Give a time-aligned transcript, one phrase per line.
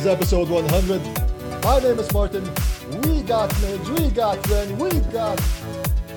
[0.00, 1.62] is episode 100.
[1.62, 2.42] My name is Martin.
[3.02, 5.38] We got Midge, we got Ren, we got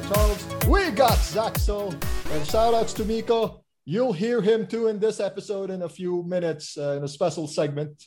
[0.07, 1.91] Charles, we got Zaxel.
[2.31, 3.61] And shout outs to Miko.
[3.84, 7.45] You'll hear him too in this episode in a few minutes uh, in a special
[7.45, 8.05] segment.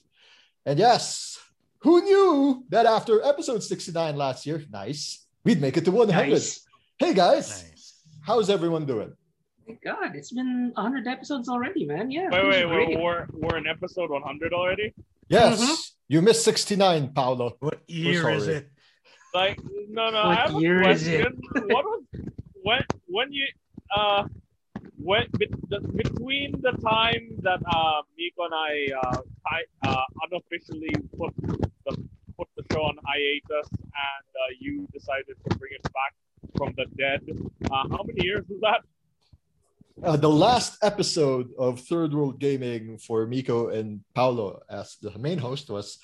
[0.65, 1.39] And yes,
[1.81, 6.31] who knew that after episode 69 last year, nice, we'd make it to 100.
[6.31, 6.67] Nice.
[6.99, 8.01] Hey guys, Nice.
[8.25, 9.13] how's everyone doing?
[9.67, 12.11] Thank God, it's been 100 episodes already, man.
[12.11, 12.29] Yeah.
[12.31, 14.95] Wait, wait, wait, we're we're in episode 100 already.
[15.29, 15.93] Yes, Mhm.
[16.09, 17.57] you missed 69, Paolo.
[17.59, 18.71] What year is it?
[19.35, 19.59] Like,
[19.91, 21.27] no, no, What I have a year is it?
[21.75, 22.03] what was
[22.63, 23.47] when when you
[23.95, 24.29] uh
[24.99, 29.59] when bet, the, between the time that uh Miko and I uh, I
[29.89, 31.33] uh unofficially put
[31.85, 31.93] the
[32.39, 36.13] put the show on hiatus and uh, you decided to bring it back
[36.57, 37.21] from the dead.
[37.71, 38.81] Uh, how many years was that?
[40.03, 45.39] Uh, the last episode of Third World Gaming for Miko and Paolo as the main
[45.39, 45.99] host was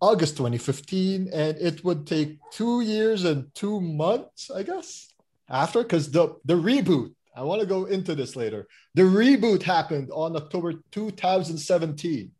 [0.00, 5.12] August 2015, and it would take two years and two months, I guess,
[5.50, 7.12] after because the the reboot.
[7.34, 8.66] I want to go into this later.
[8.94, 12.30] The reboot happened on October 2017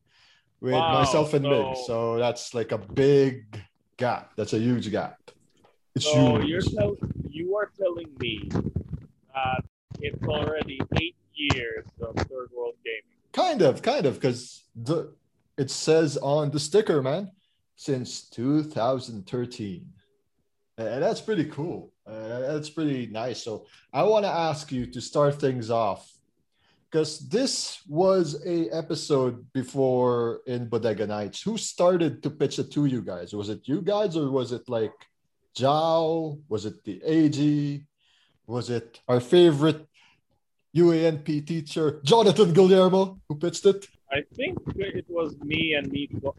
[0.60, 1.76] with Wow, myself and Mig.
[1.76, 3.60] so- So that's like a big
[3.98, 4.32] gap.
[4.36, 5.18] That's a huge gap.
[5.94, 6.46] It's So huge.
[6.48, 6.96] you're tell,
[7.28, 8.48] you are telling me
[9.34, 9.64] that
[10.00, 13.16] it's already eight years of third world gaming.
[13.32, 15.14] Kind of, kind of, because the
[15.56, 17.30] it says on the sticker, man,
[17.76, 19.92] since 2013,
[20.78, 21.92] and that's pretty cool.
[22.06, 23.42] Uh, that's pretty nice.
[23.42, 26.12] So I want to ask you to start things off,
[26.90, 31.42] because this was a episode before in Bodega Nights.
[31.42, 33.34] Who started to pitch it to you guys?
[33.34, 34.94] Was it you guys, or was it like
[35.56, 36.38] Zhao?
[36.48, 37.84] Was it the AG?
[38.46, 39.88] Was it our favorite
[40.72, 43.88] UA&P teacher, Jonathan Guillermo, who pitched it?
[44.12, 46.36] I think it was me and Miko.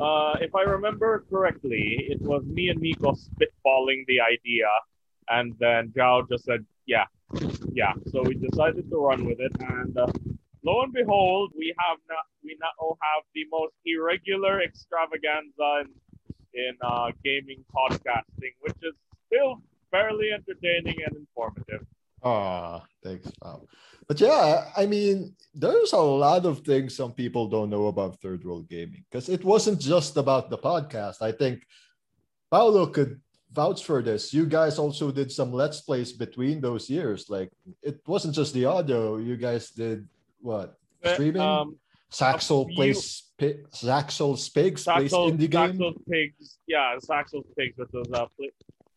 [0.00, 4.66] Uh, if I remember correctly, it was me and Miko spitballing the idea,
[5.28, 7.06] and then Zhao just said, "Yeah,
[7.72, 10.06] yeah." So we decided to run with it, and uh,
[10.64, 15.88] lo and behold, we have now we now have the most irregular extravaganza in,
[16.54, 18.94] in uh, gaming podcasting, which is
[19.26, 21.86] still fairly entertaining and informative.
[22.22, 23.68] Ah, thanks, pal.
[24.08, 28.44] But yeah, I mean, there's a lot of things some people don't know about third
[28.44, 31.22] world gaming because it wasn't just about the podcast.
[31.22, 31.62] I think
[32.50, 33.20] Paolo could
[33.52, 34.32] vouch for this.
[34.34, 37.28] You guys also did some let's plays between those years.
[37.28, 39.16] Like it wasn't just the audio.
[39.18, 40.08] You guys did
[40.40, 41.42] what Uh, streaming?
[41.42, 41.76] Um,
[42.10, 45.76] Saxel plays Pi- Saxel Spigs plays Saxel, indie game.
[45.76, 48.48] Saxel's Pigs, yeah, Saxel's Pigs, which was uh, pl-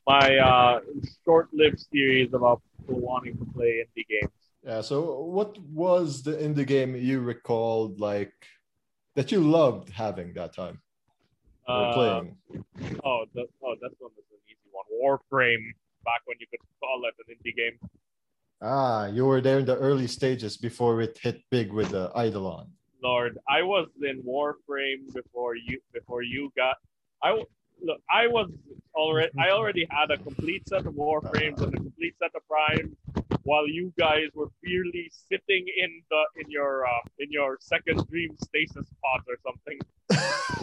[0.08, 0.80] my uh,
[1.26, 4.34] short-lived series about people wanting to play indie games.
[4.64, 4.82] Yeah.
[4.82, 8.34] So, what was the indie game you recalled like
[9.16, 10.82] that you loved having that time
[11.68, 12.38] or Uh, playing?
[13.04, 14.86] Oh, that, oh, that's one that's an easy one.
[15.02, 15.66] Warframe,
[16.06, 17.80] back when you could call it an indie game.
[18.62, 22.68] Ah, you were there in the early stages before it hit big with the Eidolon.
[23.02, 26.78] Lord, I was in Warframe before you before you got.
[27.24, 27.44] I
[27.82, 28.02] look.
[28.10, 28.50] I was
[28.96, 29.32] already.
[29.40, 32.96] I already had a complete set of Warframes and a complete set of Primes,
[33.44, 38.36] while you guys were merely sitting in the in your uh, in your second dream
[38.44, 39.80] stasis pod or something.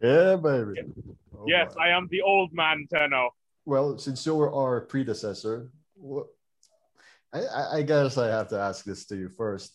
[0.00, 0.82] Yeah, baby.
[1.36, 1.74] Oh, yes.
[1.80, 3.30] I am the old man, Tenno.
[3.64, 6.26] Well, since you were our predecessor, what,
[7.32, 9.72] I, I guess I have to ask this to you first.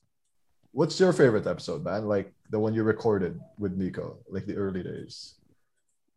[0.71, 2.07] What's your favorite episode, man?
[2.07, 5.35] Like the one you recorded with Nico, like the early days.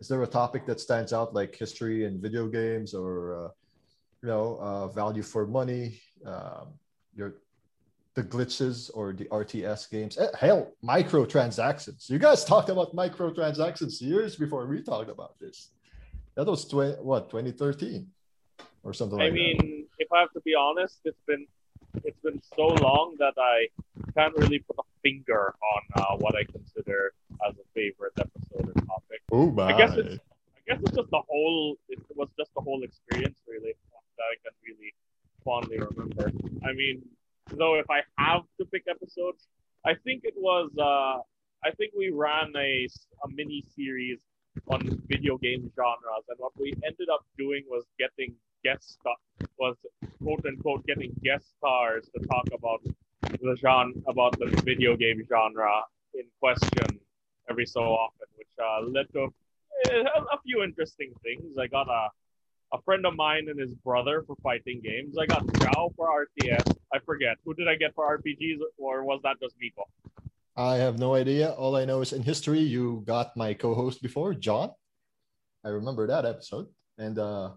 [0.00, 3.48] Is there a topic that stands out, like history and video games, or uh,
[4.22, 6.74] you know, uh, value for money, um,
[7.14, 7.36] your
[8.14, 10.18] the glitches or the RTS games?
[10.18, 12.10] Eh, hell, microtransactions.
[12.10, 15.70] You guys talked about microtransactions years before we talked about this.
[16.34, 18.06] That was tw- what 2013
[18.82, 21.46] or something I like mean, if I have to be honest, it's been
[22.04, 23.68] it's been so long that I
[24.14, 27.12] can't really put a finger on uh, what I consider
[27.46, 29.20] as a favorite episode or topic.
[29.30, 29.72] my!
[29.72, 30.18] I guess it's
[30.58, 33.74] I guess it's just the whole it was just the whole experience really
[34.16, 34.92] that I can really
[35.44, 36.32] fondly remember.
[36.68, 37.02] I mean,
[37.52, 39.46] though if I have to pick episodes,
[39.84, 41.22] I think it was uh
[41.64, 42.88] I think we ran a,
[43.24, 44.18] a mini series
[44.68, 49.14] on video game genres and what we ended up doing was getting guest star
[49.58, 49.76] was
[50.22, 52.80] quote unquote getting guest stars to talk about
[53.22, 55.82] the genre about the video game genre
[56.14, 57.00] in question
[57.50, 59.28] every so often, which uh, led to
[59.90, 61.56] a, a few interesting things.
[61.58, 62.08] I got a
[62.72, 65.16] a friend of mine and his brother for fighting games.
[65.18, 66.76] I got Zhao for RTS.
[66.92, 69.84] I forget who did I get for RPGs, or was that just Miko?
[70.56, 71.50] I have no idea.
[71.50, 74.70] All I know is in history, you got my co-host before, John.
[75.64, 76.66] I remember that episode.
[76.98, 77.50] And uh,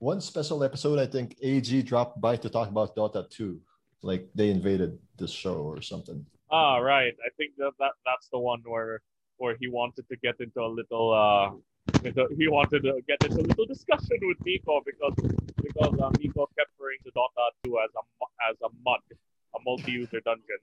[0.00, 3.60] one special episode, I think AG dropped by to talk about Dota 2.
[4.02, 6.24] Like they invaded the show or something.
[6.50, 7.14] Ah, right.
[7.24, 9.00] I think that, that that's the one where
[9.38, 11.50] where he wanted to get into a little uh
[12.04, 15.14] into, he wanted to get into a little discussion with Miko because
[15.56, 19.00] because uh, Miko kept referring to Dota 2 as a as a mud,
[19.54, 20.60] a multi-user dungeon.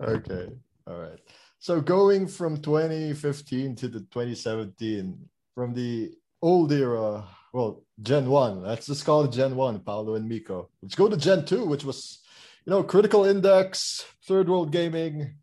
[0.00, 0.52] Okay.
[0.86, 1.18] All right.
[1.58, 5.18] So going from 2015 to the 2017,
[5.54, 10.28] from the old era, well, Gen 1, let's just call it Gen 1, Paolo and
[10.28, 10.70] Miko.
[10.82, 12.20] Let's go to Gen 2, which was,
[12.68, 15.36] you know, Critical Index, Third World Gaming.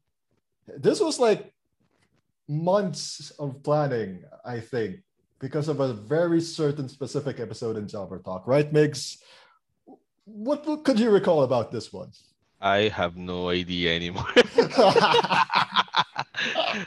[0.67, 1.51] This was like
[2.47, 4.97] months of planning, I think,
[5.39, 9.17] because of a very certain specific episode in Jobber Talk, right, Migs?
[10.25, 12.11] What, what could you recall about this one?
[12.61, 14.29] I have no idea anymore.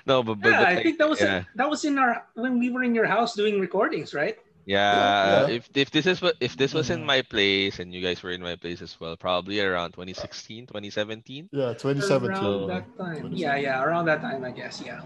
[0.06, 2.24] no, but, but, Yeah, but I like, think that was yeah, that was in our
[2.34, 4.38] when we were in your house doing recordings, right?
[5.22, 5.44] Yeah.
[5.46, 5.48] Yeah.
[5.48, 7.06] If if this is what if this was in Mhm.
[7.06, 11.50] my place and you guys were in my place as well, probably around 2016, 2017.
[11.52, 12.22] yeah, 2017.
[12.24, 13.30] Around that time.
[13.34, 14.80] Yeah, yeah, around that time, I guess.
[14.80, 15.00] Yeah.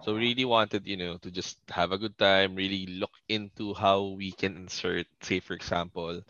[0.00, 3.74] So we really wanted, you know, to just have a good time, really look into
[3.74, 6.22] how we can insert, say for example,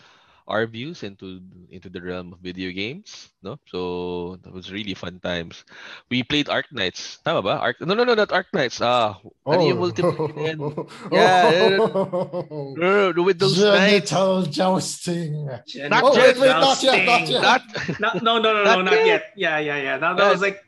[0.49, 1.41] our views into
[1.71, 3.59] into the realm of video games, no?
[3.71, 5.65] So that was really fun times.
[6.11, 7.19] We played Arc Knights.
[7.25, 7.59] Tama ba?
[7.63, 8.81] Arc No, no, no, not Arc Knights.
[8.83, 10.59] Ah, ano yung multiplayer yan?
[11.13, 12.75] Yeah, Oh.
[12.77, 14.11] No, no, with those knights.
[14.11, 15.47] Genital jousting.
[15.89, 17.43] Not Oh, wait, yet, wait, not yet, not yet.
[17.43, 17.63] Not
[18.01, 19.07] Not, no, no, no, no, Not not yet.
[19.07, 19.23] yet.
[19.37, 19.97] Yeah, yeah, yeah.
[19.99, 20.59] That, that was like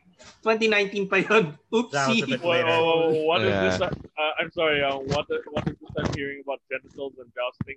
[0.47, 1.27] 2019 pa yun.
[1.29, 2.27] That was a Oopsie.
[2.29, 2.69] bit Whoa, later.
[2.69, 3.65] whoa, whoa, what is Yeah.
[3.65, 3.81] this?
[3.81, 4.83] Uh, I'm sorry.
[4.85, 7.77] Uh, what is, what is this I'm hearing about genitals and jousting?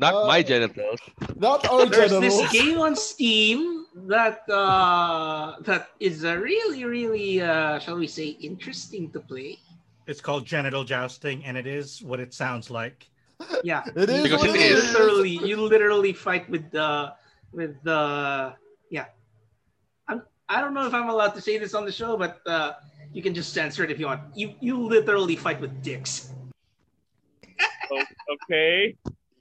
[0.00, 0.98] Not Uh, my genitals.
[1.36, 7.78] Not our There's this game on Steam that uh, that is uh, really, really, uh,
[7.78, 9.58] shall we say, interesting to play.
[10.06, 13.06] It's called genital jousting, and it is what it sounds like.
[13.62, 14.84] Yeah, It is Because what it it is.
[14.84, 14.92] is.
[14.96, 17.12] literally, you literally fight with the
[17.52, 18.54] with the
[18.90, 19.06] yeah.
[20.08, 22.72] I'm I don't know if I'm allowed to say this on the show, but uh,
[23.12, 24.22] you can just censor it if you want.
[24.34, 26.32] You you literally fight with dicks.
[27.92, 28.96] O- okay.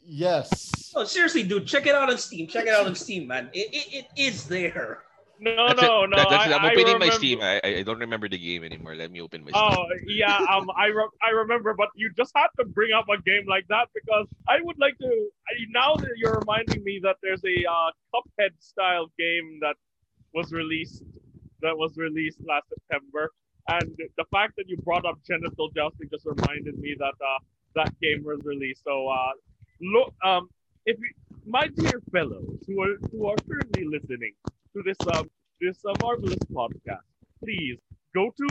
[0.09, 0.91] Yes.
[0.95, 2.47] Oh, seriously, dude, check it out on Steam.
[2.47, 3.49] Check it out on Steam, man.
[3.53, 5.03] It, it, it is there.
[5.39, 5.85] No, That's it.
[5.85, 6.17] no, no.
[6.17, 6.47] That- that's.
[6.47, 7.39] I, I'm I opening remember, my Steam.
[7.41, 8.95] I, I I don't remember the game anymore.
[8.95, 9.63] Let me open my Steam.
[9.63, 13.21] Oh yeah, um, I re- I remember, but you just had to bring up a
[13.21, 15.07] game like that because I would like to.
[15.07, 19.75] I, now that you're reminding me that there's a uh, Cuphead style game that
[20.33, 21.03] was released
[21.61, 23.31] that was released last September,
[23.69, 27.39] and the fact that you brought up genital jousting just reminded me that uh,
[27.75, 28.83] that game was released.
[28.83, 29.48] So uh, look,
[30.23, 30.49] um,
[30.85, 31.09] if you,
[31.45, 34.33] my dear fellows who are who are currently listening
[34.73, 35.29] to this um
[35.61, 37.07] this uh, marvelous podcast,
[37.43, 37.77] please
[38.15, 38.47] go to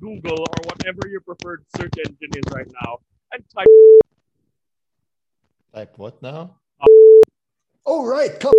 [0.00, 2.98] Google or whatever your preferred search engine is right now
[3.32, 3.66] and type
[5.74, 6.56] Type what now?
[6.80, 6.86] Uh,
[7.86, 8.38] Oh right.
[8.38, 8.52] Come.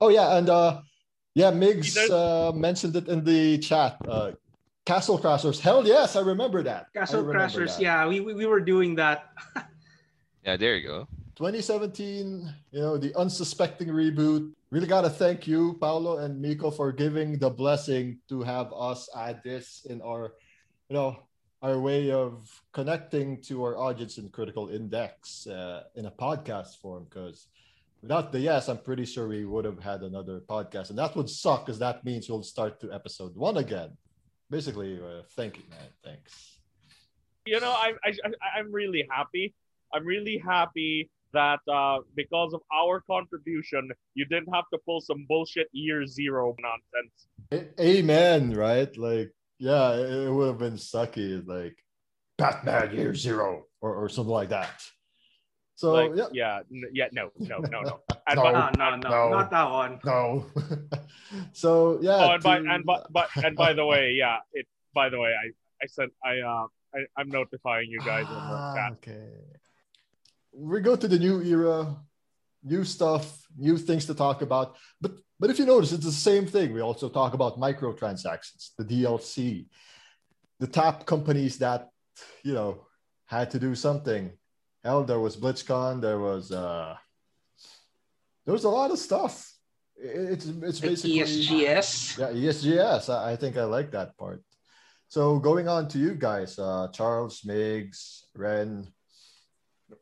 [0.00, 0.80] Oh yeah, and uh,
[1.34, 3.98] yeah, Migs uh, mentioned it in the chat.
[4.06, 4.32] Uh,
[4.86, 5.60] Castle Crashers.
[5.60, 6.86] Hell yes, I remember that.
[6.94, 7.76] I Castle remember Crashers.
[7.76, 7.82] that.
[7.82, 9.30] Yeah, we, we we were doing that.
[10.44, 11.08] Yeah, there you go.
[11.38, 14.50] 2017, you know, the unsuspecting reboot.
[14.72, 19.08] Really got to thank you, Paolo and Miko, for giving the blessing to have us
[19.16, 20.34] add this in our,
[20.88, 21.16] you know,
[21.62, 27.06] our way of connecting to our audience in Critical Index uh, in a podcast form.
[27.08, 27.46] Because
[28.02, 30.90] without the yes, I'm pretty sure we would have had another podcast.
[30.90, 33.96] And that would suck because that means we'll start to episode one again.
[34.50, 35.88] Basically, uh, thank you, man.
[36.02, 36.58] Thanks.
[37.46, 39.54] you know, I, I, I- I'm really happy.
[39.94, 45.26] I'm really happy that uh, because of our contribution, you didn't have to pull some
[45.28, 47.70] bullshit year zero nonsense.
[47.80, 48.94] Amen, right?
[48.96, 51.76] Like, yeah, it, it would have been sucky, like
[52.38, 54.82] Batman Year Zero or, or something like that.
[55.74, 56.60] So like, yeah, yeah,
[56.92, 58.00] yeah, no, no, no, no.
[58.28, 58.42] And No.
[58.42, 59.30] by- No, no, no, No.
[59.30, 60.00] not that one.
[60.04, 60.46] no.
[61.52, 62.16] so yeah.
[62.20, 64.66] oh, and by and by, but and by the way, yeah, it.
[64.94, 65.50] By the way, I
[65.82, 68.92] I sent I uh I, I'm notifying you guys in the Ah, chat.
[68.98, 69.28] okay.
[70.58, 71.96] We go to the new era,
[72.64, 74.76] new stuff, new things to talk about.
[75.00, 76.72] But but if you notice, it's the same thing.
[76.72, 79.66] We also talk about microtransactions, the DLC,
[80.58, 81.90] the top companies that
[82.42, 82.86] you know
[83.26, 84.32] had to do something.
[84.82, 86.00] Hell, there was BlizzCon.
[86.00, 86.96] There was uh,
[88.44, 89.54] there was a lot of stuff.
[89.96, 92.18] It's it's basically ESGS.
[92.18, 93.12] yeah, ESGS.
[93.12, 94.42] I, I think I like that part.
[95.08, 98.86] So going on to you guys, uh, Charles, Migs, Ren.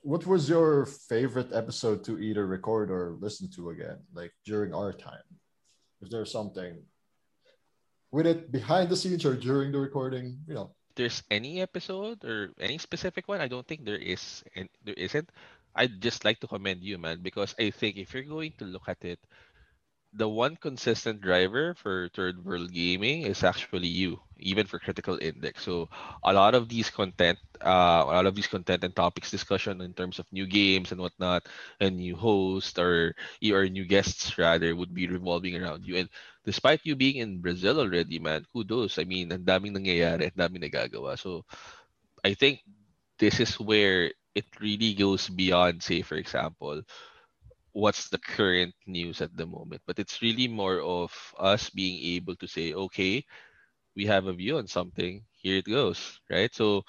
[0.02, 4.92] What was your favorite episode to either record or listen to again, like during our
[4.92, 5.26] time?
[6.02, 6.82] Is there something
[8.10, 10.38] with it behind the scenes or during the recording?
[10.46, 14.42] You know, there's any episode or any specific one, I don't think there is.
[14.56, 15.30] And there isn't.
[15.76, 18.88] I'd just like to commend you, man, because I think if you're going to look
[18.88, 19.20] at it,
[20.14, 25.62] the one consistent driver for third world gaming is actually you, even for critical index.
[25.64, 25.88] So
[26.24, 29.94] a lot of these content, uh, a lot of these content and topics discussion in
[29.94, 31.46] terms of new games and whatnot,
[31.80, 33.14] and new host or
[33.52, 35.96] or new guests rather would be revolving around you.
[35.96, 36.08] And
[36.44, 38.98] despite you being in Brazil already, man, kudos.
[38.98, 41.18] I mean, ang daming nangyayari, ang daming nagagawa.
[41.18, 41.44] So
[42.24, 42.60] I think
[43.18, 46.82] this is where it really goes beyond, say, for example,
[47.72, 49.82] what's the current news at the moment.
[49.86, 53.24] But it's really more of us being able to say, okay,
[53.96, 55.24] we have a view on something.
[55.32, 56.54] Here it goes, right?
[56.54, 56.84] So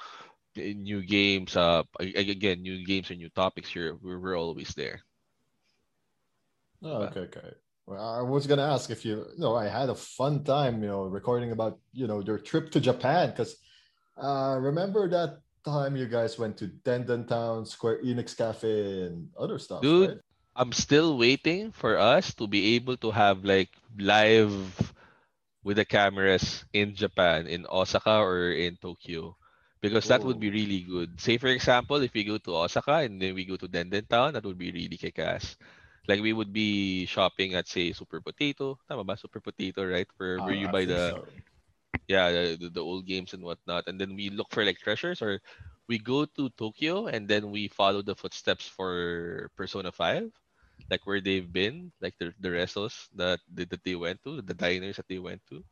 [0.56, 3.96] new games, uh, again, new games and new topics here.
[4.02, 5.02] We're, we're always there.
[6.84, 7.54] Oh, okay, okay.
[7.86, 10.90] Well, I was gonna ask if you, you know, I had a fun time, you
[10.90, 13.56] know, recording about, you know, your trip to Japan because
[14.18, 19.58] uh, remember that time you guys went to Denden Town, Square Enix Cafe, and other
[19.58, 19.82] stuff.
[19.82, 20.18] Dude, right?
[20.56, 24.52] I'm still waiting for us to be able to have like live
[25.68, 29.36] with the cameras in Japan, in Osaka or in Tokyo.
[29.84, 31.20] Because that would be really good.
[31.20, 34.34] Say for example, if we go to Osaka and then we go to Denden Town,
[34.34, 35.58] that would be really kick-ass.
[36.08, 38.80] Like we would be shopping at say Super Potato.
[38.88, 39.18] Tama ba?
[39.18, 40.08] Super Potato, right?
[40.18, 41.34] Where, where Uh, you buy the so.
[42.08, 45.22] yeah the, the, the old games and whatnot and then we look for like treasures
[45.22, 45.40] or
[45.88, 50.32] we go to tokyo and then we follow the footsteps for persona 5
[50.90, 54.54] like where they've been like the, the wrestles that, that that they went to the
[54.54, 55.64] diners that they went to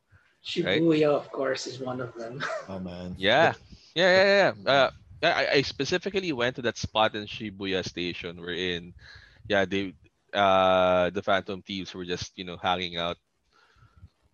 [0.46, 2.44] Shibuya, of course, is one of them.
[2.70, 3.18] Oh man.
[3.18, 3.54] yeah
[3.96, 4.90] yeah yeah yeah uh,
[5.24, 8.94] I, I specifically went to that spot in shibuya station wherein
[9.48, 9.94] yeah they
[10.34, 13.18] uh the phantom thieves were just you know hanging out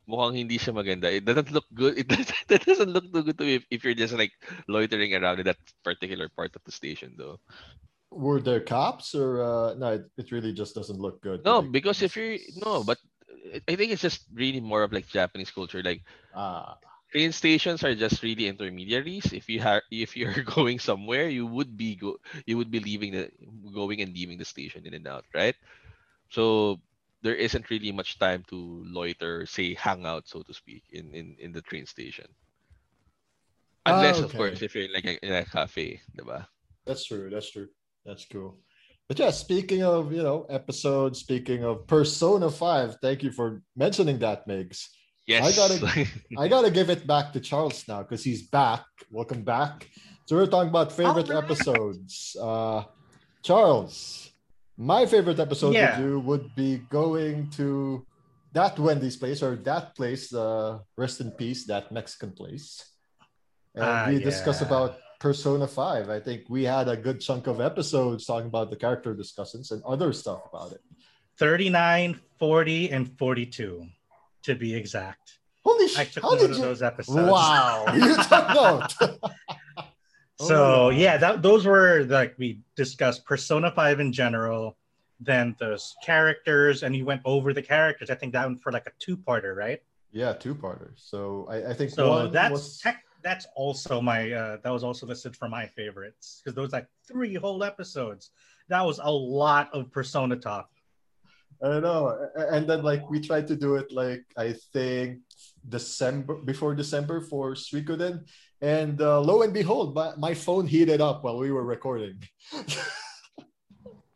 [0.10, 1.08] mukhang hindi siya maganda.
[1.08, 1.96] It doesn't look good.
[2.02, 4.34] It doesn't, that doesn't look too good to me if, if you're just like
[4.68, 7.40] loitering around in that particular part of the station though.
[8.12, 9.94] Were there cops or uh no?
[9.94, 11.46] It, it really just doesn't look good.
[11.46, 12.98] No, Like, because if you're no, but
[13.68, 15.82] I think it's just really more of like Japanese culture.
[15.84, 16.04] Like
[16.34, 16.80] ah,
[17.12, 19.34] train stations are just really intermediaries.
[19.34, 23.12] If you have if you're going somewhere, you would be go you would be leaving
[23.14, 23.32] the
[23.74, 25.56] going and leaving the station in and out, right?
[26.30, 26.80] So
[27.22, 31.36] there isn't really much time to loiter, say hang out, so to speak, in in,
[31.40, 32.28] in the train station.
[33.86, 34.36] Ah, Unless of okay.
[34.36, 36.48] course if you're like in a cafe, diba?
[36.86, 37.30] that's true.
[37.30, 37.68] That's true.
[38.06, 38.58] That's cool.
[39.08, 44.20] But yeah, speaking of you know episodes, speaking of Persona Five, thank you for mentioning
[44.20, 44.88] that, Migs.
[45.28, 45.44] Yes.
[45.46, 48.84] I gotta- I gotta give it back to Charles now because he's back.
[49.12, 49.88] Welcome back.
[50.26, 51.44] So we're talking about favorite Alright.
[51.44, 52.36] episodes.
[52.42, 52.84] Uh,
[53.44, 54.32] Charles,
[54.78, 55.98] my favorite episode Yeah.
[56.00, 58.06] with you would be going to
[58.54, 60.34] that Wendy's place or that place.
[60.34, 62.84] Uh, rest in peace, that Mexican place.
[63.76, 64.68] And Ah, we discussed yeah.
[64.68, 66.10] about Persona Five.
[66.10, 69.82] I think we had a good chunk of episodes talking about the character discussions and
[69.84, 70.82] other stuff about it.
[71.38, 73.86] 39, 40, and 42,
[74.44, 75.38] to be exact.
[75.64, 76.14] Holy I shit!
[76.14, 76.64] took How note did of you?
[76.64, 77.30] those episodes.
[77.32, 79.22] Wow, you took note.
[80.40, 80.90] So Oh.
[80.90, 84.76] yeah, that those were like we discussed Persona 5 in general,
[85.20, 88.10] then those characters, and you went over the characters.
[88.10, 89.84] I think that one for like a two-parter, right?
[90.12, 91.04] Yeah, two parters.
[91.06, 94.84] So I, I think So one that's was tech that's also my uh that was
[94.84, 98.32] also listed for my favorites because those like three whole episodes.
[98.70, 100.70] That was a lot of Persona talk.
[101.64, 102.28] I don't know.
[102.36, 105.20] And then like we tried to do it like I think
[105.68, 108.26] December before December for Suikoden.
[108.62, 112.22] And uh, lo and behold, my, my phone heated up while we were recording.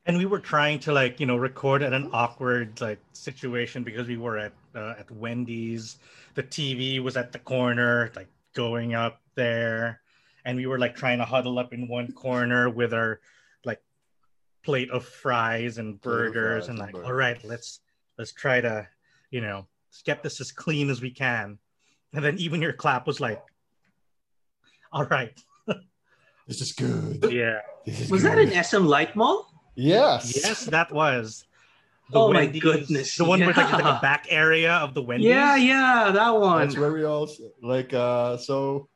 [0.08, 4.08] And we were trying to like you know record at an awkward like situation because
[4.08, 5.98] we were at uh, at Wendy's.
[6.36, 10.02] The TV was at the corner, like going up there,
[10.46, 13.20] and we were like trying to huddle up in one corner with our
[13.64, 13.82] like
[14.64, 17.08] plate of fries and burgers, fries and and like, burgers.
[17.08, 17.82] all right, let's
[18.18, 18.88] let's try to
[19.30, 19.68] you know
[20.04, 21.60] get this as clean as we can.
[22.14, 23.44] And then even your clap was like,
[24.92, 25.38] all right,
[26.48, 27.32] this is good.
[27.32, 29.52] yeah, is Was that an SM Light Mall?
[29.76, 30.34] Yes.
[30.42, 31.46] yes, that was.
[32.14, 33.98] Oh my goodness, The one with like, like yeah.
[33.98, 35.28] a back area of the Wendy's.
[35.28, 36.62] Yeah, yeah, that one.
[36.62, 37.28] That's where we all
[37.62, 38.90] like uh so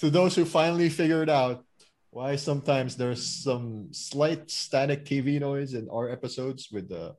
[0.00, 1.64] to those who finally figured out
[2.10, 7.12] why sometimes there's some slight static TV noise in our episodes with uh,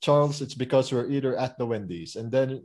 [0.00, 2.62] Charles, it's because we're either at the Wendy's and then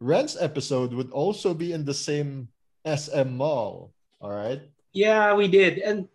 [0.00, 2.48] Ren's episode would also be in the same
[2.84, 3.92] SM mall.
[4.20, 4.60] All right.
[4.92, 5.78] Yeah, we did.
[5.78, 6.08] And The-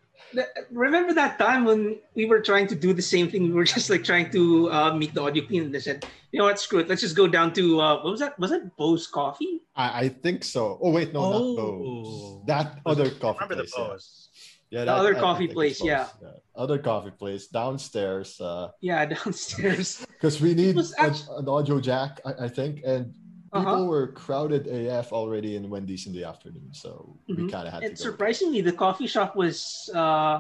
[0.72, 3.44] remember that time when we were trying to do the same thing?
[3.44, 6.40] We were just like trying to uh, meet the audio team, and they said, "You
[6.40, 6.60] know what?
[6.60, 6.88] Screw it.
[6.90, 8.38] Let's just go down to uh, what was that?
[8.40, 9.62] Was that Bose Coffee?
[9.76, 10.80] I, I think so.
[10.82, 11.32] Oh wait, no, Oh.
[11.32, 12.44] not Bose.
[12.48, 14.30] That other coffee Remember the place.
[14.72, 14.80] yeah.
[14.80, 16.08] Yeah, The that- other I- I coffee think place, it's yeah.
[16.56, 18.40] Other coffee place downstairs.
[18.40, 20.06] Uh, Yeah, downstairs.
[20.16, 23.14] because we need was an- an audio jack, I, I think, and
[23.54, 23.84] people Uh-huh.
[23.86, 27.52] were crowded AF already in Wendy's in the afternoon, so we Mhm.
[27.52, 28.10] kind of had And to go.
[28.10, 30.40] surprisingly, the coffee shop was uh,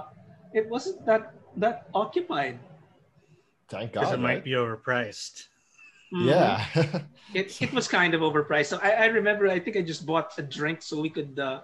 [0.53, 2.59] it wasn't that that occupied.
[3.67, 4.19] Thank Because God.
[4.19, 5.47] it might be overpriced.
[6.13, 6.27] Mhm.
[6.27, 6.65] Yeah.
[7.35, 8.67] it, it was kind of overpriced.
[8.67, 11.61] So I, I remember I think I just bought a drink so we could uh,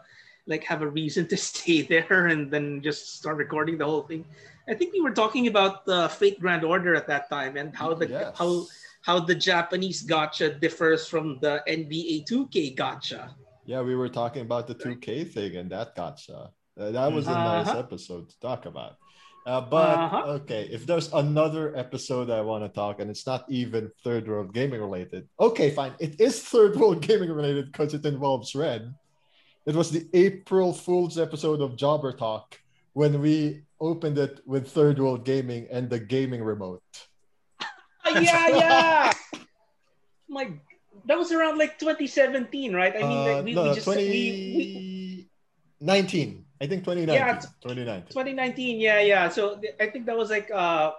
[0.48, 4.26] like have a reason to stay there and then just start recording the whole thing.
[4.68, 7.94] I think we were talking about the Fate Grand Order at that time and how
[7.94, 8.36] the Yes.
[8.36, 8.68] how
[9.08, 13.32] how the Japanese gacha differs from the NBA 2K gacha.
[13.66, 16.52] Yeah, we were talking about the 2K thing and that gacha.
[16.80, 17.80] Uh, that was a nice Uh-huh.
[17.80, 18.94] episode to talk about.
[19.48, 20.44] Uh, but Uh-huh.
[20.44, 24.54] okay, if there's another episode I want to talk, and it's not even third world
[24.54, 25.24] gaming related.
[25.40, 25.94] Okay, fine.
[26.00, 28.92] It is third world gaming related because it involves Red.
[29.66, 32.60] It was the April Fool's episode of Jobber Talk
[32.92, 36.84] when we opened it with third world gaming and the gaming remote.
[38.08, 39.14] Ah, yeah, yeah.
[40.30, 40.52] My
[41.06, 42.96] that was around like 2017, right?
[42.96, 43.96] I mean, Uh, like, we, no, we no, just we,
[44.56, 45.30] we
[45.80, 46.46] 2019.
[46.60, 47.14] I think 2019.
[47.14, 48.12] Yeah, 2019.
[48.12, 50.90] 2019 yeah yeah so th- i think that was like uh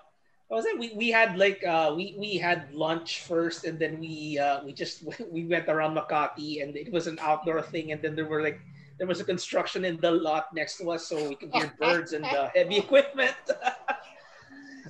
[0.47, 3.99] what was it we, we had like uh we we had lunch first and then
[3.99, 5.03] we uh we just
[5.35, 8.61] we went around makati and it was an outdoor thing and then there were like
[8.99, 12.13] there was a construction in the lot next to us so we could hear birds
[12.15, 13.98] and uh, heavy equipment A-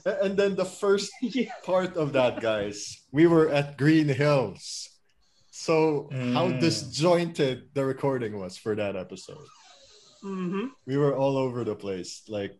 [0.07, 1.51] And then the first yeah.
[1.65, 4.89] part of that, guys, we were at Green Hills.
[5.51, 6.61] So how Mm.
[6.61, 9.47] disjointed the recording was for that episode.
[10.23, 12.23] hmm We were all over the place.
[12.29, 12.55] Like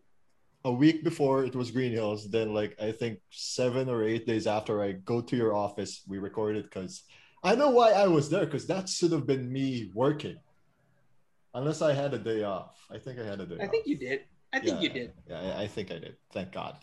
[0.65, 4.47] a week before it was Green Hills, then like I think seven or eight days
[4.47, 7.03] after I go to your office, we recorded because
[7.43, 10.37] I know why I was there because that should have been me working.
[11.53, 12.75] Unless I had a day off.
[12.91, 13.61] I think I had a day off.
[13.61, 13.71] i off.
[13.71, 14.19] think you did
[14.53, 16.15] i think Yeah, you did Yeah, I- I think I did.
[16.33, 16.75] Thank God.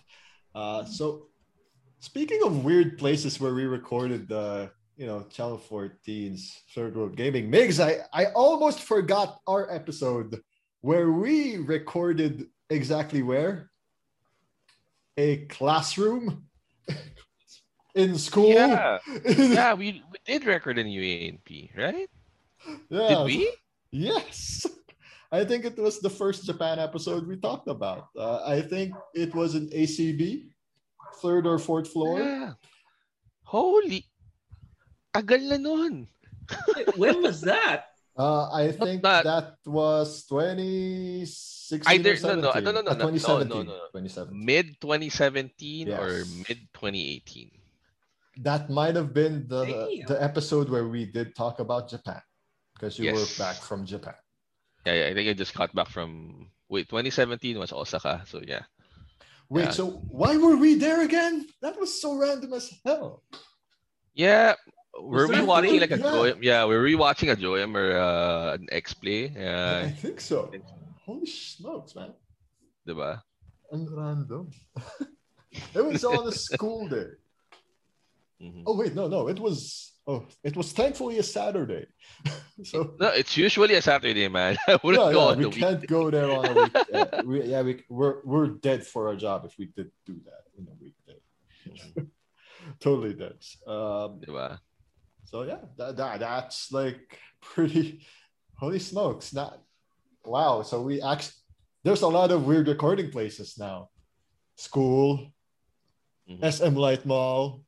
[0.57, 1.27] Uh, so,
[1.99, 7.53] speaking of weird places where we recorded the, you know, Channel 14's Third World Gaming,
[7.53, 10.41] Migs, I, I almost forgot our episode
[10.81, 13.69] where we recorded exactly where?
[15.19, 16.47] A classroom
[17.95, 18.49] in school.
[18.49, 18.99] Yeah,
[19.37, 22.09] yeah, we, we did record in UA&P, right?
[22.89, 23.09] Yeah.
[23.09, 23.53] Did we?
[23.91, 24.67] Yes.
[25.37, 28.09] I think it was the first Japan episode we talked about.
[28.17, 30.49] Uh, I think it was an ACB,
[31.21, 32.17] third or fourth floor.
[32.21, 32.57] Yeah.
[33.45, 34.09] Holy,
[35.13, 36.09] tagal na nun.
[36.97, 42.65] when was that Uh, I think that- that was 2016 Either- or no, no, 17.
[42.65, 43.49] no, no, no, Uh, no, no, 2017.
[43.53, 43.87] no, no, no.
[43.93, 44.41] 2017.
[44.41, 46.49] Mid 2017 or Yes.
[46.49, 47.53] mid 2018.
[48.41, 50.09] That might have been the Damn.
[50.09, 52.25] the episode where we did talk about Japan
[52.73, 53.37] because you were Yes.
[53.37, 54.17] back from Japan.
[54.87, 58.63] Yeah, yeah, I think I just got back from wait 2017 was Osaka, so yeah.
[59.51, 59.71] Wait, Yeah.
[59.75, 61.47] so why were we there again?
[61.61, 63.23] That was so random as hell.
[64.15, 64.55] Yeah,
[64.95, 65.91] were we watching late?
[65.91, 66.07] like a Yeah.
[66.15, 66.39] Joyam?
[66.43, 69.35] Yeah, were we watching a Joyam or uh, an X play?
[69.35, 69.91] Yeah.
[69.91, 70.51] I think so.
[71.05, 72.15] Holy smokes, man.
[72.87, 73.23] diba?
[73.75, 74.51] And random.
[75.75, 77.11] it was on a school day.
[78.37, 78.65] Mhm.
[78.69, 79.96] Oh wait, no, no, it was.
[80.09, 81.87] Oh, it was thankfully a Saturday.
[82.65, 84.57] so No, it's usually a Saturday, man.
[84.69, 86.77] I wouldn't yeah, go yeah, we can't go there on a week.
[86.93, 90.45] yeah, we, yeah, we, we're we're dead for our job if we did do that
[90.57, 92.07] in a weekday.
[92.81, 93.35] Totally dead.
[93.67, 94.59] Um, Diba?
[95.25, 98.07] so yeah, that, that that's like pretty.
[98.59, 99.35] Holy smokes!
[99.35, 99.61] Not
[100.25, 100.63] wow.
[100.63, 101.35] So we actually
[101.83, 103.91] there's a lot of weird recording places now.
[104.57, 105.33] School,
[106.31, 106.41] Mhm.
[106.43, 107.66] SM Light Mall.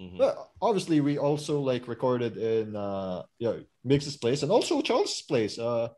[0.00, 0.18] Mhm.
[0.18, 5.58] Well, obviously, we also like recorded in uh, yeah Migs's place and also Charles's place.
[5.58, 5.88] Uh,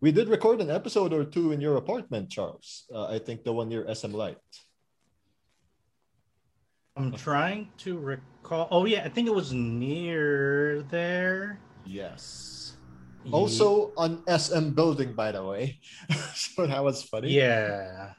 [0.00, 2.86] we did record an episode or two in your apartment, Charles.
[2.92, 4.40] Uh, I think the one near SM Light.
[6.96, 8.68] I'm trying to recall.
[8.70, 11.60] Oh yeah, I think it was near there.
[11.84, 12.76] Yes.
[13.30, 15.78] Also on SM building, by the way.
[16.34, 17.30] so that was funny.
[17.30, 18.14] yeah,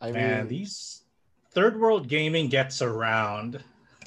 [0.00, 1.02] I man, mean, these
[1.52, 3.62] third world gaming gets around.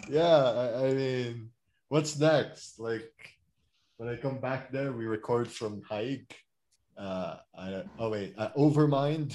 [0.09, 0.21] yeah.
[0.25, 1.49] I, I mean,
[1.89, 2.79] what's next?
[2.79, 3.11] Like
[3.97, 6.33] when I come back there, we record from Haig.
[6.97, 9.33] Uh, I, oh wait, uh, Overmind.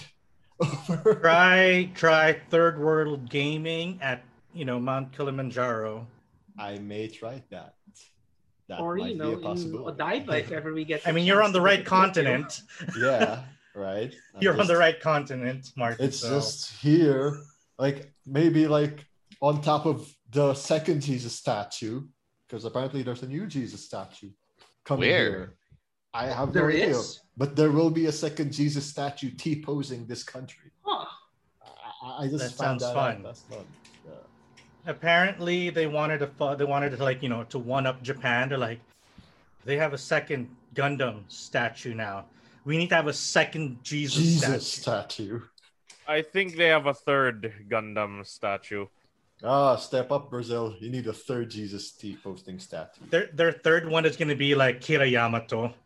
[0.89, 1.15] Over.
[1.17, 4.23] Try try third world gaming at
[4.55, 6.07] you know Mount Kilimanjaro.
[6.59, 7.75] I may try that.
[8.69, 9.99] that or might you know, be a in possibility.
[10.03, 11.07] Odaiba if ever we get.
[11.07, 12.63] I mean, you're on the right continent.
[12.99, 13.43] yeah,
[13.75, 14.15] right.
[14.35, 16.07] I'm You're on the right continent, Martin.
[16.07, 17.39] It's so- just here,
[17.79, 19.05] like maybe like
[19.41, 22.03] on top of the second Jesus statue,
[22.49, 24.31] because apparently there's a new Jesus statue
[24.85, 25.19] coming Where?
[25.31, 25.55] here.
[26.15, 27.21] I have There no idea, is?
[27.37, 30.71] but there will be a second Jesus statue T posing this country.
[30.83, 31.05] Huh.
[31.63, 33.17] I, I- I just That found sounds that fun.
[33.17, 33.23] out.
[33.25, 33.65] That's fun.
[34.07, 34.13] Yeah.
[34.87, 38.49] apparently they wanted to they wanted to like you know to one up Japan.
[38.49, 38.81] They're like,
[39.65, 42.25] they have a second Gundam statue now.
[42.65, 44.83] We need to have a second Jesus, Jesus statue.
[44.83, 45.41] statue.
[46.09, 48.87] I think they have a third Gundam statue.
[49.45, 50.75] Ah, step up, Brazil.
[50.81, 53.03] You need a third Jesus T posting statue.
[53.11, 55.75] Their their third one is going to be like Kira Yamato.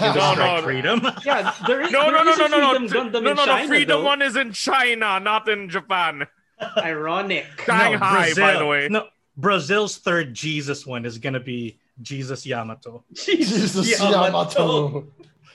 [0.00, 1.02] No, no, Freedom.
[1.26, 1.90] Yeah, there is.
[1.90, 3.62] No, there no, no, is no, a no, no, Freedom Th- Gundam no, no, China,
[3.62, 3.68] no.
[3.68, 4.06] Freedom though.
[4.06, 6.26] one is in China, not in Japan.
[6.78, 7.44] Ironic.
[7.66, 8.88] Shanghai, by the way.
[8.90, 13.04] No, Brazil's third Jesus one is going to be Jesus Yamato.
[13.12, 15.06] Jesus Yamato, Yamato.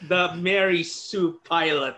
[0.08, 1.96] the Mary Sue pilot.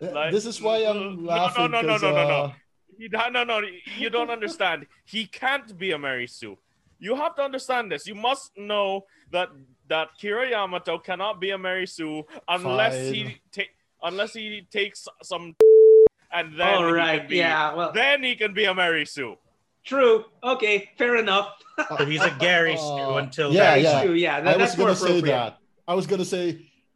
[0.00, 1.70] Like- this is why I'm laughing.
[1.70, 1.80] No, no, laughing.
[1.80, 2.44] no, no, 'cause, no, no, no.
[2.44, 2.52] uh,
[2.98, 3.60] He, no, no,
[3.98, 4.86] you don't understand.
[5.04, 6.56] He can't be a Mary Sue.
[6.98, 8.06] You have to understand this.
[8.06, 9.48] You must know that
[9.88, 13.34] that Kira Yamato cannot be a Mary Sue unless he Fine.
[13.52, 13.70] take
[14.02, 15.54] unless he takes some
[16.32, 17.74] and then All he be, Yeah.
[17.74, 19.36] Well, then he can be a Mary Sue.
[19.84, 20.24] true.
[20.42, 20.90] Okay.
[20.98, 21.52] Fair enough.
[21.88, 24.02] So he's a Gary Uh, Stew until yeah, Mary yeah.
[24.02, 24.36] Sue, yeah.
[24.38, 25.58] I was that's gonna say that.
[25.86, 26.46] I was gonna say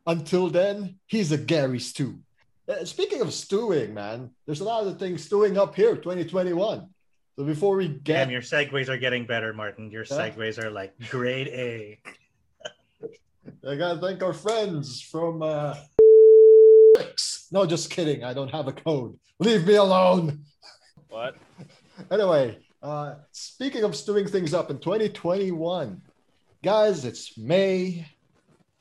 [0.07, 2.18] until then, he's a Gary Stew.
[2.70, 6.88] Uh, Speaking of stewing, man, there's a lot of things stewing up here, 2021.
[7.37, 9.90] So before we get, Damn, your segues are getting better, Martin.
[9.90, 10.16] Your Yeah.
[10.30, 12.00] segues are like grade A.
[13.66, 15.42] I gotta thank our friends from.
[15.42, 15.74] Uh,
[17.50, 18.24] no, just kidding.
[18.24, 19.18] I don't have a code.
[19.38, 20.44] Leave me alone.
[21.09, 21.37] What?
[22.11, 26.00] Anyway, uh, speaking of stewing things up in 2021,
[26.64, 28.06] guys, it's May.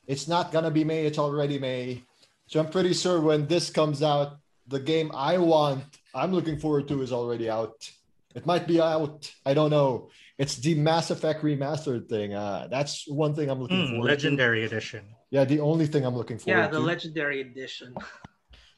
[0.08, 2.02] It's not gonna be May, it's already May.
[2.50, 5.84] So I'm pretty sure when this comes out, the game I want,
[6.16, 7.88] I'm looking forward to, is already out.
[8.34, 9.32] It might be out.
[9.46, 10.10] I don't know.
[10.40, 12.34] It's the Mass Effect remastered thing.
[12.34, 15.06] Uh, that's one thing I'm looking Hmm, forward legendary edition.
[15.30, 16.74] Yeah, the only thing I'm looking forward Yeah, to.
[16.74, 17.96] the legendary edition.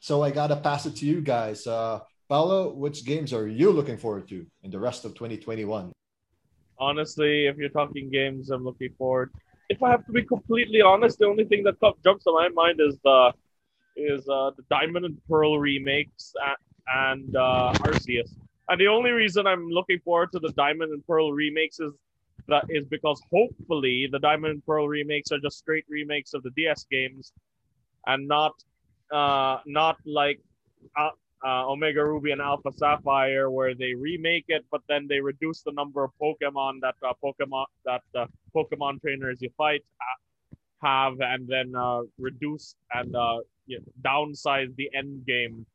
[0.04, 1.68] So I gotta pass it to you guys.
[1.68, 5.92] Uh, Paolo, which games are you looking forward to in the rest of 2021?
[6.80, 9.30] Honestly, if you're talking games, I'm looking forward.
[9.70, 12.80] If I have to be completely honest, the only thing that jumps to my mind
[12.82, 13.32] is the
[13.96, 18.32] is uh, the Diamond and Pearl remakes a- and uh, Arceus.
[18.70, 21.94] And the only reason I'm looking forward to the Diamond and Pearl remakes is
[22.48, 26.52] that is because hopefully the Diamond and Pearl remakes are just straight remakes of the
[26.52, 27.34] DS games,
[28.08, 28.54] and not
[29.12, 30.40] uh, not like
[30.98, 31.10] uh,
[31.46, 35.72] uh, Omega Ruby and Alpha Sapphire, where they remake it, but then they reduce the
[35.74, 38.26] number of Pokemon that uh, Pokemon that uh,
[38.56, 40.20] Pokemon trainers you fight ha-
[41.10, 45.66] have, and then uh, reduce and uh, you know, downsize the end game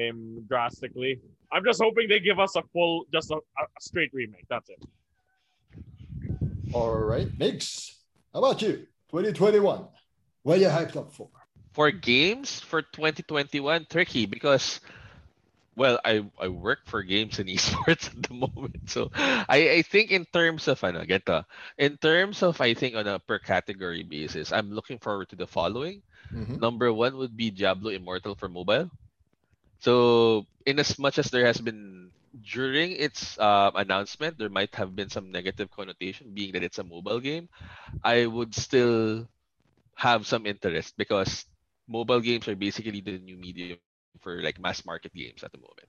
[0.00, 1.20] um, drastically.
[1.52, 4.46] I'm just hoping they give us a full, just a, a straight remake.
[4.48, 4.82] That's it.
[6.72, 7.96] All right, Migs.
[8.32, 8.86] how about you?
[9.10, 9.84] 2021.
[10.42, 11.28] What are you hyped up for?
[11.74, 14.80] For games for 2021, tricky because
[15.74, 18.90] well, I, I work for games and esports at the moment.
[18.90, 21.44] So I, I think in terms of i ano, geto,
[21.78, 25.46] in terms of I think on a per category basis, I'm looking forward to the
[25.46, 26.02] following.
[26.32, 26.60] Mhm.
[26.60, 28.90] Number one would be Diablo Immortal for mobile.
[29.80, 34.94] So, in as much as there has been during its uh, announcement, there might have
[34.96, 37.48] been some negative connotation, being that it's a mobile game.
[38.02, 39.28] I would still
[39.96, 41.46] have some interest because
[41.88, 43.78] mobile games are basically the new medium
[44.20, 45.88] for like mass market games at the moment,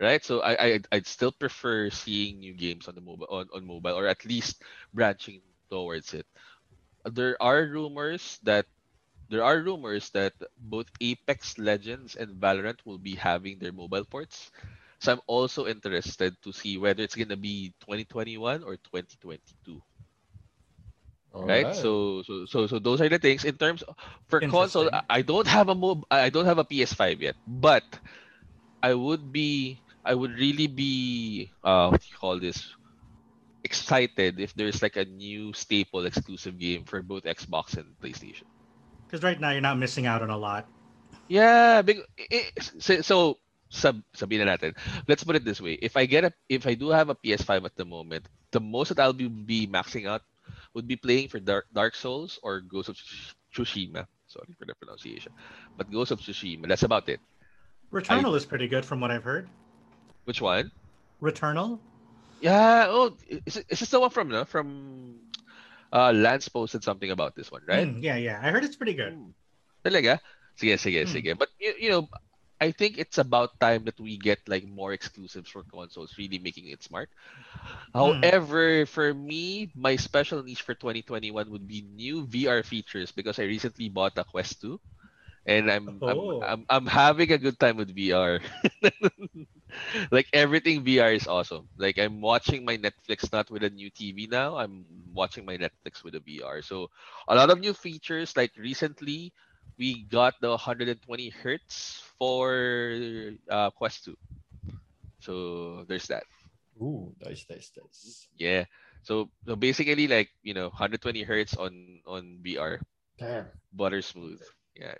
[0.00, 0.24] right?
[0.24, 3.96] So I, I I'd still prefer seeing new games on the mobile on, on mobile
[3.98, 4.62] or at least
[4.94, 6.26] branching towards it.
[7.04, 8.66] There are rumors that
[9.28, 14.50] there are rumors that both Apex Legends and Valorant will be having their mobile ports.
[15.00, 19.82] So I'm also interested to see whether it's gonna be 2021 or 2022.
[21.32, 21.74] All right?
[21.74, 23.94] So so so so those are the things in terms of,
[24.28, 24.88] for console.
[24.92, 26.04] I I don't have a mob.
[26.10, 27.84] I don't have a PS5 yet, but
[28.82, 29.82] I would be.
[30.04, 31.52] I would really be.
[31.62, 32.74] Uh, what do you call this?
[33.64, 38.48] Excited if there's like a new staple exclusive game for both Xbox and PlayStation.
[39.08, 40.68] Because right now you're not missing out on a lot.
[41.32, 42.04] Yeah, big.
[42.20, 43.16] i- So, so
[43.72, 44.76] sub sabihin na natin.
[45.08, 47.64] Let's put it this way: if I get a, if I do have a PS5
[47.64, 50.20] at the moment, the most that I'll be, be maxing out
[50.76, 52.96] would be playing for Dark, Dark Souls or Ghost of
[53.52, 54.04] Tsushima.
[54.28, 55.32] Sorry for the pronunciation,
[55.76, 56.68] but Ghost of Tsushima.
[56.68, 57.20] That's about it.
[57.92, 59.48] Returnal is pretty good from what I've heard.
[60.28, 60.68] Which one?
[61.24, 61.80] Returnal?
[62.40, 62.86] Yeah.
[62.88, 64.44] Oh, is, it- is this the one from no?
[64.44, 65.16] From
[65.92, 67.88] Uh, Lance posted something about this one, right?
[67.88, 68.40] Mm, yeah, yeah.
[68.42, 69.14] I heard it's pretty good.
[69.14, 69.30] Hmm.
[69.84, 70.20] Talaga?
[70.58, 71.08] Sige, sige, Hmm.
[71.08, 71.32] sige.
[71.38, 72.08] But you, you know,
[72.60, 76.68] I think it's about time that we get like more exclusives for consoles, really making
[76.68, 77.08] it smart.
[77.94, 78.30] Hmm.
[78.32, 83.44] However, for me, my special niche for 2021 would be new VR features because I
[83.48, 84.80] recently bought a Quest 2
[85.46, 86.42] and I'm Oh.
[86.42, 88.40] I'm, I'm I'm having a good time with VR.
[90.10, 91.68] like everything VR is awesome.
[91.76, 94.56] Like I'm watching my Netflix not with a new TV now.
[94.56, 96.62] I'm watching my Netflix with a VR.
[96.62, 96.88] So
[97.28, 98.36] a lot of new features.
[98.36, 99.32] Like recently,
[99.78, 100.96] we got the 120
[101.30, 102.98] hertz for
[103.50, 104.16] uh, Quest 2.
[105.20, 106.24] So there's that.
[106.80, 108.28] Ooh, nice, nice, nice.
[108.38, 108.64] Yeah.
[109.02, 112.78] So, so basically, like you know, 120 hertz on on VR,
[113.18, 113.46] Damn.
[113.72, 114.40] butter smooth.
[114.76, 114.94] Yeah.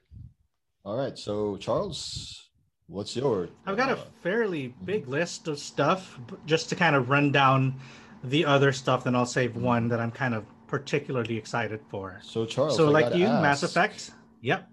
[0.84, 2.47] All right, so Charles,
[2.88, 3.48] what's your?
[3.66, 7.76] I've got a uh, fairly big list of stuff, just to kind of run down
[8.24, 9.04] the other stuff.
[9.04, 12.20] Then I'll save one that I'm kind of particularly excited for.
[12.22, 12.76] so Charles.
[12.76, 14.10] so, I like you, Mass Effect.
[14.42, 14.68] Yep.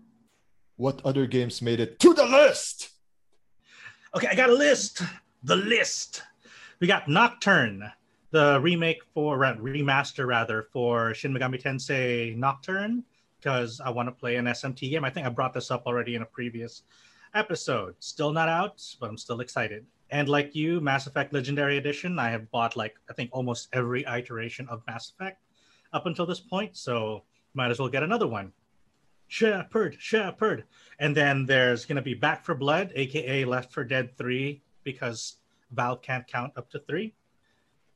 [0.78, 2.90] What other games made it to the list?
[4.16, 5.02] Okay, I got a list.
[5.44, 6.24] The list.
[6.80, 7.90] We got Nocturne,
[8.32, 13.04] the remake for remaster rather for Shin Megami Tensei Nocturne,
[13.40, 15.06] because I want to play an SMT game.
[15.06, 16.84] I think I brought this up already in a previous
[17.36, 17.96] episode.
[18.00, 19.86] Still not out, but I'm still excited.
[20.10, 24.06] And like you, Mass Effect Legendary Edition, I have bought like I think almost every
[24.06, 25.42] iteration of Mass Effect
[25.94, 28.52] up until this point, so might as well get another one.
[29.28, 30.66] Shepard, Shepard.
[31.00, 35.38] And then there's going to be Back for Blood, aka Left for Dead 3, because
[35.72, 37.14] Valve can't count up to three.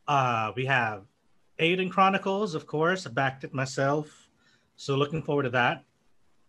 [0.07, 1.03] Uh, we have
[1.59, 3.05] Eiyuden Chronicles, of course.
[3.05, 4.27] I backed it myself.
[4.75, 5.83] So looking forward to that.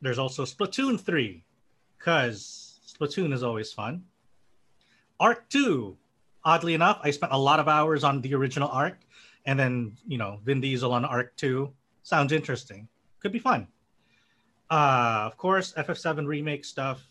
[0.00, 1.44] There's also Splatoon 3,
[1.98, 2.69] because
[3.00, 4.04] Splatoon is always fun.
[5.18, 5.96] ARK 2.
[6.44, 8.98] Oddly enough, I spent a lot of hours on the original ARK,
[9.44, 11.70] and then, you know, Vin Diesel on ARK 2.
[12.02, 12.88] Sounds interesting.
[13.20, 13.68] Could be fun.
[14.70, 17.02] Uh, of course, FF7 remake stuff,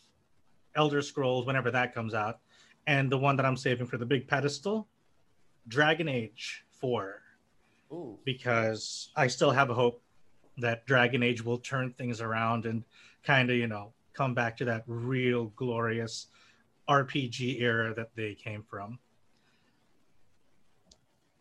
[0.75, 2.39] Elder Scrolls, whenever that comes out.
[2.87, 4.87] And the one that I'm saving for the big pedestal,
[5.67, 7.21] Dragon Age 4,
[7.91, 8.17] Ooh.
[8.23, 10.01] because I still have a hope
[10.57, 12.83] that Dragon Age will turn things around and
[13.23, 16.27] kind of, you know, come back to that real glorious
[16.89, 18.99] RPG era that they came from.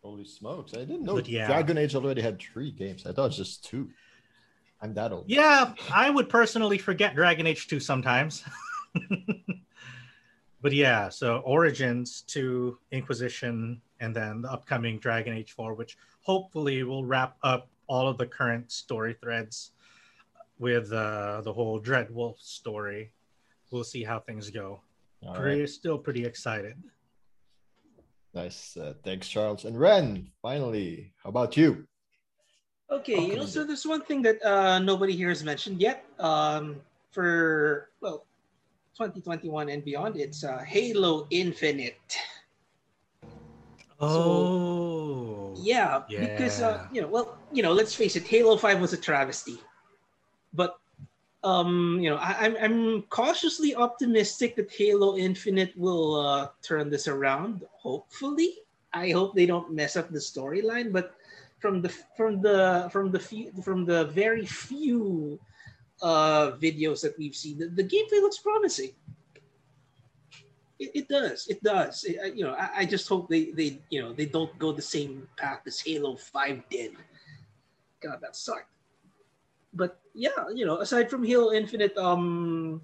[0.01, 0.73] Holy smokes!
[0.73, 1.47] I didn't know But yeah.
[1.47, 3.05] Dragon Age already had three games.
[3.05, 3.89] I thought it was just two.
[4.81, 5.25] I'm that old.
[5.27, 8.45] Yeah, I would personally forget Dragon Age 2 sometimes.
[10.61, 16.83] but yeah, so Origins to Inquisition and then the upcoming Dragon Age 4, which hopefully
[16.83, 19.71] will wrap up all of the current story threads
[20.59, 23.11] with uh, the whole Dread Wolf story.
[23.71, 24.81] We'll see how things go.
[25.25, 25.69] All Pretty, right.
[25.69, 26.75] Still pretty excited.
[28.33, 28.77] Nice.
[28.77, 29.65] Uh, thanks, Charles.
[29.65, 31.87] And Ren, finally, how about you?
[32.91, 36.05] Okay, you know, so there's one thing that uh, nobody here has mentioned yet.
[36.17, 38.25] Um, for well,
[38.97, 42.17] 2021 and beyond, it's uh, Halo Infinite.
[43.99, 45.53] Oh.
[45.61, 48.97] Yeah, because uh, you know, well, you know, let's face it, Halo Five was a
[48.97, 49.59] travesty,
[50.53, 50.79] but
[51.43, 57.07] um, you know, I, I'm I'm cautiously optimistic that Halo Infinite will uh, turn this
[57.07, 57.63] around.
[57.77, 58.55] Hopefully,
[58.93, 61.15] I hope they don't mess up the storyline, but
[61.59, 65.39] from the from the from the few from the very few
[66.01, 68.91] uh videos that we've seen, the, the gameplay looks promising.
[70.79, 71.47] It, it does.
[71.47, 72.03] It does.
[72.05, 74.81] It- you know, I, I just hope they they you know they don't go the
[74.81, 76.95] same path as Halo Five did.
[78.01, 78.71] God, that sucked.
[79.73, 82.81] But yeah, you know, aside from Halo Infinite, um,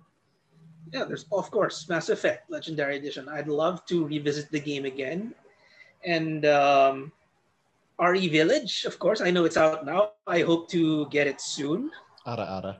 [0.93, 3.27] yeah, there's of course Mass Effect Legendary Edition.
[3.27, 5.35] I'd love to revisit the game again,
[6.07, 7.11] and um,
[7.99, 9.19] RE Village, of course.
[9.19, 10.15] I know it's out now.
[10.27, 11.91] I hope to get it soon.
[12.25, 12.73] Ara Ara.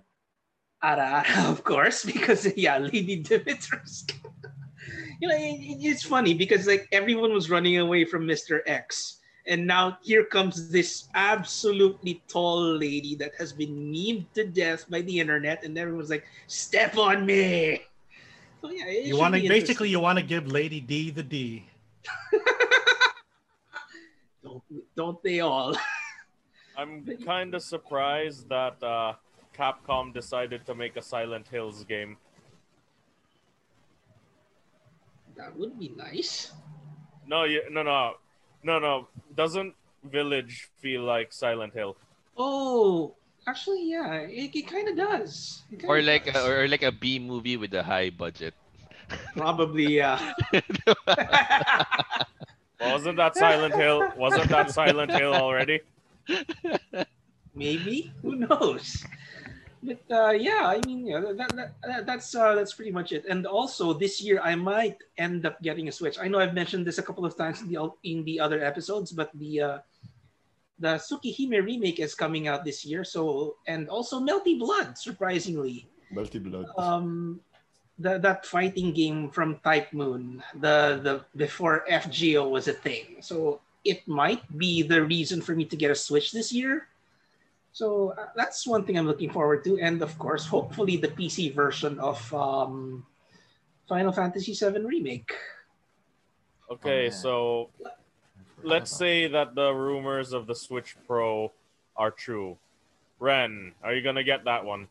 [0.84, 4.15] Ara, Ara, of course, because yeah, Lady Dimitrescu.
[5.20, 8.62] you know, it, it- it's funny because like everyone was running away from Mr.
[8.68, 14.89] X, and now here comes this absolutely tall lady that has been memed to death
[14.89, 17.81] by the internet, and everyone's like, "Step on me."
[18.62, 21.65] So yeah, it You want to basically you want to give Lady D the D.
[24.43, 24.63] don't
[24.95, 25.77] don't they all?
[26.77, 29.13] I'm kind of surprised that uh,
[29.55, 32.17] Capcom decided to make a Silent Hills game.
[35.36, 36.51] that would be nice.
[37.27, 38.13] No, you, no, no,
[38.65, 39.08] no, no.
[39.36, 41.95] Doesn't Village feel like Silent Hill?
[42.38, 43.13] Oh,
[43.47, 45.62] actually, yeah, it, it kind of does.
[45.69, 46.36] Kinda Or like does.
[46.36, 48.54] a, or like a B movie with a high budget.
[49.36, 50.34] probably, yeah.
[52.82, 54.12] Wasn't that Silent Hill?
[54.17, 55.82] Wasn't that Silent Hill already?
[57.56, 59.06] maybe who knows
[59.86, 63.26] but uh, yeah i mean yeah, that, that, that, that's uh, that's pretty much it
[63.30, 66.86] and also this year i might end up getting a switch i know i've mentioned
[66.86, 69.78] this a couple of times in the in the other episodes but the uh,
[70.80, 76.41] the Tsukihime remake is coming out this year so and also melty blood surprisingly Melty
[76.43, 76.67] blood.
[76.78, 77.39] um
[78.00, 83.17] the, that fighting game from Type Moon, the the before FGO was a thing.
[83.21, 86.88] So it might be the reason for me to get a Switch this year.
[87.76, 91.52] So uh, that's one thing I'm looking forward to, and of course, hopefully the PC
[91.52, 93.04] version of um,
[93.92, 95.36] Final Fantasy VII remake.
[96.72, 97.12] Okay, man.
[97.12, 97.68] so
[98.64, 101.52] let's say that the rumors of the Switch Pro
[101.98, 102.56] are true.
[103.20, 104.88] Ren, are you gonna get that one?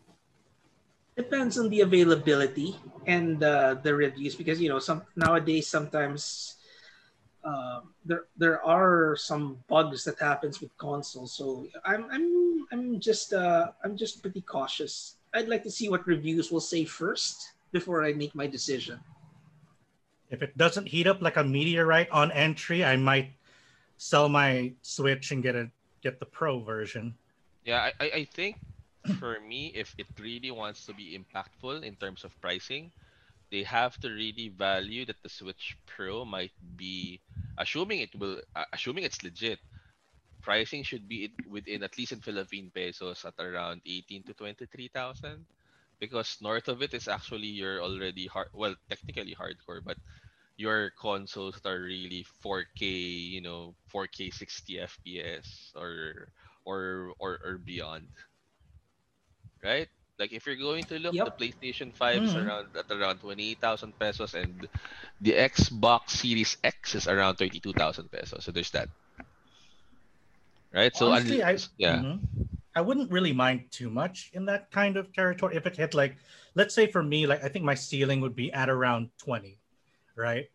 [1.16, 2.74] depends on the availability
[3.06, 6.56] and uh, the reviews because you know some nowadays sometimes
[7.44, 13.32] uh, there there are some bugs that happens with consoles so i'm i'm i'm just
[13.32, 18.04] uh, i'm just pretty cautious i'd like to see what reviews will say first before
[18.04, 18.98] i make my decision
[20.30, 23.32] If it doesn't heat up like a meteorite on entry, I might
[23.96, 25.70] sell my Switch and get a
[26.02, 27.14] get the Pro version.
[27.64, 28.56] Yeah, I, I, I think
[29.18, 32.90] for me, if it really wants to be impactful in terms of pricing,
[33.50, 37.20] they have to really value that the Switch Pro might be,
[37.58, 39.60] assuming it will, uh, assuming it's legit,
[40.44, 45.46] pricing should be within at least in Philippine pesos at around 18 to 23,000.
[46.00, 49.98] Because north of it is actually your already hard, well, technically hardcore, but
[50.56, 56.28] your consoles that are really 4K, you know, 4K 60 FPS or
[56.64, 58.08] or or, or beyond.
[59.64, 59.88] Right?
[60.18, 62.36] Like if you're going to look, the PlayStation 5 is Mhm.
[62.36, 64.68] around at around 28,000 pesos and
[65.20, 68.44] the Xbox Series X is around 32,000 pesos.
[68.44, 68.88] So there's that.
[70.74, 70.94] Right?
[70.94, 71.96] So Honestly, I yeah.
[71.96, 72.20] mhm.
[72.76, 76.16] I wouldn't really mind too much in that kind of territory if it hit like,
[76.56, 79.60] let's say for me, like I think my ceiling would be at around 20,
[80.16, 80.46] right?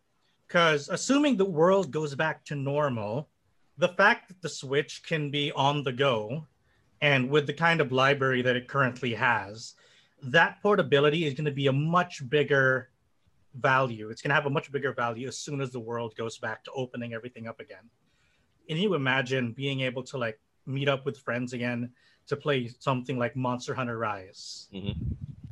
[0.46, 3.30] Because assuming the world goes back to normal,
[3.78, 6.46] the fact that the Switch can be on the go
[7.00, 9.74] and with the kind of library that it currently has,
[10.22, 12.90] that portability is going to be a much bigger
[13.54, 14.10] value.
[14.10, 16.64] It's going to have a much bigger value as soon as the world goes back
[16.64, 17.88] to opening everything up again.
[18.70, 21.90] And you imagine being able to like meet up with friends again
[22.28, 24.68] to play something like Monster Hunter Rise,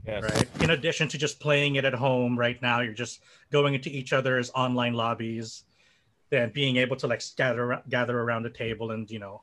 [0.06, 0.22] Yes.
[0.22, 0.48] right?
[0.62, 4.12] In addition to just playing it at home right now, you're just going into each
[4.12, 5.64] other's online lobbies,
[6.30, 9.42] then being able to like scatter gather around a table and you know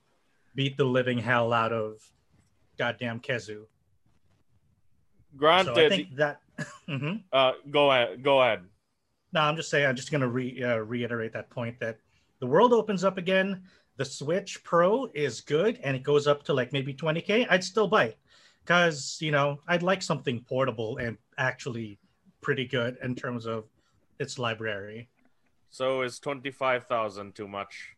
[0.55, 2.01] beat the living hell out of
[2.77, 3.65] goddamn Khezu.
[5.35, 6.39] Granted, So I think that.
[6.87, 7.23] Mhm.
[7.33, 8.23] uh, go ahead.
[8.23, 8.63] Go ahead.
[9.33, 9.85] No, I'm just saying.
[9.85, 11.99] I'm just gonna re, uh, reiterate that point that
[12.39, 13.63] the world opens up again.
[13.97, 17.47] The Switch Pro is good, and it goes up to like maybe 20k.
[17.49, 18.17] I'd still buy it
[18.63, 21.99] because you know I'd like something portable and actually
[22.41, 23.65] pretty good in terms of
[24.19, 25.09] its library.
[25.69, 27.95] So is twenty five thousand too much?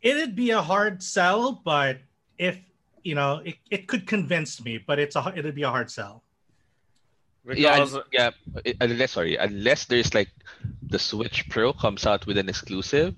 [0.00, 1.98] It'd be a hard sell, but
[2.38, 2.58] if
[3.02, 6.22] you know, it, it could convince me, but it's a it'd be a hard sell.
[7.56, 8.30] Yeah, Because un- yeah.
[8.80, 10.28] Unless sorry, unless there's like
[10.82, 13.14] the Switch Pro comes out with an exclusive,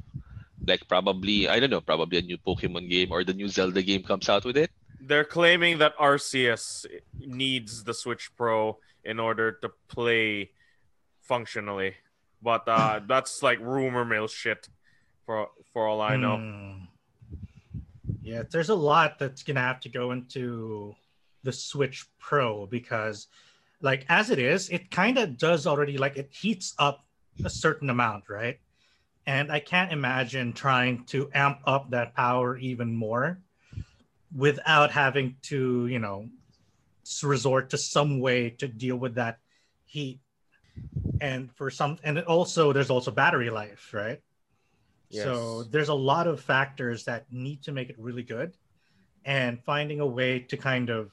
[0.67, 4.03] like probably I don't know, probably a new Pokemon game or the new Zelda game
[4.03, 4.71] comes out with it.
[5.01, 6.85] they're claiming that RCS
[7.19, 10.51] needs the Switch Pro in order to play
[11.23, 11.95] functionally,
[12.43, 14.69] but uh, that's like rumor mill shit.
[15.27, 16.37] For for all I know.
[16.37, 16.85] Hmm.
[18.23, 20.95] Yeah, there's a lot that's gonna have to go into
[21.43, 23.29] the Switch Pro because,
[23.83, 27.05] like, as it is, it kind of does already like it heats up
[27.45, 28.59] a certain amount, right?
[29.27, 33.41] And I can't imagine trying to amp up that power even more
[34.35, 36.29] without having to, you know,
[37.23, 39.39] resort to some way to deal with that
[39.85, 40.21] heat.
[41.21, 44.21] And for some, and it also there's also battery life, right?
[45.25, 48.57] So there's a lot of factors that need to make it really good.
[49.25, 51.11] And finding a way to kind of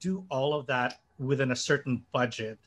[0.00, 2.58] do all of that within a certain budget,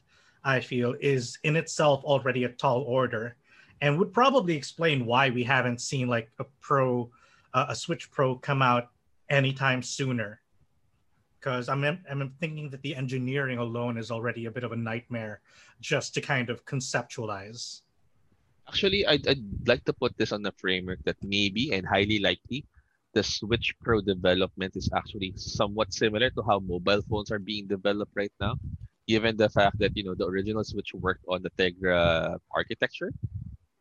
[0.43, 3.35] I feel, is in itself already a tall order
[3.81, 7.09] and would probably explain why we haven't seen like a pro,
[7.53, 8.89] uh, a Switch Pro come out
[9.29, 10.39] anytime sooner.
[11.39, 15.41] Because I'm, I'm thinking that the engineering alone is already a bit of a nightmare
[15.79, 17.81] just to kind of conceptualize.
[18.67, 22.65] Actually, I'd, I'd like to put this on the framework that maybe and highly likely
[23.13, 28.13] the Switch Pro development is actually somewhat similar to how mobile phones are being developed
[28.15, 28.55] right now,
[29.07, 33.11] given the fact that you know the original Switch worked on the Tegra architecture,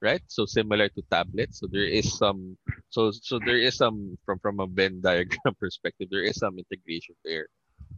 [0.00, 0.22] right?
[0.28, 1.60] So similar to tablets.
[1.60, 2.56] So there is some
[2.90, 7.14] So so there is some from from a Venn diagram perspective, there is some integration
[7.24, 7.48] there.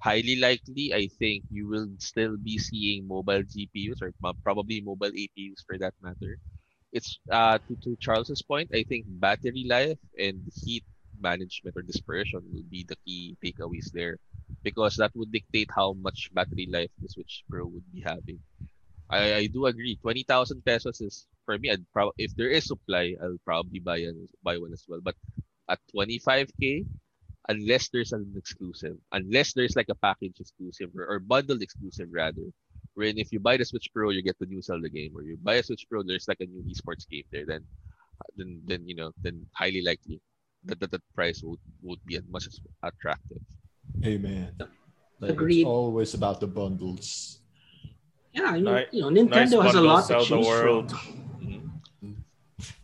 [0.03, 4.13] Highly likely, I think you will still be seeing mobile GPUs or
[4.45, 6.39] probably mobile APUs for that matter.
[6.93, 10.85] It's uh to, to Charles's point, I think battery life and heat
[11.23, 14.19] management or dispersion will be the key takeaways there
[14.63, 18.41] because that would dictate how much battery life the Switch Pro would be having.
[19.11, 19.97] I, I do agree.
[20.01, 21.71] Twenty thousand pesos is for me.
[21.71, 21.85] I'd
[22.19, 25.01] if there is supply, I'll probably buy an, buy one as well.
[25.03, 25.15] But
[25.69, 26.85] at twenty five k,
[27.49, 32.49] unless there's an exclusive, unless there's like a package exclusive or, or bundled exclusive rather,
[32.95, 35.37] wherein if you buy the Switch Pro, you get the new Zelda game, or you
[35.43, 37.45] buy a Switch Pro, there's like a new esports game there.
[37.47, 37.65] Then,
[38.37, 40.21] then then you know, then highly likely
[40.65, 43.39] that that, that price would would be as much as attractive.
[44.05, 44.53] Amen.
[44.59, 44.69] man.
[45.21, 45.61] Like, Agreed.
[45.63, 47.39] It's always about the bundles.
[48.33, 50.91] Yeah, I mean, Ni- you know, Nintendo nice has a lot to sell choose world.
[50.91, 51.19] from.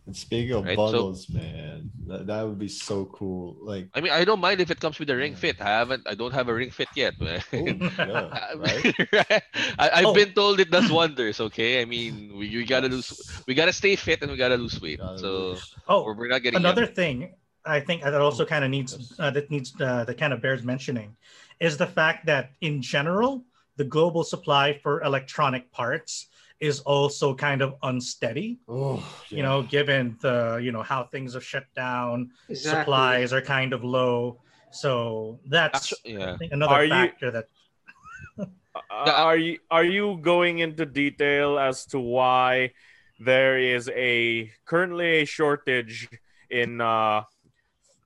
[0.05, 3.57] And speaking of Right, so- bundles, man, that, that would be so cool.
[3.61, 5.61] Like, I mean, I don't mind if it comes with a Ring Fit.
[5.61, 7.13] I haven't, I don't have a Ring Fit yet.
[7.21, 7.41] man.
[7.53, 8.95] oh, yeah, right?
[9.13, 9.41] Right?
[9.77, 10.13] I, I've Oh.
[10.13, 11.39] been told it does wonders.
[11.39, 13.13] Okay, I mean, we, we gotta lose,
[13.47, 14.97] we gotta stay fit and we gotta lose weight.
[14.99, 15.75] Gotta So lose.
[15.87, 16.93] Oh, we're, we're not getting another young.
[16.93, 17.33] thing
[17.65, 20.63] I think that also kind of needs uh, that needs uh, that kind of bears
[20.63, 21.15] mentioning
[21.59, 23.43] is the fact that in general
[23.75, 26.27] the global supply for electronic parts
[26.59, 28.59] is also kind of unsteady.
[28.67, 32.81] Oh, You know, given the you know how things have shut down, Exactly.
[32.81, 34.39] supplies are kind of low.
[34.71, 36.33] So that's Actu- yeah.
[36.33, 37.45] I think another Are you- factor that
[38.91, 42.71] Uh, are you are you going into detail as to why
[43.19, 46.07] there is a currently a shortage
[46.49, 47.23] in uh,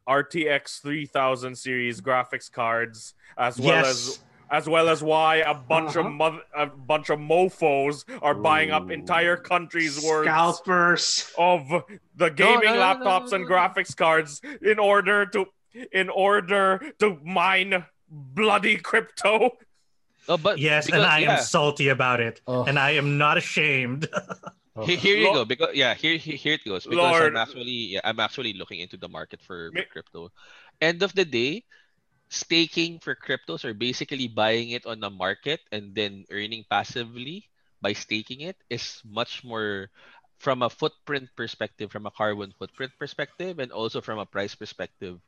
[0.08, 4.20] RTX 3000 series graphics cards as well as yes.
[4.51, 6.08] as well as why a bunch Uh-huh.
[6.08, 11.32] of mother, a bunch of mofo's are buying up entire countries worth Scalpers.
[11.38, 11.68] of
[12.16, 13.56] the gaming no, no, no, laptops no, and no, no.
[13.56, 15.45] graphics cards in order to
[15.91, 19.51] in order to mine bloody crypto.
[20.30, 22.64] No, but Yes, because, and I yeah, am salty about it, Oh.
[22.64, 24.08] and I am not ashamed.
[24.76, 24.86] Oh.
[24.86, 25.45] Here, here you Lord- go.
[25.45, 26.86] Because yeah, here here, here it goes.
[26.86, 27.36] Because Lord.
[27.36, 30.32] I'm actually yeah, I'm actually looking into the market for, for crypto.
[30.82, 31.63] End of the day,
[32.30, 37.49] staking for cryptos or basically buying it on the market and then earning passively
[37.82, 39.89] by staking it is much more
[40.39, 45.19] from a footprint perspective, from a carbon footprint perspective, and also from a price perspective,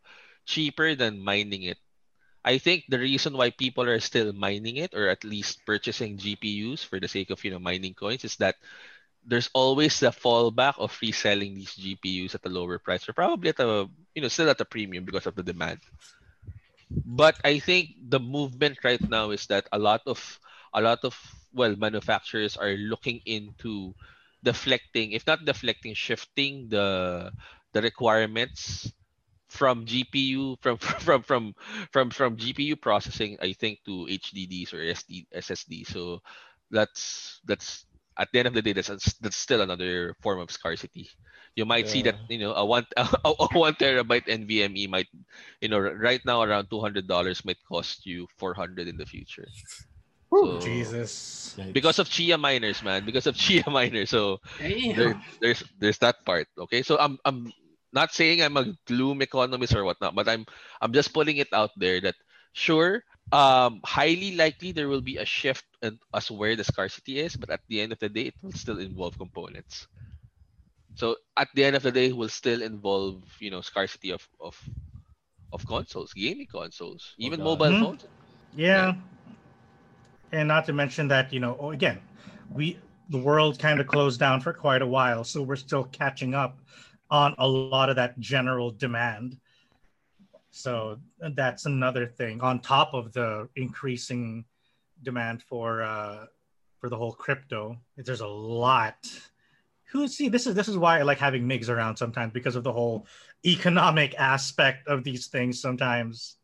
[0.46, 1.78] cheaper than mining it.
[2.44, 6.86] I think the reason why people are still mining it or at least purchasing GPUs
[6.86, 8.56] for the sake of you know mining coins is that
[9.26, 13.60] there's always the fallback of reselling these GPUs at a lower price or probably at
[13.60, 15.80] a you know still at a premium because of the demand.
[16.90, 20.22] But I think the movement right now is that a lot of
[20.74, 21.18] a lot of
[21.54, 23.96] well manufacturers are looking into
[24.44, 27.32] deflecting, if not deflecting, shifting the
[27.74, 28.94] the requirements
[29.50, 31.44] from GPU from from from
[31.92, 35.88] from from GPU processing, I think to HDDs or SD, SSD.
[35.88, 36.22] So
[36.70, 37.86] that's that's
[38.18, 38.90] at the end of the day, that's
[39.20, 41.10] that's still another form of scarcity.
[41.56, 45.08] You might see that you know a one a, a one terabyte NVMe might
[45.62, 49.06] you know right now around two hundred dollars might cost you four hundred in the
[49.06, 49.48] future.
[50.60, 51.56] So- Jesus.
[51.72, 53.06] Because of Chia miners, man.
[53.06, 54.10] Because of Chia miners.
[54.10, 54.40] So
[54.96, 56.48] there, there's there's that part.
[56.58, 57.52] Okay, so I'm I'm
[57.94, 60.44] not saying I'm a gloom economist or whatnot, but I'm
[60.82, 62.16] I'm just putting it out there that
[62.52, 67.36] sure, um, highly likely there will be a shift in, as where the scarcity is,
[67.36, 69.88] but at the end of the day, it will still involve components.
[70.96, 74.28] So at the end of the day, it will still involve you know scarcity of
[74.40, 74.60] of
[75.52, 77.44] of consoles, gaming consoles, even God.
[77.44, 77.80] mobile Mhm.
[77.80, 78.06] phones.
[78.56, 78.96] Yeah.
[80.32, 82.02] And not to mention that, you know, oh, again,
[82.52, 86.34] we the world kind of closed down for quite a while, so we're still catching
[86.34, 86.60] up
[87.10, 89.38] on a lot of that general demand.
[90.56, 90.98] So
[91.36, 94.46] that's another thing on top of the increasing
[95.04, 96.28] demand for uh
[96.80, 97.76] for the whole crypto.
[97.98, 98.96] There's a lot.
[99.92, 102.64] Who see this is this is why I like having Migs around sometimes because of
[102.64, 103.06] the whole
[103.46, 106.38] economic aspect of these things sometimes.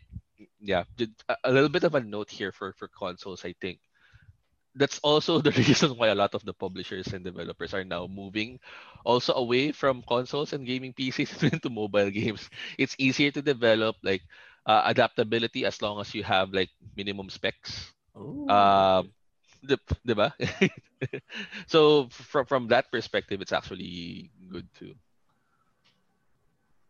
[0.60, 0.84] yeah,
[1.44, 3.44] a- little bit of a note here for for consoles.
[3.44, 3.80] I think
[4.74, 8.58] that's also the reason why a lot of the publishers and developers are now moving
[9.04, 12.48] also away from consoles and gaming PCs into mobile games.
[12.78, 14.22] It's easier to develop like
[14.66, 17.92] uh, adaptability as long as you have like minimum specs.
[18.16, 18.48] Ooh.
[18.48, 19.12] Um,
[19.62, 20.34] di, di ba?
[21.66, 24.94] so from from that perspective, it's actually good too.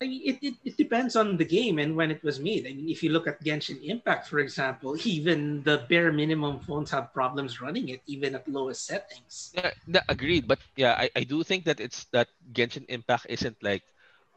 [0.03, 2.67] I mean, it, it, it depends on the game and when it was made.
[2.67, 6.91] I mean, if you look at Genshin Impact, for example, even the bare minimum phones
[6.91, 9.55] have problems running it, even at lowest settings.
[9.55, 10.49] Yeah, agreed.
[10.49, 13.85] But yeah, I, I do think that it's that Genshin Impact isn't like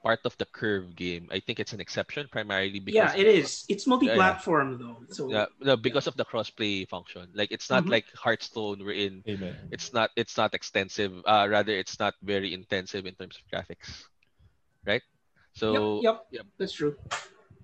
[0.05, 1.25] part of the curve game.
[1.33, 3.65] I think it's an exception primarily because yeah, it is.
[3.65, 7.33] It's multi-platform though, so Yeah, no, because of the crossplay function.
[7.33, 7.97] Like it's not Mhm.
[7.97, 9.57] like Hearthstone wherein Amen.
[9.73, 11.09] it's not it's not extensive.
[11.25, 14.05] Uh, rather it's not very intensive in terms of graphics,
[14.85, 15.01] right?
[15.57, 16.45] So yep, yep, yep.
[16.61, 16.93] that's true.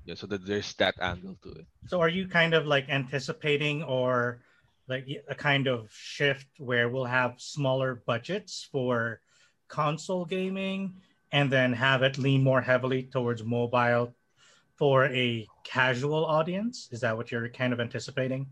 [0.09, 1.69] yeah, so that there's that angle to it.
[1.93, 4.41] So are you kind of like anticipating or
[4.89, 9.21] like a kind of shift where we'll have smaller budgets for
[9.69, 10.97] console gaming
[11.32, 14.13] and then have it lean more heavily towards mobile
[14.75, 16.89] for a casual audience?
[16.91, 18.47] Is that what you're kind of anticipating?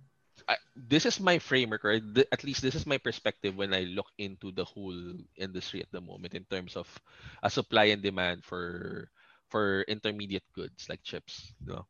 [0.48, 3.84] I, this is my framework, or Th- at least this is my perspective when I
[3.92, 4.96] look into the whole
[5.36, 6.88] industry at the moment in terms of
[7.44, 9.10] a supply and demand for
[9.50, 11.52] for intermediate goods like chips.
[11.66, 11.86] You know?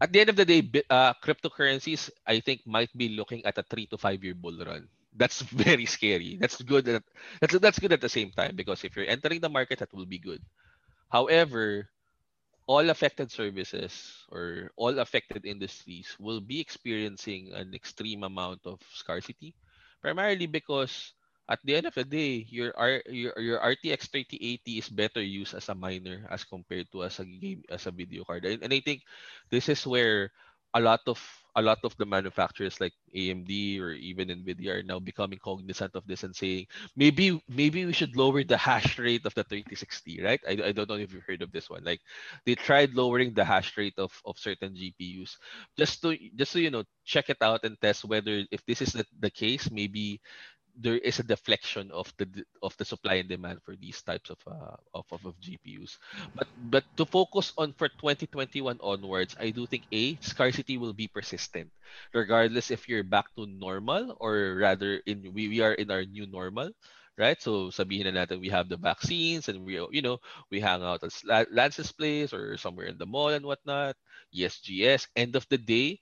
[0.00, 3.62] At the end of the day, uh, cryptocurrencies I think might be looking at a
[3.62, 4.88] three to five year bull run.
[5.14, 6.36] That's very scary.
[6.40, 6.88] That's good.
[6.88, 7.04] At,
[7.40, 10.06] that's that's good at the same time because if you're entering the market, that will
[10.08, 10.42] be good.
[11.10, 11.88] However,
[12.66, 19.54] all affected services or all affected industries will be experiencing an extreme amount of scarcity,
[20.02, 21.14] primarily because
[21.48, 25.54] at the end of the day, your R, your, your RTX 3080 is better used
[25.54, 28.44] as a miner as compared to as a game as a video card.
[28.44, 29.02] And, and I think
[29.50, 30.30] this is where
[30.74, 31.18] a lot of
[31.56, 36.06] a lot of the manufacturers like AMD or even Nvidia are now becoming cognizant of
[36.06, 40.40] this and saying maybe maybe we should lower the hash rate of the 3060, right?
[40.48, 41.84] I, I don't know if you've heard of this one.
[41.84, 42.00] Like
[42.46, 45.36] they tried lowering the hash rate of, of certain GPUs
[45.76, 48.92] just to just so you know check it out and test whether if this is
[48.92, 50.20] the, the case maybe
[50.76, 52.26] there is a deflection of the
[52.62, 55.98] of the supply and demand for these types of uh, of, of, of GPUs.
[56.34, 61.08] But but to focus on for 2021 onwards, I do think a scarcity will be
[61.08, 61.70] persistent,
[62.14, 66.26] regardless if you're back to normal or rather in we, we are in our new
[66.26, 66.72] normal.
[67.20, 70.16] Right, so sabihin na natin we have the vaccines and we you know
[70.48, 71.12] we hang out at
[71.52, 74.00] Lance's place or somewhere in the mall and whatnot.
[74.32, 75.12] Yes, GS.
[75.12, 76.00] End of the day,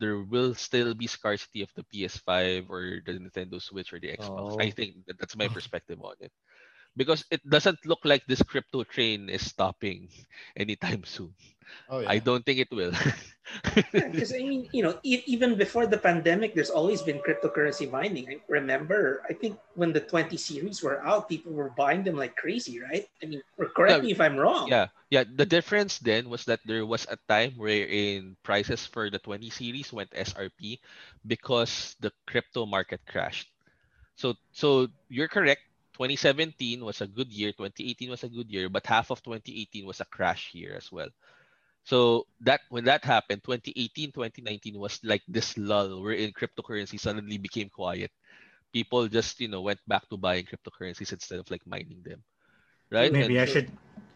[0.00, 4.56] there will still be scarcity of the PS5 or the Nintendo Switch or the Xbox.
[4.60, 4.72] I Oh.
[4.72, 6.32] think that that's my perspective on it.
[6.96, 10.08] Because it doesn't look like this crypto train is stopping
[10.56, 11.34] anytime soon.
[11.88, 12.06] Oh yeah.
[12.06, 12.92] I don't think it will.
[13.92, 18.28] Because I mean, you know, e- even before the pandemic, there's always been cryptocurrency mining.
[18.28, 22.36] I remember, I think when the 20 series were out, people were buying them like
[22.36, 23.06] crazy, right?
[23.22, 23.42] I mean,
[23.76, 24.74] correct Yeah, me if I'm wrong.
[24.74, 25.24] yeah, yeah.
[25.24, 29.92] The difference then was that there was a time wherein prices for the 20 series
[29.92, 30.80] went SRP
[31.26, 33.48] because the crypto market crashed.
[34.16, 35.62] So so you're correct.
[36.00, 40.00] 2017 was a good year, 2018 was a good year, but half of 2018 was
[40.00, 41.12] a crash year as well.
[41.84, 47.68] So that when that happened, 2018, 2019 was like this lull wherein cryptocurrency suddenly became
[47.68, 48.10] quiet.
[48.72, 52.24] People just, you know, went back to buying cryptocurrencies instead of like mining them.
[52.90, 53.12] Right?
[53.12, 53.70] Maybe And I should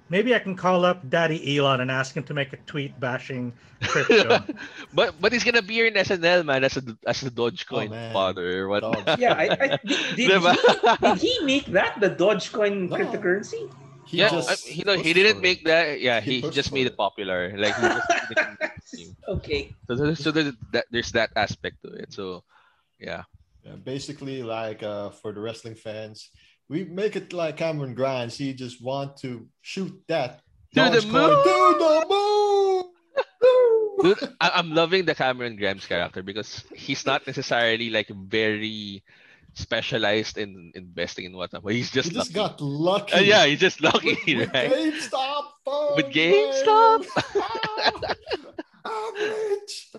[0.08, 3.52] maybe I can call up Daddy Elon and ask him to make a tweet bashing
[3.82, 4.42] crypto.
[4.94, 7.90] but but he's gonna be here in SNL, man, as a as the Dogecoin Oh,
[7.90, 8.12] man.
[8.12, 8.80] father or what.
[8.82, 9.18] Doge.
[9.18, 12.96] Yeah, I, I, did, did, he, did he make that the Dogecoin No.
[12.96, 13.72] cryptocurrency?
[14.06, 15.64] He yeah, just I, he, no, he didn't make it.
[15.72, 16.00] that.
[16.00, 16.92] Yeah, He he, he just made it.
[16.92, 17.56] it popular.
[17.56, 19.74] Like he just made it okay.
[19.88, 22.12] so, there's- so there's that, there's that aspect to it.
[22.12, 22.44] So,
[23.00, 23.24] yeah,
[23.64, 26.28] Yeah, basically, like uh, for the wrestling fans,
[26.68, 28.36] we make it like Cameron Grimes.
[28.36, 30.40] He just want to shoot that
[30.74, 32.84] To the coin to the moon.
[34.02, 39.02] Dude, I, I'm loving the Cameron Grimes character because he's not necessarily like very
[39.54, 42.54] specialized in investing in whatnot, but he's just he just lucky.
[42.56, 43.12] got lucky.
[43.14, 44.70] Uh, yeah, he's just lucky, with, with right?
[44.72, 45.44] GameStop.
[45.64, 47.06] phone, With GameStop?
[47.36, 48.16] man.
[48.84, 49.90] I'm rich.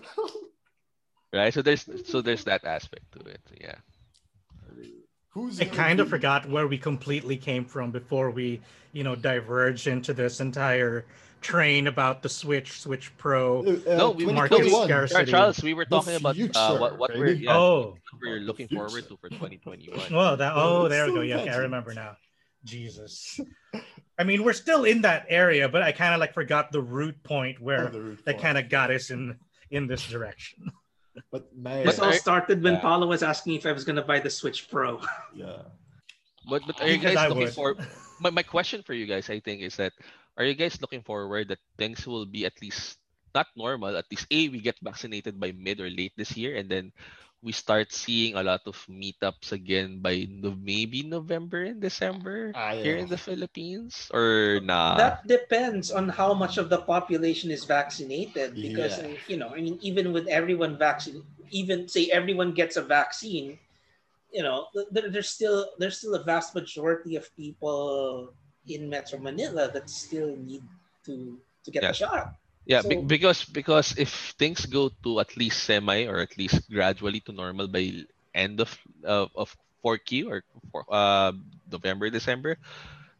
[1.32, 1.54] right.
[1.54, 3.40] So there's so there's that aspect to it.
[3.60, 3.76] Yeah.
[5.36, 8.62] Who's I kind of forgot where we completely came from before we,
[8.92, 11.04] you know, diverged into this entire
[11.42, 13.60] train about the Switch, Switch Pro.
[13.60, 14.86] Uh, No, we- Market 2021.
[14.88, 15.30] scarcity.
[15.30, 18.22] Charles, Charles, we were The talking about uh, future, what what we're yeah, Oh, what
[18.22, 20.10] we're looking forward to for 2021.
[20.10, 20.52] well, that.
[20.56, 21.20] Oh, Oh, it's there we go.
[21.20, 22.16] Yeah, okay, I remember now.
[22.64, 23.38] Jesus.
[24.18, 27.22] I mean, we're still in that area, but I kind of like forgot the root
[27.22, 29.36] point where Other route that kind of got us in
[29.70, 30.72] in this direction.
[31.30, 32.84] But man, This all started when yeah.
[32.84, 35.00] Paulo was asking if I was gonna buy the Switch Pro.
[35.34, 35.68] yeah.
[36.48, 37.54] But but are you guys I looking would.
[37.54, 37.76] for
[38.20, 39.92] my, my question for you guys, I think, is that
[40.36, 42.98] are you guys looking forward that things will be at least
[43.34, 46.70] not normal, at least A, we get vaccinated by mid or late this year, and
[46.70, 46.92] then
[47.42, 52.96] we start seeing a lot of meetups again by no, maybe November and December here
[52.96, 54.10] in the Philippines?
[54.12, 55.18] Or nah?
[55.20, 59.16] that depends on how much of the population is vaccinated because Yeah.
[59.26, 63.58] you know i mean even with everyone vaccinated even say everyone gets a vaccine
[64.32, 68.32] you know there, there's still there's still a vast majority of people
[68.68, 70.62] in metro manila that still need
[71.04, 71.88] to to get Yeah.
[71.88, 72.34] the shot
[72.66, 77.20] Yeah, be- because because if things go to at least semi or at least gradually
[77.26, 78.04] to normal by
[78.34, 78.70] end of
[79.04, 81.32] of, of 4Q or for, uh,
[81.70, 82.58] November December,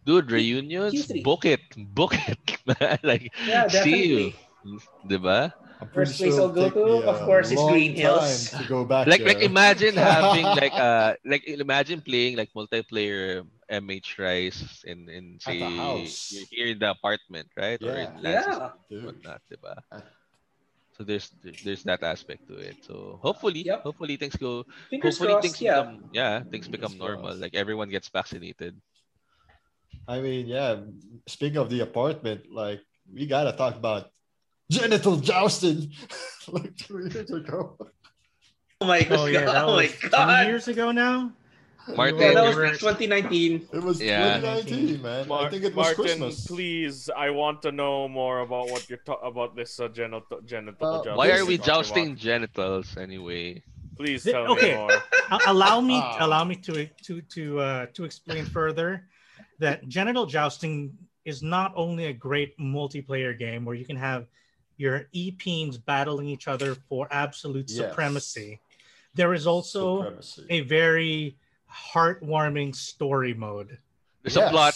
[0.05, 1.27] dude, reunions, Q3.
[1.27, 2.99] book it, book it, man.
[3.05, 5.53] like yeah see you, definitely diba?
[5.93, 8.51] First place sure I'll go to, me of course, is Green Hills.
[8.57, 14.19] To go back Like like imagine having like uh like imagine playing like multiplayer MH
[14.19, 16.31] Rise in in At say house.
[16.31, 17.81] you're here in the apartment, right?
[17.83, 18.21] Or in Yeah.
[18.23, 18.59] Lance's
[18.91, 19.77] yeah whatnot, diba?
[19.93, 20.07] At-
[20.97, 21.29] So there's
[21.61, 22.81] there's that aspect to it.
[22.81, 23.85] So hopefully, Yep.
[23.85, 24.65] hopefully things go.
[24.89, 27.37] fingers hopefully crossed things yeah become yeah things Fingers become normal.
[27.37, 27.45] crossed.
[27.45, 28.81] Like everyone gets vaccinated.
[30.09, 30.81] I mean, yeah.
[31.29, 32.81] Speaking of the apartment, like
[33.13, 34.09] we gotta talk about
[34.71, 35.93] genital jousting,
[36.49, 37.77] like two years ago.
[38.81, 41.29] oh my god Oh yeah, that oh my was two years ago now.
[41.95, 44.41] Martin, yeah, that was 2019 It was Yeah.
[44.41, 45.31] 2019, man.
[45.31, 46.47] I think it was Martin, Christmas.
[46.47, 50.87] please, I want to know more about what you're ta- about this uh, genital genital.
[50.87, 52.19] Uh, jousting Why are we jousting about.
[52.19, 53.63] genitals anyway?
[53.97, 54.73] Please Th- tell okay.
[54.73, 54.91] me more.
[55.31, 56.25] A- allow me Ah.
[56.27, 59.07] allow me to to to uh, to explain further
[59.59, 60.93] that genital jousting
[61.25, 64.27] is not only a great multiplayer game where you can have
[64.77, 67.79] your e-peens battling each other for absolute Yes.
[67.79, 68.61] supremacy.
[69.15, 70.47] There is also Supremacy.
[70.51, 71.37] a very
[71.73, 73.79] heartwarming story mode
[74.23, 74.75] There's a plot.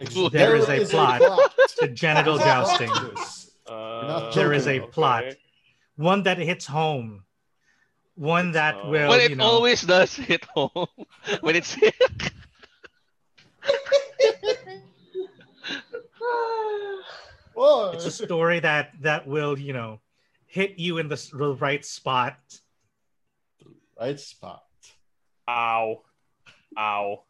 [0.00, 1.20] Ex- There is a plot
[1.80, 2.90] to genital jousting.
[3.66, 4.90] Uh, There is a okay.
[4.90, 5.24] plot.
[5.96, 7.24] One that hits home.
[8.14, 8.90] One that Oh.
[8.90, 10.88] will, But you it know, always does hit home
[11.40, 11.76] when it's
[17.54, 17.90] Whoa.
[17.92, 20.00] it's a story that that will, you know,
[20.46, 22.38] hit you in the the right spot.
[24.00, 24.64] right spot.
[25.48, 26.02] Ow.
[26.78, 27.22] Ow.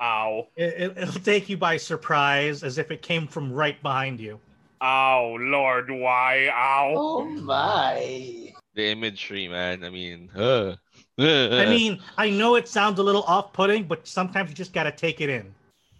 [0.00, 0.48] Ow.
[0.56, 4.40] It, it, it'll take you by surprise, as if it came from right behind you.
[4.82, 5.36] Ow.
[5.40, 6.48] Lord, why?
[6.52, 6.94] Ow.
[6.96, 9.84] oh my the imagery, man.
[9.84, 10.74] I mean, uh,
[11.18, 15.20] I mean, I know it sounds a little off-putting, but sometimes you just gotta take
[15.20, 15.54] it in.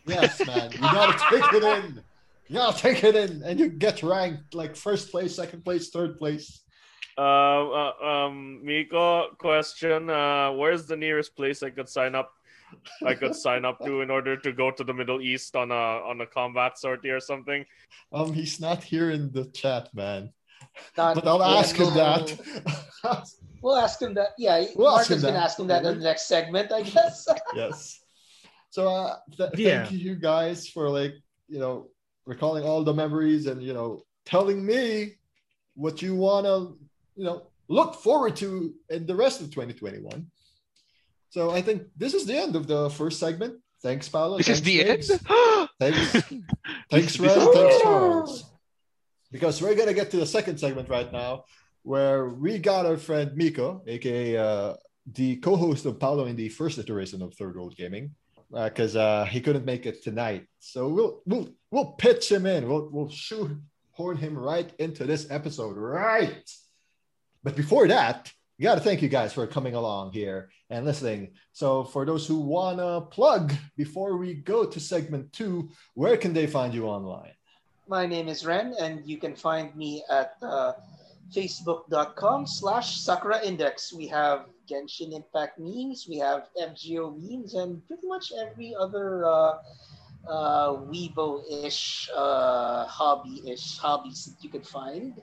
[0.07, 0.73] Yes, man.
[0.73, 2.03] You gotta take it in.
[2.49, 6.19] You gotta take it in, and you get ranked like first place, second place, third
[6.19, 6.64] place.
[7.17, 10.11] Uh, uh, um, Miko, question.
[10.11, 12.33] Uh, where's the nearest place I could sign up?
[13.07, 15.75] I could sign up to in order to go to the Middle East on a
[16.11, 17.65] on a combat sortie or something.
[18.13, 20.33] Um, he's not here in the chat, man.
[20.97, 21.95] Not- But I'll yeah, ask him no.
[21.95, 23.29] that.
[23.63, 24.31] We'll ask him that.
[24.37, 25.45] Yeah, We'll ask Martin's him gonna that.
[25.45, 27.27] ask him that in the next segment, I guess.
[27.55, 28.03] yes.
[28.71, 29.85] So uh, th- Yeah.
[29.87, 31.15] thank you guys for like
[31.49, 31.89] you know
[32.27, 35.13] recalling all the memories and you know telling me
[35.77, 36.73] what you wanna
[37.17, 40.27] you know look forward to in the rest of 2021.
[41.31, 43.61] So I think this is the end of the first segment.
[43.83, 44.39] Thanks, Paolo.
[44.39, 45.11] this is Thanks, the Diggs.
[45.11, 45.21] end.
[45.81, 46.13] Thanks,
[46.91, 47.37] thanks, Red.
[47.53, 48.45] Thanks, Charles.
[49.33, 51.45] Because we're gonna get to the second segment right now,
[51.83, 54.75] where we got our friend Miko, aka uh,
[55.13, 58.15] the co-host of Paolo in the first iteration of Third World Gaming.
[58.53, 60.47] because uh, he couldn't make it tonight.
[60.61, 62.69] So we'll we'll we'll pitch him in.
[62.69, 66.49] We'll we'll shoehorn him right into this episode, right?
[67.45, 71.33] But before that, we got to thank you guys for coming along here and listening.
[71.53, 76.47] So for those who wanna plug before we go to segment two, where can they
[76.47, 77.33] find you online?
[77.87, 80.73] My name is Ren, and you can find me at uh,
[81.31, 83.93] facebook.com slash Sakura Index.
[83.93, 89.59] We have Genshin Impact memes, we have FGO memes, and pretty much every other uh,
[90.27, 95.21] uh, Weibo-ish, uh, hobby-ish hobbies that you can find.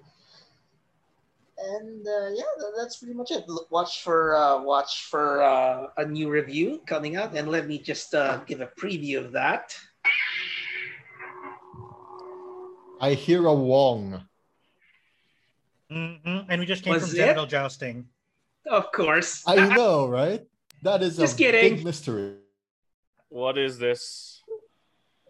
[1.63, 2.43] And uh, yeah,
[2.77, 3.45] that's pretty much it.
[3.69, 8.15] Watch for uh, watch for uh, a new review coming out, and let me just
[8.15, 9.77] uh, give a preview of that.
[12.99, 14.23] I hear a Wong.
[15.91, 16.45] Mhm.
[16.49, 17.15] And we just came Was from it?
[17.17, 18.07] genital jousting.
[18.65, 19.43] Of course.
[19.45, 20.41] I know, right?
[20.83, 21.75] That is Just a kidding.
[21.75, 22.37] big mystery.
[23.29, 24.41] What is this?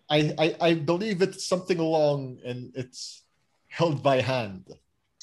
[0.09, 3.23] I, I I believe it's something along and it's
[3.67, 4.67] held by hand.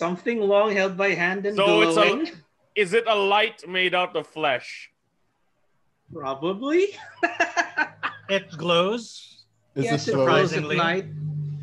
[0.02, 2.30] Something long held by hand and So it's a-
[2.78, 4.90] Is it a light made out of flesh?
[6.14, 6.94] Probably.
[8.30, 9.40] It glows.
[9.74, 10.76] Is yes, it so- glows at Surprisingly.
[10.76, 11.06] night.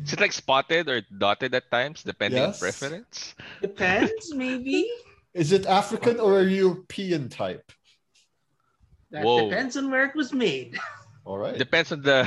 [0.04, 2.58] Is it like spotted or dotted at times, depending Yes.
[2.58, 3.34] on preference?
[3.62, 4.90] Depends, maybe.
[5.32, 7.70] Is it African or a European type?
[9.12, 9.48] That Whoa.
[9.48, 10.76] depends on where it was made.
[11.24, 11.56] All right.
[11.56, 12.26] Depends on the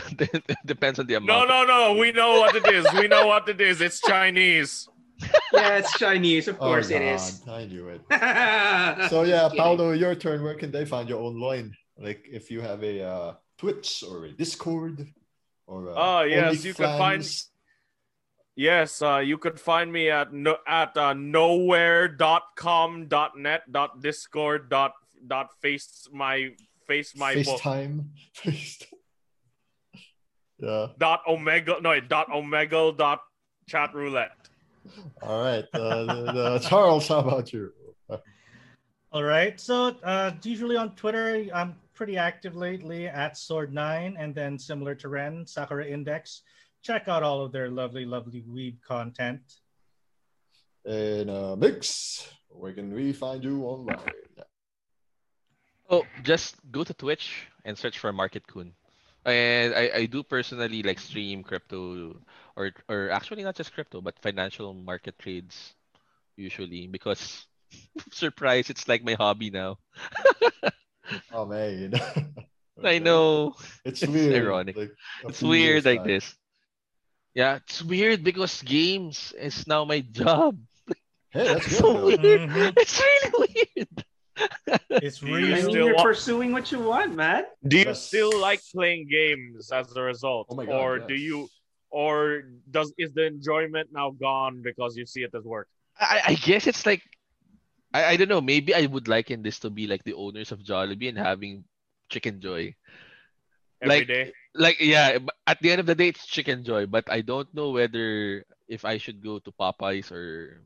[0.66, 1.48] depends on the amount.
[1.50, 2.00] No, no, no.
[2.00, 2.88] We know what it is.
[2.96, 3.80] We know what it is.
[3.82, 4.88] It's Chinese.
[5.54, 6.48] yeah, it's Chinese.
[6.48, 7.42] Of Oh, course it God, is.
[7.48, 8.02] I knew it.
[9.10, 9.64] So yeah, Just kidding.
[9.64, 10.44] Paolo, your turn.
[10.44, 11.76] Where can they find your online?
[11.98, 15.06] Like if you have a uh, Twitch or a Discord
[15.68, 17.28] or a Oh, yes, you can find-
[18.56, 24.70] Yes, uh, you could find me at no, at uh, nowhere.com dot net dot discord
[24.70, 24.92] dot
[25.28, 26.50] dot face my
[26.86, 28.04] face my book FaceTime.
[28.36, 28.84] FaceTime.
[30.60, 30.88] yeah.
[30.98, 33.22] dot omega no dot omega dot
[33.68, 34.49] chat roulette.
[35.22, 35.66] All right.
[35.74, 37.72] Uh, the, the, Charles, how about you?
[39.12, 39.60] All right.
[39.60, 45.10] So uh, usually on Twitter, I'm pretty active lately at Sword9, and then similar to
[45.10, 46.44] Ren, Sakura Index.
[46.82, 49.42] Check out all of their lovely, lovely weeb content.
[50.86, 54.00] In uh, Migs, where can we find you online?
[55.90, 58.72] Oh, just go to Twitch and search for Market Kun.
[59.26, 62.16] And I, I do personally like stream crypto
[62.60, 65.74] or or actually not just crypto but financial market trades
[66.36, 67.48] usually because
[68.12, 69.80] surprise it's like my hobby now.
[71.34, 71.90] Oh man.
[72.84, 74.36] I know It's It's weird.
[74.46, 74.78] ironic.
[74.78, 74.94] like,
[75.26, 76.08] it's weird like back.
[76.08, 76.36] this.
[77.34, 80.54] Yeah, it's weird because games is now my job.
[81.34, 81.78] Hey, that's good.
[81.82, 82.06] so though.
[82.14, 82.42] weird.
[82.46, 82.74] Mhm.
[82.78, 83.32] It's really
[83.76, 84.06] weird.
[85.02, 87.44] It's Do you I really mean, still you're wa- pursuing what you want, man.
[87.68, 88.06] Do you Yes.
[88.06, 91.50] still like playing games as a result, Oh my God, or do you,
[91.90, 95.68] or does is the enjoyment now gone because you see it as work?
[96.00, 97.02] I, I guess it's like
[97.94, 100.60] I, I don't know, maybe I would liken this to be like the owners of
[100.62, 101.64] Jollibee and having
[102.10, 102.76] Chicken Joy.
[103.82, 104.32] Every Like- day?
[104.56, 107.48] Like yeah, but at the end of the day it's Chicken Joy, but I don't
[107.54, 110.62] know whether if I should go to Popeyes or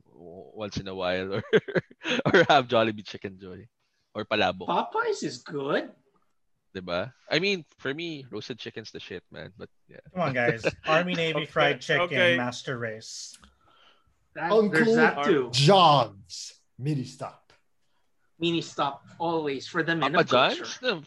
[0.56, 1.42] once in a while or
[2.32, 3.68] or have Jollibee Chicken Joy
[4.16, 5.92] or Palabok, Popeyes is good.
[6.74, 7.12] Diba?
[7.30, 9.52] I mean, for me, roasted chicken's the shit, man.
[9.56, 9.98] But yeah.
[10.12, 10.64] come on, guys.
[10.86, 12.36] Army Navy Okay, fried chicken okay.
[12.36, 13.38] master race.
[14.34, 15.50] That, Uncle that too.
[15.52, 17.52] John's mini stop.
[18.40, 20.64] Mini stop always for the men Papa of culture.
[20.64, 20.78] John's?
[20.82, 21.02] No,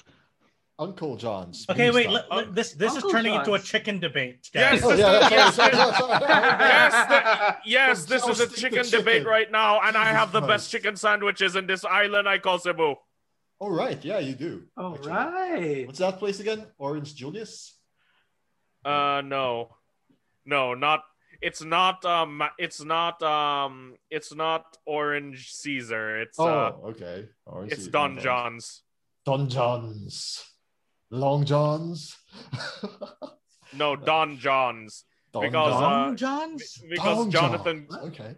[0.80, 1.66] Uncle John's.
[1.70, 2.04] Okay, wait.
[2.10, 2.14] stop.
[2.32, 4.84] let- let- this this Uncle is turning into a chicken debate, Yes, guys.
[4.84, 5.98] Oh, yeah, Yes, sorry, sorry, yes.
[5.98, 6.22] sorry, sorry.
[6.60, 9.00] Yes, the- yes, From this is a jousting to chicken, chicken.
[9.00, 10.50] debate right now, and I have the Christ.
[10.50, 12.96] best chicken sandwiches in this island I call Cebu.
[13.60, 14.64] All right, yeah, you do.
[14.78, 15.12] All actually.
[15.12, 15.88] right.
[15.88, 16.66] What's that place again?
[16.78, 17.76] Orange Julius?
[18.86, 19.76] Uh, no,
[20.46, 21.04] no, not.
[21.42, 22.04] It's not.
[22.06, 23.22] Um, it's not.
[23.24, 26.22] Um, it's not Orange Caesar.
[26.22, 26.40] It's.
[26.40, 27.26] Oh, Uh, okay.
[27.46, 27.92] Orange it's Julius.
[27.92, 28.84] Don John's.
[29.26, 30.44] Don John's.
[31.12, 32.16] Long John's.
[33.74, 35.04] No, Don John's.
[35.34, 36.14] Don Because, John?
[36.14, 36.78] uh, John's?
[36.90, 38.04] Because Don Jonathan John's.
[38.08, 38.36] Okay.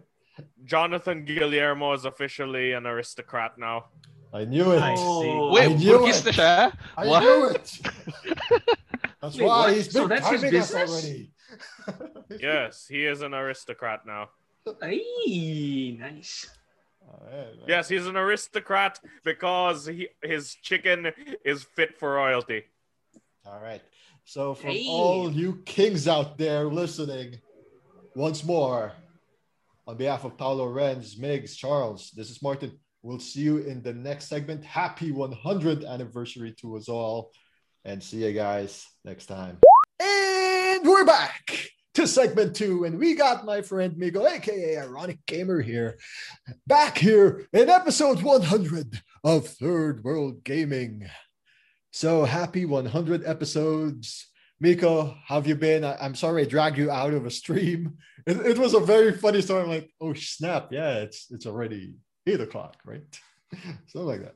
[0.64, 3.84] Jonathan Guillermo is officially an aristocrat now.
[4.32, 4.80] I knew it.
[4.82, 5.02] I see.
[5.02, 5.52] Oh.
[5.52, 6.26] Wait, I knew Burgess it.
[6.26, 6.72] na siya?
[6.96, 7.22] I What?
[7.22, 7.80] knew it.
[9.20, 9.74] That's Wait, why what?
[9.74, 10.90] he's So been that's his timing us business?
[10.90, 11.30] already.
[12.40, 14.30] Yes, he is an aristocrat now.
[14.80, 16.46] Ay, nice.
[17.02, 17.58] Alright.
[17.66, 21.10] Yes, he's an aristocrat because he, his chicken
[21.44, 22.62] is fit for royalty.
[23.44, 23.82] All right.
[24.24, 24.86] So, from Hey.
[24.88, 27.40] all you kings out there listening,
[28.14, 28.92] once more,
[29.88, 32.78] on behalf of Paulo Renz, Migs, Charles, this is Martin.
[33.02, 34.64] We'll see you in the next segment.
[34.64, 37.32] Happy 100th anniversary to us all.
[37.84, 39.56] and see you guys next time.
[40.00, 45.62] And we're back to segment two, and we got my friend Miko, aka Ironic Gamer,
[45.62, 45.98] here,
[46.66, 51.08] back here in episode 100 of Third World Gaming.
[51.90, 54.28] So happy 100 episodes.
[54.60, 55.82] Miko, how have you been?
[55.84, 57.96] I- am sorry I dragged you out of a stream.
[58.26, 59.62] It, it was a very funny story.
[59.62, 61.94] I'm like, oh snap, yeah, it's it's already
[62.30, 63.02] eight o'clock, right?
[63.86, 64.34] Something like that.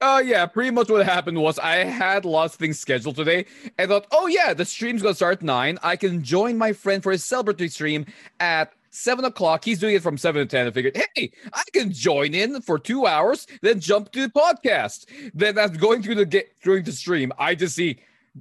[0.00, 3.44] Uh yeah, pretty much what happened was I had lots of things scheduled today
[3.76, 5.78] and thought, oh yeah, the stream's gonna start at nine.
[5.82, 8.06] I can join my friend for his celebratory stream
[8.38, 9.64] at seven o'clock.
[9.64, 10.66] He's doing it from seven to ten.
[10.66, 15.06] I figured, hey, I can join in for two hours, then jump to the podcast.
[15.34, 18.00] Then as going through the get through the stream, I just see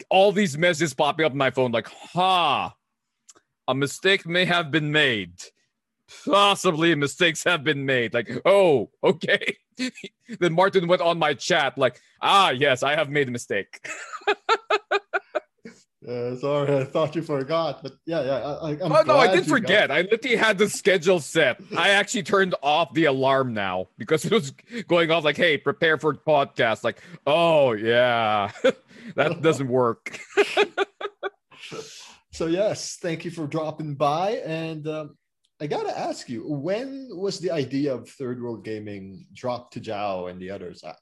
[0.09, 2.73] all these messages popping up on my phone, like, ha,
[3.67, 5.33] a mistake may have been made
[6.25, 8.13] possibly mistakes have been made.
[8.13, 9.57] Like, oh, okay.
[10.39, 13.87] then Martin went on my chat, like, ah, yes, I have made a mistake.
[16.07, 18.57] uh, sorry, I thought you forgot, but yeah, yeah.
[18.61, 19.91] I, I'm oh no, I didn't forget.
[19.91, 21.59] I literally had the schedule set.
[21.77, 24.51] I actually turned off the alarm now because it was
[24.87, 28.51] going off like, "Hey, prepare for podcast." Like, oh yeah,
[29.15, 30.19] that doesn't work.
[32.31, 35.17] so yes, thank you for dropping by, and um,
[35.61, 40.27] I gotta ask you, when was the idea of third world gaming dropped to Jao
[40.27, 40.83] and the others?
[40.83, 40.95] I,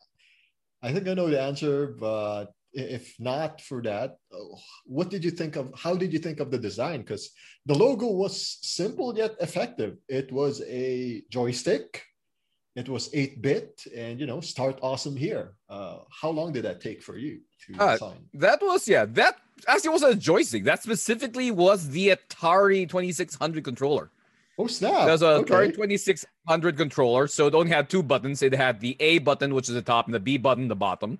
[0.82, 5.32] I think I know the answer, but if not for that, oh, what did you
[5.32, 5.72] think of?
[5.76, 7.02] How did you think of the design?
[7.02, 7.30] Because
[7.66, 9.98] the logo was simple yet effective.
[10.08, 12.04] It was a joystick.
[12.76, 15.54] It was eight bit, and you know, start awesome here.
[15.70, 18.26] Uh, how long did that take for you to uh, design?
[18.36, 19.06] That was yeah.
[19.06, 19.38] That
[19.68, 20.64] actually was a joystick.
[20.64, 24.12] That specifically was the Atari Twenty Six Hundred controller.
[24.60, 25.06] Oh snap!
[25.06, 25.72] There's a okay.
[25.72, 28.42] 2600 controller, so it only had two buttons.
[28.42, 31.20] It had the A button, which is the top, and the B button, the bottom.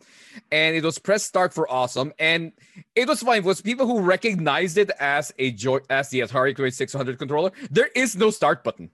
[0.52, 2.14] And it was press start for awesome.
[2.18, 2.52] And
[2.96, 3.40] it was fine.
[3.40, 7.52] It was people who recognized it as a joy as the Atari 2600 controller.
[7.70, 8.90] There is no start button.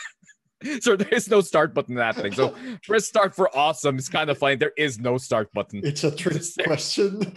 [0.80, 2.32] so there is no start button in that thing.
[2.32, 4.56] So press start for awesome is kind of funny.
[4.56, 5.82] There is no start button.
[5.84, 7.34] It's a trick question.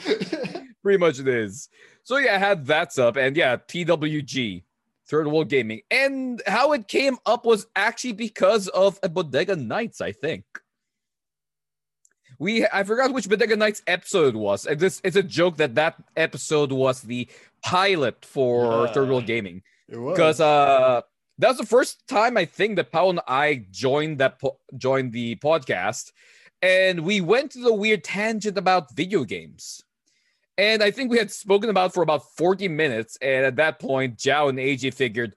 [0.81, 1.67] Pretty much it is.
[2.03, 4.63] So yeah, I had that up, and yeah, TWG
[5.09, 5.81] Third World Gaming.
[5.89, 10.45] And how it came up was actually because of a Bodega Nights, I think.
[12.37, 14.65] We I forgot which Bodega Nights episode it was.
[14.65, 17.27] And this it's a joke that that episode was the
[17.63, 19.63] pilot for yeah, Third World Gaming.
[19.89, 21.01] Because uh
[21.39, 25.13] that was the first time I think that Paul and I joined that po- joined
[25.13, 26.11] the podcast,
[26.61, 29.81] and we went to the weird tangent about video games.
[30.59, 33.17] And I think we had spoken about for about 40 minutes.
[33.21, 35.33] And at that point, Jao and AJ figured,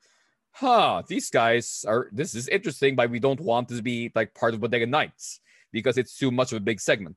[0.50, 4.34] huh, these guys are, this is interesting, but we don't want this to be like
[4.34, 5.38] part of Bodega Nights
[5.70, 7.16] because it's too much of a big segment.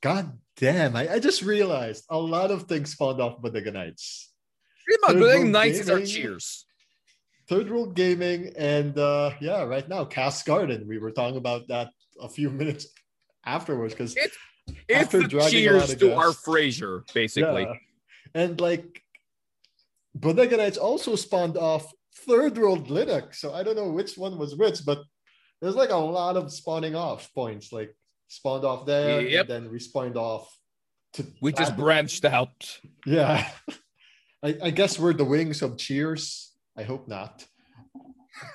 [0.00, 4.30] God damn, I, I just realized a lot of things spawned off Bodega Nights.
[4.86, 6.66] Pretty much, Bodega Nights is our cheers.
[7.48, 10.86] Third World Gaming, and uh, yeah, right now, Cass Garden.
[10.86, 11.88] We were talking about that
[12.20, 12.86] a few minutes
[13.44, 14.14] afterwards because
[14.88, 17.62] it's the cheers to our Frasier, basically.
[17.62, 17.74] Yeah.
[18.34, 19.02] And like
[20.14, 21.92] Bodega Nights also spawned off
[22.26, 23.36] Third World Linux.
[23.36, 25.02] So I don't know which one was which, but
[25.60, 27.94] there's like a lot of spawning off points, like
[28.28, 29.48] spawned off there, yep.
[29.48, 30.56] and then we spawned off
[31.14, 32.80] to we just branched out.
[33.06, 33.48] Yeah.
[34.42, 36.52] I, I guess we're the wings of cheers.
[36.76, 37.44] I hope not.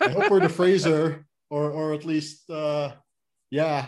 [0.01, 2.91] I hope we're the Frasier, or or at least uh
[3.49, 3.87] yeah,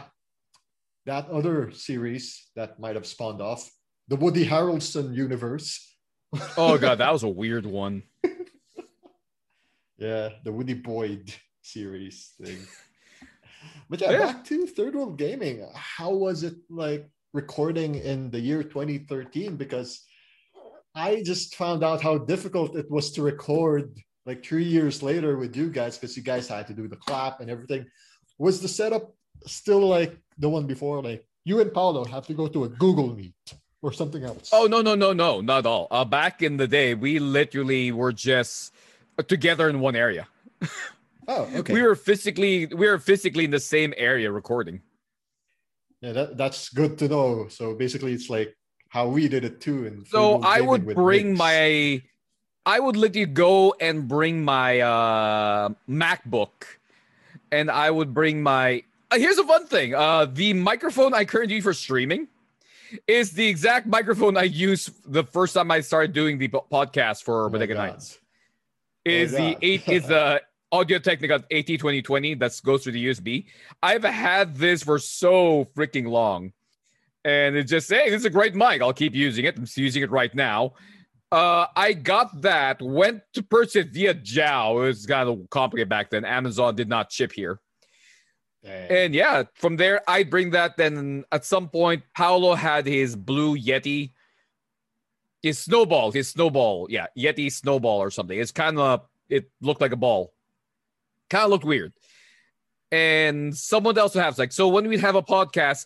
[1.05, 3.69] that other series that might have spawned off
[4.07, 5.95] the Woody Harrelson universe.
[6.57, 8.03] oh god, that was a weird one.
[9.97, 12.57] yeah, the Woody Boyd series thing.
[13.91, 15.67] But yeah, yeah, back to Third World Gaming.
[15.75, 19.57] How was it like recording in the year 2013?
[19.57, 20.05] Because
[20.95, 23.93] I just found out how difficult it was to record
[24.25, 27.41] like three years later with you guys because you guys had to do the clap
[27.41, 27.85] and everything.
[28.37, 29.13] Was the setup
[29.45, 33.15] still like the one before, like you and Paulo have to go to a Google
[33.15, 34.49] Meet or something else.
[34.53, 35.87] Oh no no no no not all.
[35.91, 38.73] Uh, back in the day, we literally were just
[39.27, 40.27] together in one area.
[41.27, 41.73] oh, okay.
[41.73, 44.81] We were physically we were physically in the same area recording.
[46.01, 47.47] Yeah, that, that's good to know.
[47.49, 48.57] So basically, it's like
[48.89, 49.85] how we did it too.
[49.85, 52.01] And so I would bring my,
[52.65, 56.65] I would literally go and bring my uh, MacBook,
[57.51, 59.93] and I would bring my here's a fun thing.
[59.95, 62.27] Uh, the microphone I currently use for streaming
[63.07, 67.45] is the exact microphone I used the first time I started doing the podcast for
[67.45, 68.19] oh Bodega Nights.
[69.05, 70.41] Is oh the eight is the
[70.73, 73.45] Audio Technica AT2020 that goes through the USB.
[73.83, 76.53] I've had this for so freaking long.
[77.25, 78.81] and it just hey, this is a great mic.
[78.81, 79.57] I'll keep using it.
[79.57, 80.73] I'm using it right now.
[81.31, 82.81] Uh, I got that.
[82.81, 84.79] Went to purchase it via Jao.
[84.79, 86.25] It was kind of complicated back then.
[86.25, 87.59] Amazon did not ship here.
[88.63, 88.91] Damn.
[88.91, 90.77] And yeah, from there I bring that.
[90.77, 94.11] Then at some point, Paolo had his blue Yeti,
[95.41, 98.37] his snowball, his snowball, yeah, Yeti snowball or something.
[98.39, 100.33] It's kind of it looked like a ball,
[101.29, 101.93] kind of looked weird.
[102.91, 105.85] And someone else would have like so when we'd have a podcast,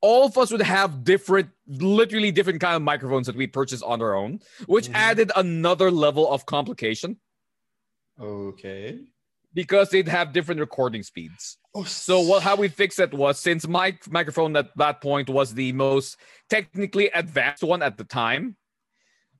[0.00, 4.00] all of us would have different, literally different kind of microphones that we purchased on
[4.00, 4.94] our own, which Mhm.
[4.94, 7.18] added another level of complication
[8.20, 9.00] okay.
[9.54, 11.58] Because they'd have different recording speeds.
[11.74, 15.54] Oh, So what how we fixed it was since my microphone at that point was
[15.54, 16.16] the most
[16.50, 18.56] technically advanced one at the time,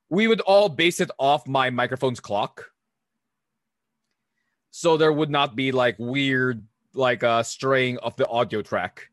[0.08, 2.70] we would all base it off my microphone's clock.
[4.70, 9.08] So there would not be like weird like uh straying of the audio track.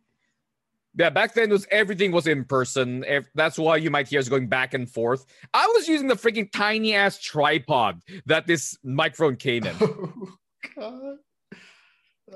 [0.96, 3.06] Yeah, back then it was everything was in person.
[3.06, 5.26] Ev- That's why you might hear us going back and forth.
[5.54, 9.76] I was using the freaking tiny ass tripod that this microphone came in.
[10.76, 11.18] God.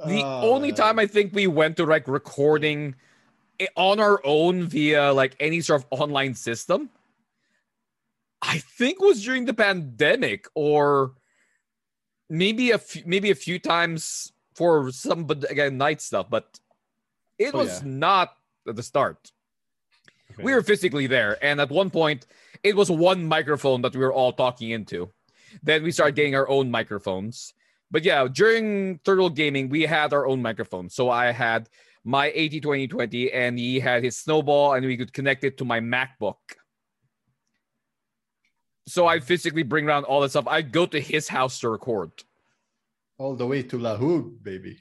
[0.07, 2.95] The Ah, only time I think we went to like recording
[3.77, 6.89] on our own via like any sort of online system,
[8.41, 11.13] I think was during the pandemic or
[12.29, 16.59] maybe a few, maybe a few times for some but again night stuff, but
[17.39, 17.89] it Oh, was yeah.
[17.89, 18.35] not
[18.67, 19.31] at the start.
[20.31, 20.43] okay.
[20.43, 22.27] We were physically there, and at one point,
[22.63, 25.11] it was one microphone that we were all talking into.
[25.63, 27.53] Then we started getting our own microphones.
[27.91, 30.89] But yeah, during Turtle Gaming, we had our own microphone.
[30.89, 31.69] So I had
[32.03, 35.79] my AT 2020, and he had his Snowball, and we could connect it to my
[35.79, 36.35] MacBook.
[38.87, 40.47] So I'd physically bring around all that stuff.
[40.47, 42.11] I'd go to his house to record.
[43.17, 44.77] all the way to La Hood, baby.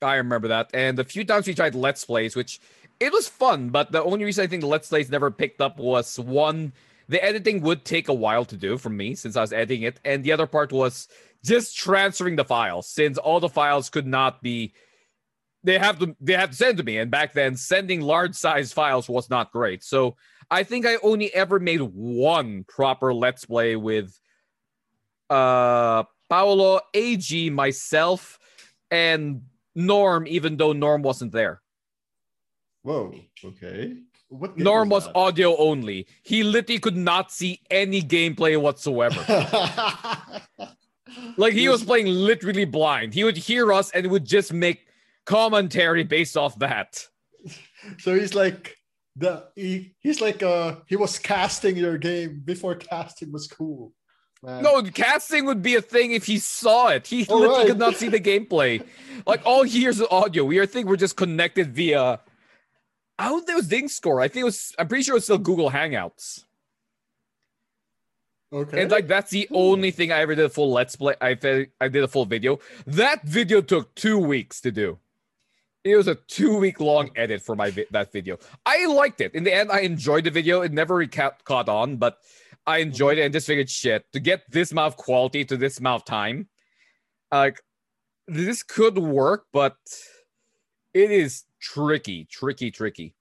[0.00, 0.70] I remember that.
[0.74, 2.60] And a few times we tried Let's Plays, which
[3.00, 5.78] it was fun, but the only reason I think the Let's Plays never picked up
[5.78, 6.72] was one,
[7.08, 10.00] the editing would take a while to do from me since I was editing it.
[10.04, 11.08] And the other part was
[11.44, 14.72] just transferring the files, since all the files could not be
[15.64, 16.98] they have to they have to send to me.
[16.98, 19.82] And back then, sending large size files was not great.
[19.82, 20.16] So
[20.50, 24.18] I think I only ever made one proper Let's Play with
[25.30, 28.38] uh Paolo, AG, myself,
[28.90, 29.42] and
[29.74, 31.62] Norm, even though Norm wasn't there.
[32.82, 33.14] Whoa.
[33.44, 33.96] Okay.
[34.28, 35.16] What Norm was that?
[35.16, 36.06] audio only.
[36.22, 39.24] He literally could not see any gameplay whatsoever.
[41.36, 43.14] like he was playing literally blind.
[43.14, 44.86] He would hear us and would just make
[45.24, 47.06] commentary based off that.
[47.98, 48.76] So he's like
[49.14, 53.92] the he, he's like uh he was casting your game before casting was cool.
[54.42, 54.62] Man.
[54.62, 57.06] No, casting would be a thing if he saw it.
[57.06, 57.68] He All literally right.
[57.68, 58.84] could not see the gameplay.
[59.26, 60.44] Like all he hears is audio.
[60.44, 62.20] We are think we're just connected via.
[63.18, 64.22] I don't think it was Discord.
[64.22, 64.72] I think it was.
[64.78, 66.44] I'm pretty sure it's still Google Hangouts.
[68.52, 68.82] Okay.
[68.82, 71.14] And like that's the only thing I ever did a full let's play.
[71.20, 71.36] I
[71.80, 72.58] I did a full video.
[72.86, 74.98] That video took two weeks to do.
[75.84, 78.38] It was a two week long edit for my vi- that video.
[78.64, 79.34] I liked it.
[79.34, 80.62] In the end, I enjoyed the video.
[80.62, 82.18] It never really ca- caught on, but
[82.66, 85.78] I enjoyed it and just figured shit to get this amount of quality to this
[85.78, 86.48] amount of time.
[87.30, 87.60] Like
[88.26, 89.76] this could work, but
[90.94, 93.14] it is tricky, tricky, tricky.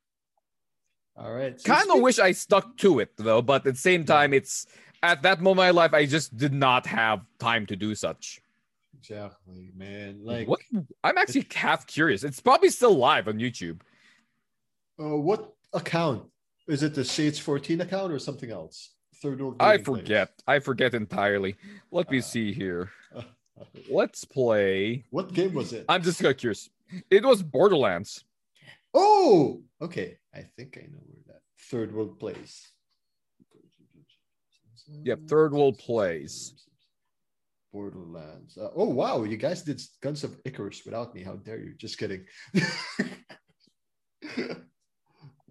[1.18, 1.60] All right.
[1.60, 4.34] so Kind of speak- wish I stuck to it though, but at the same time,
[4.34, 4.68] it's
[5.04, 8.42] at that moment in my life, I just did not have time to do such.
[9.00, 10.20] Exactly, man.
[10.24, 10.60] Like what?
[11.04, 12.24] I'm actually half curious.
[12.24, 13.80] It's probably still live on YouTube.
[15.00, 16.24] uh, what account?
[16.68, 18.92] Is it the Shades 14 account or something else?
[19.22, 20.32] Third World I forget.
[20.48, 21.56] I forget entirely.
[21.92, 22.92] Let me Uh, see here.
[23.90, 25.06] Let's play.
[25.10, 25.86] What game was it?
[25.90, 26.70] I'm just curious.
[27.10, 28.24] It was Borderlands.
[28.94, 30.18] Oh, okay.
[30.34, 32.72] I think I know where that Third World plays.
[35.04, 36.54] Yep, Third World Plays.
[37.74, 38.58] Borderlands.
[38.58, 41.24] Uh, oh wow, you guys did Guns of Icarus without me.
[41.24, 41.74] How dare you?
[41.78, 42.26] Just kidding.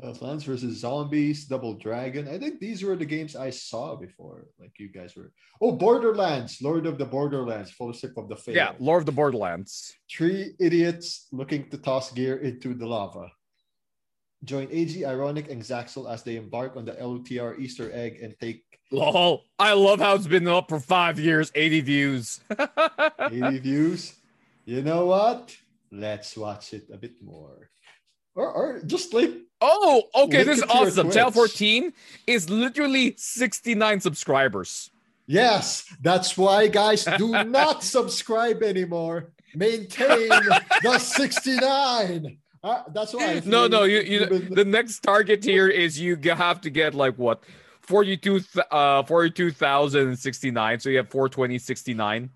[0.03, 2.29] uh, Plants versus Zombies, Double Dragon.
[2.29, 4.47] I think these were the games I saw before.
[4.59, 5.33] Like you guys were.
[5.61, 8.55] Oh, Borderlands, Lord of the Borderlands, Fellowship of the Fair.
[8.55, 9.95] Yeah, Lord of the Borderlands.
[10.11, 13.31] Three idiots looking to toss gear into the lava.
[14.45, 18.65] Join AG, Ironic, and Zaxel as they embark on the LTR Easter egg and take
[18.91, 19.45] Lol.
[19.59, 22.41] I love how it's been up for five years, 80 views.
[23.21, 24.15] 80 views.
[24.65, 25.57] You know what?
[25.91, 27.71] Let's watch it a bit more.
[28.35, 29.31] Or, or just like,
[29.61, 30.43] Oh, okay.
[30.45, 31.11] This is it to your awesome.
[31.11, 31.93] Channel 14
[32.27, 34.91] is literally 69 subscribers.
[35.27, 39.33] yes, that's why, guys, do not subscribe anymore.
[39.55, 40.29] Maintain
[40.83, 42.37] the 69.
[42.63, 43.41] Uh, that's why.
[43.47, 47.17] No, no, you, you been- the next target here is you have to get like
[47.17, 47.43] what
[47.87, 52.31] 42 th- uh 42,069 so you have 42069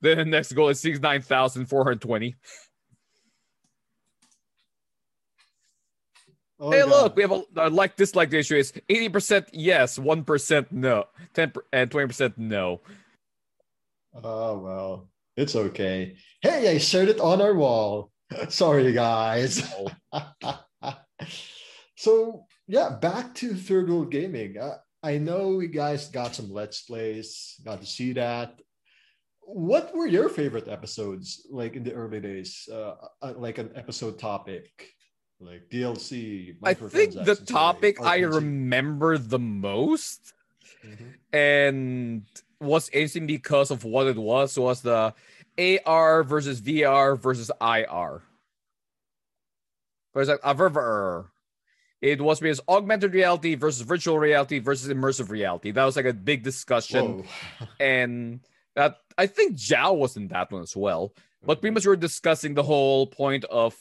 [0.00, 2.34] then the next goal is 69,420
[6.64, 6.88] Oh, hey God.
[6.90, 11.04] look we have a, a like dislike ratio is 80% yes 1% no
[11.34, 12.80] 10 per- and 20% no
[14.14, 15.08] Oh well,
[15.38, 16.16] it's okay.
[16.42, 18.10] Hey, I shared it on our wall.
[18.50, 19.62] Sorry, guys.
[21.96, 24.56] so yeah, back to third world gaming.
[24.56, 28.62] Uh, I know you guys got some let's plays, got to see that.
[29.42, 32.66] What were your favorite episodes like in the early days?
[32.72, 34.88] Uh, uh, like an episode topic,
[35.38, 36.56] like DLC.
[36.64, 40.32] I think the topic I remember the most
[40.82, 41.12] Mhm.
[41.30, 42.24] and
[42.58, 45.12] was interesting because of what it was was the
[45.58, 48.22] AR versus VR versus IR.
[50.14, 51.31] Ver- ver-
[52.02, 55.70] It was because augmented reality versus virtual reality versus immersive reality.
[55.70, 57.24] That was like a big discussion,
[57.80, 58.40] and
[58.74, 61.14] that I think Jao was in that one as well.
[61.44, 63.76] But pretty much we were discussing the whole point of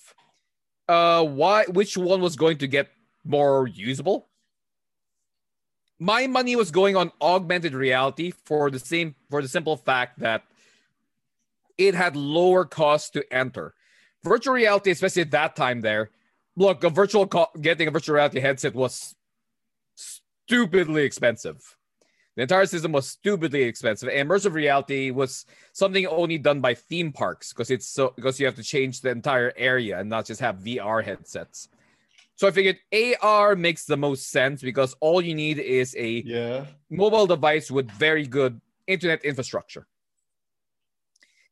[0.88, 2.90] uh why which one was going to get
[3.26, 4.28] more usable.
[5.98, 10.44] My money was going on augmented reality for the same for the simple fact that
[11.76, 13.74] it had lower cost to enter.
[14.24, 16.12] Virtual reality, especially at that time there,
[16.56, 19.16] look, a virtual co- getting a virtual reality headset was
[19.96, 21.76] stupidly expensive.
[22.36, 24.10] The entire system was stupidly expensive.
[24.10, 28.46] And immersive reality was something only done by theme parks because it's so because you
[28.46, 31.68] have to change the entire area and not just have VR headsets.
[32.36, 32.78] So I figured
[33.22, 36.66] AR makes the most sense because all you need is a yeah.
[36.90, 39.86] mobile device with very good internet infrastructure.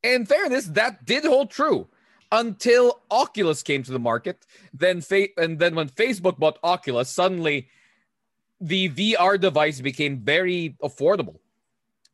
[0.01, 1.89] In fairness, that did hold true
[2.31, 4.45] until Oculus came to the market.
[4.73, 7.67] Then, fa- and then when Facebook bought Oculus, suddenly
[8.61, 11.39] the VR device became very affordable.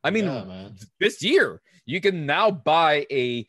[0.04, 3.48] I mean, yeah, this year you can now buy a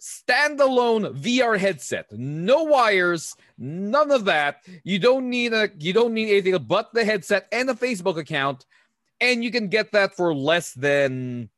[0.00, 4.64] standalone VR headset, no wires, none of that.
[4.84, 8.64] You don't need a you don't need anything but the headset and a Facebook account,
[9.20, 11.50] and you can get that for less than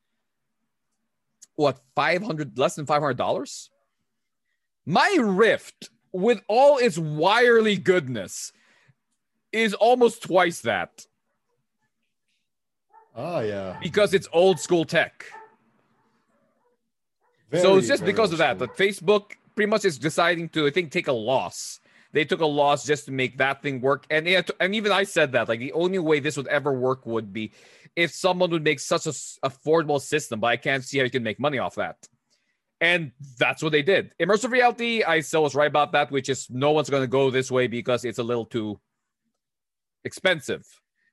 [1.54, 3.70] what five hundred less than five hundred dollars.
[4.90, 8.52] My Rift, with all its wirely goodness,
[9.52, 11.06] is almost twice that
[13.14, 13.78] Oh yeah.
[13.80, 15.26] because it's old school tech.
[17.54, 20.90] so it's just because of that that Facebook pretty much is deciding to, I think,
[20.90, 21.78] take a loss.
[22.12, 25.04] They took a loss just to make that thing work, and it, and even I
[25.04, 27.52] said that like the only way this would ever work would be
[27.94, 30.40] if someone would make such a affordable system.
[30.40, 32.08] But I can't see how you can make money off that,
[32.80, 34.14] and that's what they did.
[34.20, 37.30] Immersive reality, I still was right about that, which is no one's going to go
[37.30, 38.80] this way because it's a little too
[40.04, 40.66] expensive.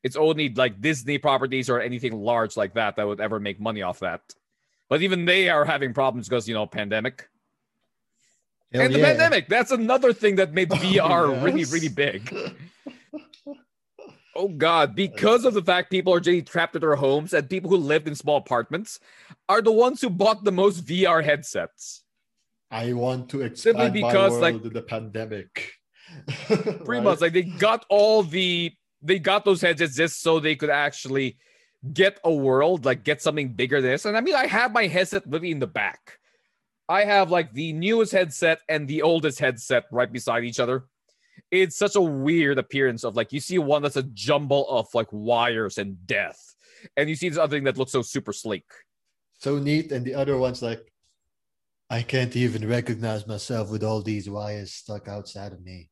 [0.04, 3.82] It's only like Disney properties or anything large like that that would ever make money
[3.82, 4.22] off that.
[4.90, 7.28] But even they are having problems because you know pandemic
[8.72, 9.06] Hell and the yeah.
[9.06, 9.48] pandemic.
[9.48, 11.72] That's another thing that made oh, VR really yes.
[11.72, 12.34] really big.
[14.38, 14.96] Oh God!
[14.96, 18.08] Because of the fact people are getting trapped in their homes and people who lived
[18.08, 19.00] in small apartments
[19.50, 22.04] are the ones who bought the most VR headsets.
[22.70, 25.74] I want to expand because, my like- world in the pandemic.
[26.86, 28.72] Pretty much, like they got all the
[29.02, 31.38] they got those headsets just so they could actually
[31.94, 34.06] get a world, like get something bigger than this.
[34.06, 36.20] And I mean, I have my headset literally in the back.
[36.88, 40.86] I have like the newest headset and the oldest headset right beside each other.
[41.52, 45.08] It's such a weird appearance of like you see one that's a jumble of like
[45.12, 46.56] wires and death,
[46.96, 48.66] and you see this other thing that looks so super sleek.
[49.40, 50.92] so neat, and the other one's like,
[51.90, 55.90] I can't even recognize myself with all these wires stuck outside of me.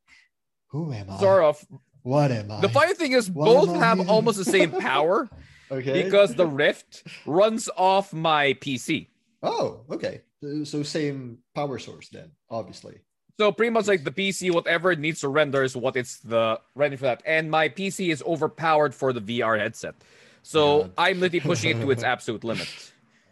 [0.71, 1.17] Who am I?
[1.19, 1.55] Sort.
[2.01, 2.61] What am I?
[2.61, 5.29] The funny thing is, Why both have almost the same power
[5.71, 6.03] okay.
[6.03, 9.07] because the Rift runs off my PC.
[9.41, 10.21] oh, okay.
[10.63, 12.99] So same power source then, obviously.
[13.37, 16.59] So pretty much like the PC, whatever it needs to render is what it's the
[16.73, 17.21] ready for that.
[17.25, 19.95] And my PC is overpowered for the VR headset.
[20.41, 20.91] So God.
[20.97, 22.69] I'm literally pushing it to its absolute limit.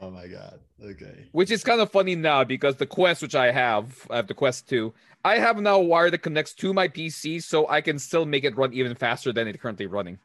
[0.02, 0.60] Oh my god.
[0.84, 1.28] Okay.
[1.32, 4.34] Which is kind of funny now because the Quest, which I have, I have the
[4.34, 4.94] Quest 2,
[5.24, 8.44] I have now a wire that connects to my PC so I can still make
[8.44, 10.20] it run even faster than it's currently running.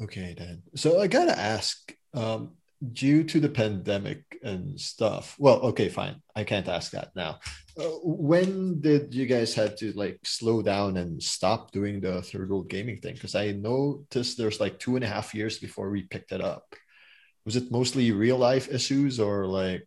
[0.00, 0.62] Okay then.
[0.74, 2.52] So I gotta ask, um,
[2.92, 5.34] due to the pandemic and stuff.
[5.38, 6.22] Well, okay, fine.
[6.34, 7.40] I can't ask that now.
[7.78, 12.50] Uh, when did you guys had to like slow down and stop doing the third
[12.50, 13.14] world gaming thing?
[13.14, 16.74] Because I noticed there's like two and a half years before we picked it up.
[17.44, 19.86] Was it mostly real life issues or like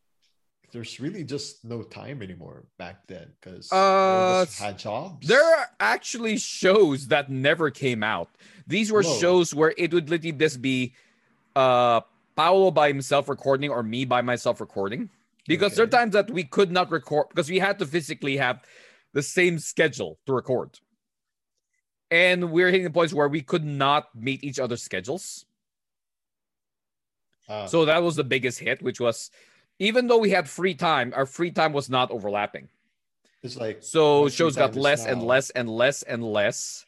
[0.72, 5.28] there's really just no time anymore back then because Uh, had jobs.
[5.28, 8.30] There are actually shows that never came out.
[8.68, 9.20] These were Whoa.
[9.20, 10.94] shows where it would literally just be
[11.56, 12.02] uh
[12.40, 15.10] Paolo by himself recording or me by myself recording.
[15.45, 18.64] Because there are times that we could not record because we had to physically have
[19.11, 20.80] the same schedule to record.
[22.10, 25.45] And we're hitting the points where we could not meet each other's schedules.
[27.49, 29.32] Ah, So that was the biggest hit, which was
[29.80, 32.70] even though we had free time, our free time was not overlapping.
[33.44, 36.86] it's like So shows got less and less and less and less.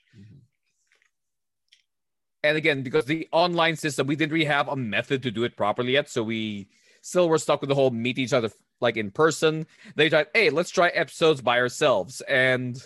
[2.43, 5.55] And again, because the online system, we didn't really have a method to do it
[5.55, 6.09] properly yet.
[6.09, 6.69] So we
[7.01, 8.49] still were stuck with the whole meet each other
[8.79, 9.67] like in person.
[9.95, 12.21] They tried, hey, let's try episodes by ourselves.
[12.21, 12.77] And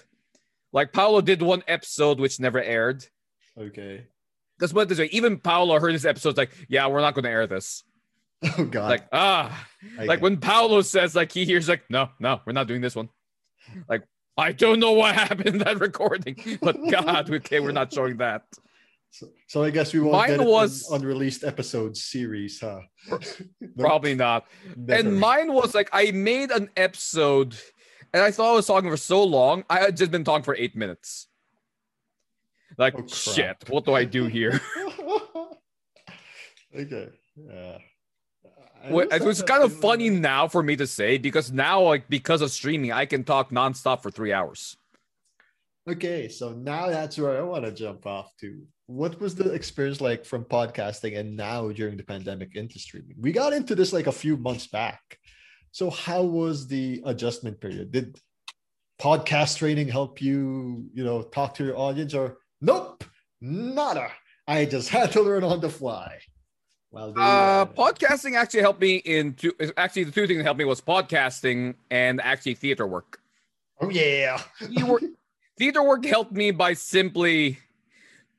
[0.73, 3.06] like Paolo did one episode which never aired.
[3.57, 4.07] okay.
[4.57, 7.30] Because what this way, even Paolo heard this episode, like, yeah, we're not going to
[7.30, 7.84] air this.
[8.57, 8.90] Oh god.
[8.90, 9.68] Like, ah,
[9.98, 13.10] like when Paolo says, like, he hears, like, no, no, we're not doing this one.
[13.90, 14.03] Like,
[14.38, 18.44] I don't know what happened in that recording, but God, okay, we're not showing that.
[19.17, 22.81] So, so I guess we won't Mine get it was- unreleased episodes series, huh?
[23.79, 24.45] Probably not.
[24.75, 24.99] never.
[24.99, 27.55] And mine was like, I made an episode
[28.13, 29.63] and I thought I was talking for so long.
[29.69, 31.27] I had just been talking for eight minutes.
[32.77, 34.59] Like, Oh, shit, what do I do here?
[36.75, 37.09] okay.
[37.37, 37.77] Yeah.
[38.83, 42.09] I Well, It was kind of funny now for me to say because now, like,
[42.09, 44.75] because of streaming, I can talk nonstop for three hours.
[45.89, 48.65] Okay, so now that's where I want to jump off to.
[48.87, 53.15] What was the experience like from podcasting and now during the pandemic into streaming?
[53.19, 55.17] We got into this like a few months back.
[55.71, 57.91] So how was the adjustment period?
[57.91, 58.19] Did
[59.01, 63.03] podcast training help you, you know, talk to your audience or nope,
[63.41, 64.09] nada.
[64.47, 66.19] I just had to learn on the fly.
[66.91, 69.51] Well, Uh, podcasting actually helped me in two.
[69.75, 73.19] Actually, the two things that helped me was podcasting and actually theater work.
[73.81, 74.39] oh yeah.
[74.59, 75.03] Theater work,
[75.57, 77.57] theater work helped me by simply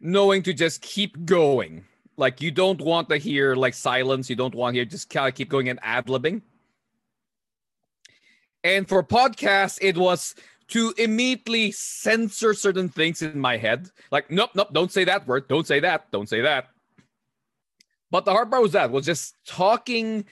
[0.00, 1.84] knowing to just keep going.
[2.16, 4.30] Like you don't want to hear like silence.
[4.30, 6.42] You don't want to hear just kind of keep going and ad libbing.
[8.64, 10.34] And for podcasts, it was
[10.68, 13.90] to immediately censor certain things in my head.
[14.10, 15.46] Like, nope, nope, don't say that word.
[15.48, 16.10] Don't say that.
[16.10, 16.68] Don't say that.
[18.10, 20.24] But the hard part was that was just talking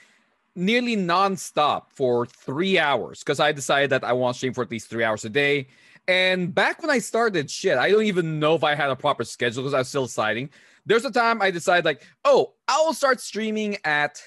[0.55, 4.71] nearly nonstop for three hours because I decided that I want to stream for at
[4.71, 5.67] least three hours a day.
[6.07, 9.23] And back when I started, shit, I don't even know if I had a proper
[9.23, 10.49] schedule because I was still deciding.
[10.85, 14.21] There's a time I decided, like, oh, I'll start streaming at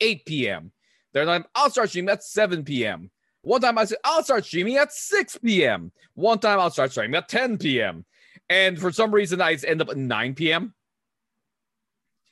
[0.00, 0.72] 8 p.m.
[1.12, 3.10] There's time I'll start streaming at 7 p.m.
[3.42, 5.92] One time I said, I'll start streaming at 6 p.m.
[6.14, 8.04] One time I'll start streaming at 10 p.m.
[8.50, 10.74] And for some reason, I end up at 9 p.m.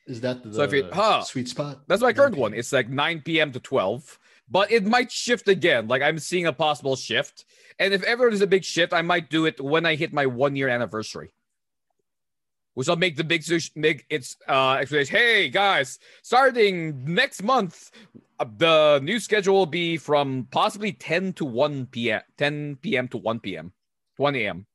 [0.06, 1.22] Is that the So if you- huh.
[1.22, 1.82] sweet spot?
[1.86, 2.52] That's my current one.
[2.54, 3.52] It's like 9 p.m.
[3.52, 4.18] to 12,
[4.50, 5.86] but it might shift again.
[5.86, 7.44] Like I'm seeing a possible shift.
[7.78, 10.26] And if ever there's a big shift, I might do it when I hit my
[10.26, 11.32] one year anniversary.
[12.74, 13.44] Which I'll make the big
[13.76, 15.16] make its uh explanation.
[15.16, 17.92] Hey guys, starting next month,
[18.40, 22.22] uh, the new schedule will be from possibly 10 to 1 p.m.
[22.36, 23.06] 10 p.m.
[23.08, 23.72] to 1 p.m.
[24.16, 24.66] 1 a.m.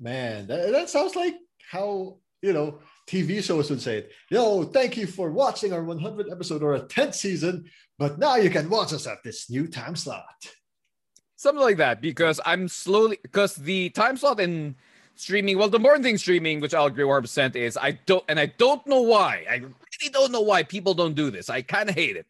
[0.00, 1.36] Man, that, that sounds like
[1.70, 4.12] how you know TV shows would say it.
[4.28, 7.66] Yo, thank you for watching our 100th episode or a 10th season,
[7.98, 10.24] but now you can watch us at this new time slot.
[11.44, 14.74] Something like that because i'm slowly because the time slot in
[15.14, 18.46] streaming well the important thing streaming which i'll agree 100% is i don't and i
[18.46, 19.44] don't know why.
[19.48, 19.56] I
[20.00, 21.50] really don't know why people don't do this.
[21.50, 22.26] I kind of hate it.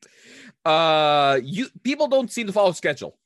[0.65, 3.17] Uh you people don't seem to follow schedule.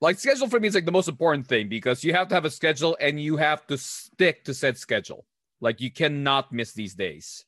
[0.00, 2.44] Like schedule for me is like the most important thing because you have to have
[2.44, 5.24] a schedule and you have to stick to said schedule.
[5.60, 7.45] Like you cannot miss these days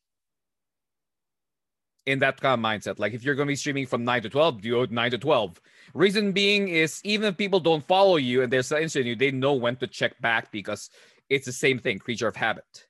[2.08, 2.98] in that kind of mindset.
[2.98, 5.18] Like if you're going to be streaming from 9 to 12, do it 9 to
[5.18, 5.60] 12.
[5.92, 9.16] Reason being is even if people don't follow you and they're still interested in you,
[9.16, 10.88] they know when to check back because
[11.28, 12.86] it's the same thing, creature of habit.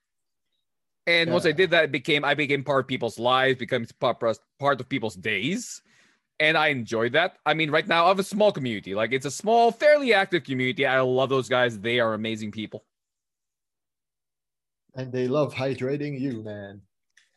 [1.09, 4.21] And once I did that, it became I became part of people's lives, becomes part
[4.21, 5.83] part of people's days.
[6.39, 7.39] And I enjoyed that.
[7.45, 8.95] I mean, right now I have a small community.
[8.95, 10.87] Like it's a small, fairly active community.
[10.87, 11.81] I love those guys.
[11.81, 12.85] They are amazing people.
[14.95, 16.83] And they love hydrating you, man.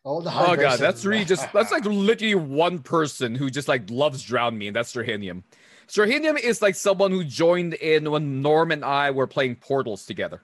[0.03, 3.89] All the Oh god, that's really just that's like literally one person who just like
[3.89, 5.43] loves drown me, and that's Strahinium.
[5.87, 10.41] Strahinium is like someone who joined in when Norm and I were playing Portals together.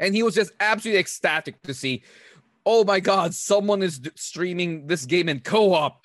[0.00, 2.02] And he was just absolutely ecstatic to see,
[2.64, 6.04] oh my god, someone is d- streaming this game in co-op.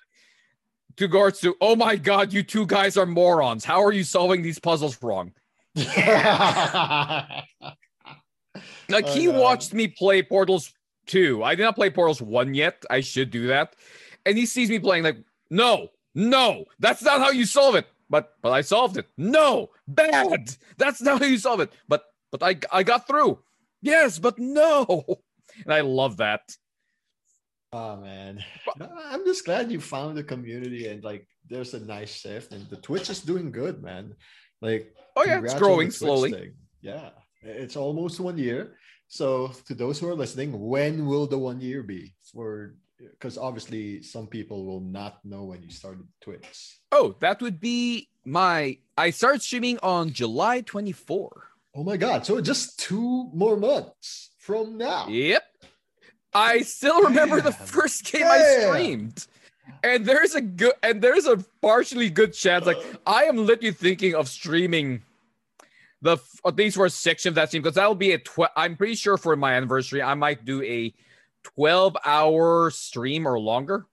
[0.97, 3.65] To guards to, oh my god, you two guys are morons.
[3.65, 5.31] How are you solving these puzzles wrong?
[5.75, 7.41] Yeah.
[8.89, 9.39] Like I he know.
[9.41, 10.71] watched me play Portals
[11.07, 11.43] 2.
[11.43, 12.83] I did not play Portals 1 yet.
[12.89, 13.75] I should do that.
[14.25, 15.17] And he sees me playing like,
[15.49, 17.87] no, No, that's not how you solve it.
[18.09, 19.07] But but I solved it.
[19.17, 20.53] No, bad.
[20.77, 21.71] That's not how you solve it.
[21.87, 23.39] But but I I got through.
[23.81, 24.85] Yes, but no.
[25.65, 26.41] And I love that.
[27.71, 28.43] Oh man,
[28.81, 32.77] I'm just glad you found the community and like there's a nice shift and the
[32.77, 34.15] Twitch is doing good, man.
[34.61, 36.31] Like Oh yeah, it's growing slowly.
[36.31, 36.53] thing.
[36.81, 37.09] Yeah,
[37.41, 38.77] it's almost one year.
[39.13, 42.73] So to those who are listening, when will the one year be for?
[42.97, 46.79] Because obviously some people will not know when you started Twitch.
[46.91, 51.29] Oh, that would be my I started streaming on July 24.
[51.75, 52.25] Oh my god!
[52.25, 55.07] So just two more months from now.
[55.07, 55.43] Yep.
[56.33, 59.27] I still remember the first game I streamed.
[59.83, 62.65] And there's a good and there's a partially good chance.
[62.65, 65.03] Like I am literally thinking of streaming
[66.03, 68.75] the at least for a section of that stream because that'll be a tw- I'm
[68.77, 70.93] pretty sure for my anniversary I might do a
[71.55, 73.87] 12 hour stream or longer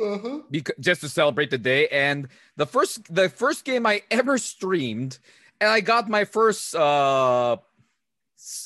[0.00, 0.40] Uh-huh.
[0.50, 1.86] because just to celebrate the day.
[1.88, 5.18] And the first the first game I ever streamed,
[5.60, 7.56] and I got my first uh,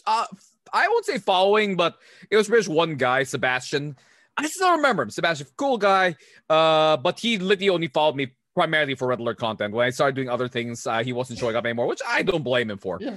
[0.07, 0.27] uh
[0.73, 1.99] I won't say following, but
[2.31, 3.97] it was just one guy, Sebastian.
[4.37, 6.17] I still remember him, Sebastian, cool guy.
[6.49, 9.75] Uh, but he literally only followed me primarily for Red Alert content.
[9.75, 12.43] When I started doing other things, uh, he wasn't showing up anymore, which I don't
[12.45, 12.99] blame him for.
[13.01, 13.17] Yeah,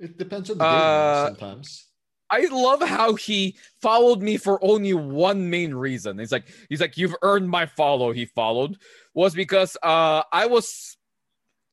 [0.00, 1.88] it depends on the Uh, game sometimes.
[2.30, 6.18] I love how he followed me for only one main reason.
[6.18, 8.10] He's like, he's like, you've earned my follow.
[8.12, 8.78] He followed
[9.12, 10.96] was because uh I was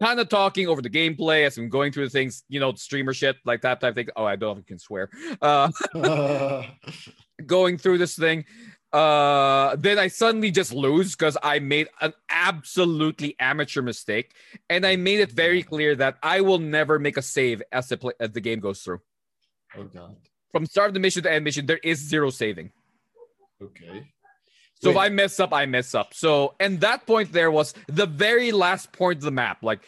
[0.02, 3.14] kind of talking over the gameplay as I'm going through the things, you know, streamer
[3.14, 4.10] shit like that type of thing.
[4.18, 5.10] Oh, I don't know if I can swear.
[5.42, 5.72] Uh
[7.46, 8.44] going through this thing.
[8.92, 14.34] Uh then I suddenly just lose because I made an absolutely amateur mistake.
[14.70, 17.98] And I made it very clear that I will never make a save as the
[17.98, 19.02] play as the game goes through.
[19.78, 20.16] oh god.
[20.52, 22.72] From start of the mission to end mission, there is zero saving.
[23.62, 24.12] Okay.
[24.82, 26.14] So if I mess up, I mess up.
[26.14, 29.62] So, and that point there was the very last point of the map.
[29.62, 29.82] Like,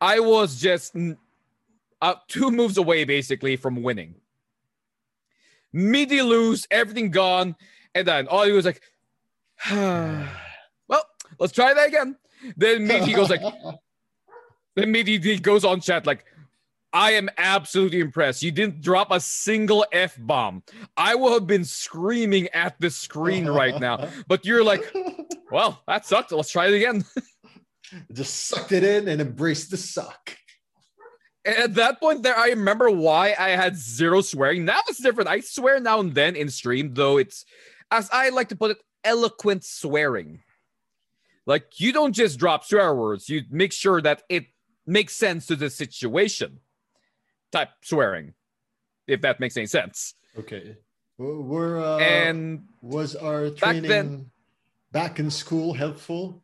[0.00, 0.96] I was just
[2.00, 4.14] uh, two moves away basically from winning.
[5.72, 7.54] Meaty lose, everything gone,
[7.94, 8.80] and then all he was like,
[9.70, 11.04] "Well,
[11.38, 12.16] let's try that again."
[12.56, 13.42] Then Meaty goes like,
[14.76, 16.24] then Meaty he goes on chat like,
[16.92, 18.42] I am absolutely impressed.
[18.42, 20.62] You didn't drop a single F bomb.
[20.96, 24.08] I will have been screaming at the screen right now.
[24.28, 24.82] But you're like,
[25.50, 26.32] well, that sucked.
[26.32, 27.04] Let's try it again.
[28.12, 30.36] just sucked it in and embraced the suck.
[31.44, 34.64] And at that point, there, I remember why I had zero swearing.
[34.64, 35.30] Now it's different.
[35.30, 37.44] I swear now and then in stream, though it's,
[37.90, 40.40] as I like to put it, eloquent swearing.
[41.46, 43.28] Like you don't just drop swear words.
[43.28, 44.46] You make sure that it
[44.86, 46.60] makes sense to the situation.
[47.50, 48.34] Type swearing,
[49.08, 50.14] if that makes any sense.
[50.38, 50.76] Okay.
[51.18, 54.30] Were uh, and was our back training then-
[54.92, 56.42] back in school helpful?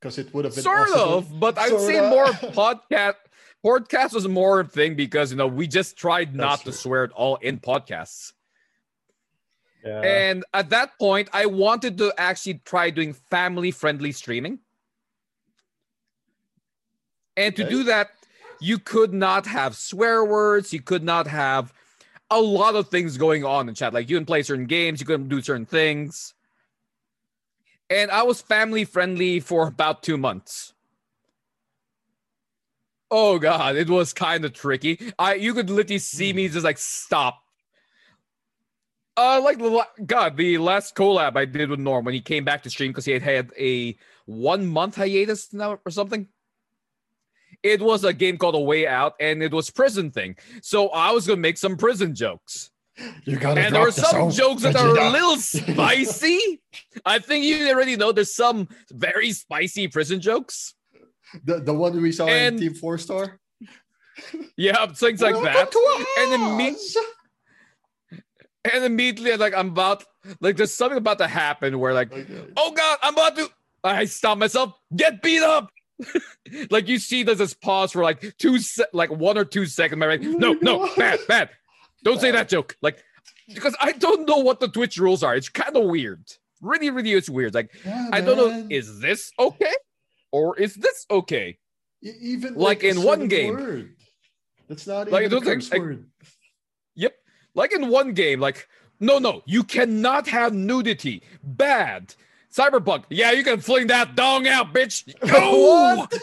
[0.00, 1.12] Because it would have been sort awesome.
[1.34, 3.14] of, but I would say more podcast.
[3.64, 6.72] Podcast was more thing because you know we just tried not That's to true.
[6.72, 8.32] swear at all in podcasts.
[9.86, 10.00] Yeah.
[10.00, 14.58] And at that point, I wanted to actually try doing family friendly streaming.
[17.36, 17.70] And to Okay.
[17.70, 18.10] do that,
[18.60, 20.72] you could not have swear words.
[20.72, 21.72] You could not have
[22.30, 23.94] a lot of things going on in chat.
[23.94, 26.34] Like you can play certain games, you couldn't do certain things.
[27.88, 30.72] And I was family friendly for about two months.
[33.08, 35.12] Oh god, it was kind of tricky.
[35.18, 36.36] I you could literally see hmm.
[36.36, 37.45] me just like stop
[39.16, 42.62] uh, like the God, the last collab I did with Norm when he came back
[42.64, 46.28] to stream because he had had a one month hiatus now or something.
[47.62, 50.36] It was a game called A Way Out, and it was prison thing.
[50.62, 52.70] So I was gonna make some prison jokes,
[53.24, 56.62] you gotta and there were some jokes that are a little spicy.
[57.04, 60.74] I think you already know there's some very spicy prison jokes.
[61.44, 63.40] the, the one we saw And- in Team Four Star.
[64.56, 65.74] Yeah, things like that.
[66.18, 66.76] And then me-!
[68.72, 70.04] And immediately, like I'm about,
[70.40, 72.44] like there's something about to happen where like Okay.
[72.56, 73.48] oh god, I'm about to.
[73.84, 74.72] I stop myself.
[74.94, 75.70] Get beat up.
[76.70, 79.96] like you see, there's this pause for like two, se- like one or two seconds.
[79.98, 81.50] Oh my right, no, no, bad, bad.
[82.04, 82.76] Don't say that joke.
[82.82, 83.02] Like
[83.48, 85.34] because I don't know what the Twitch rules are.
[85.36, 86.24] It's kind of weird.
[86.60, 87.54] Really, really, it's weird.
[87.54, 89.72] Like Yeah, I don't know, is this okay
[90.32, 91.58] or is this okay?
[92.02, 93.54] Even like a in one game.
[93.54, 93.94] word.
[94.68, 96.06] That's not Like, even a curse like- word.
[96.20, 96.32] Yep.
[97.56, 98.68] Like in one game, like,
[99.00, 101.22] no, no, you cannot have nudity.
[101.42, 102.14] Bad.
[102.54, 103.04] Cyberpunk.
[103.10, 105.12] Yeah, you can fling that dong out, bitch.
[105.26, 106.06] No.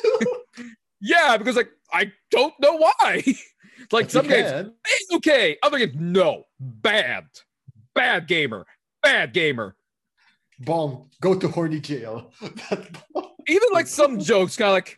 [1.05, 3.23] Yeah, because like I don't know why.
[3.91, 4.73] like But some games, can.
[4.85, 5.57] it's okay.
[5.61, 6.45] Other games, no.
[6.61, 7.26] Bad.
[7.93, 8.65] Bad gamer.
[9.01, 9.76] Bad gamer.
[10.61, 12.31] bomb, go to horny jail.
[13.49, 14.97] Even like some jokes, kind of like,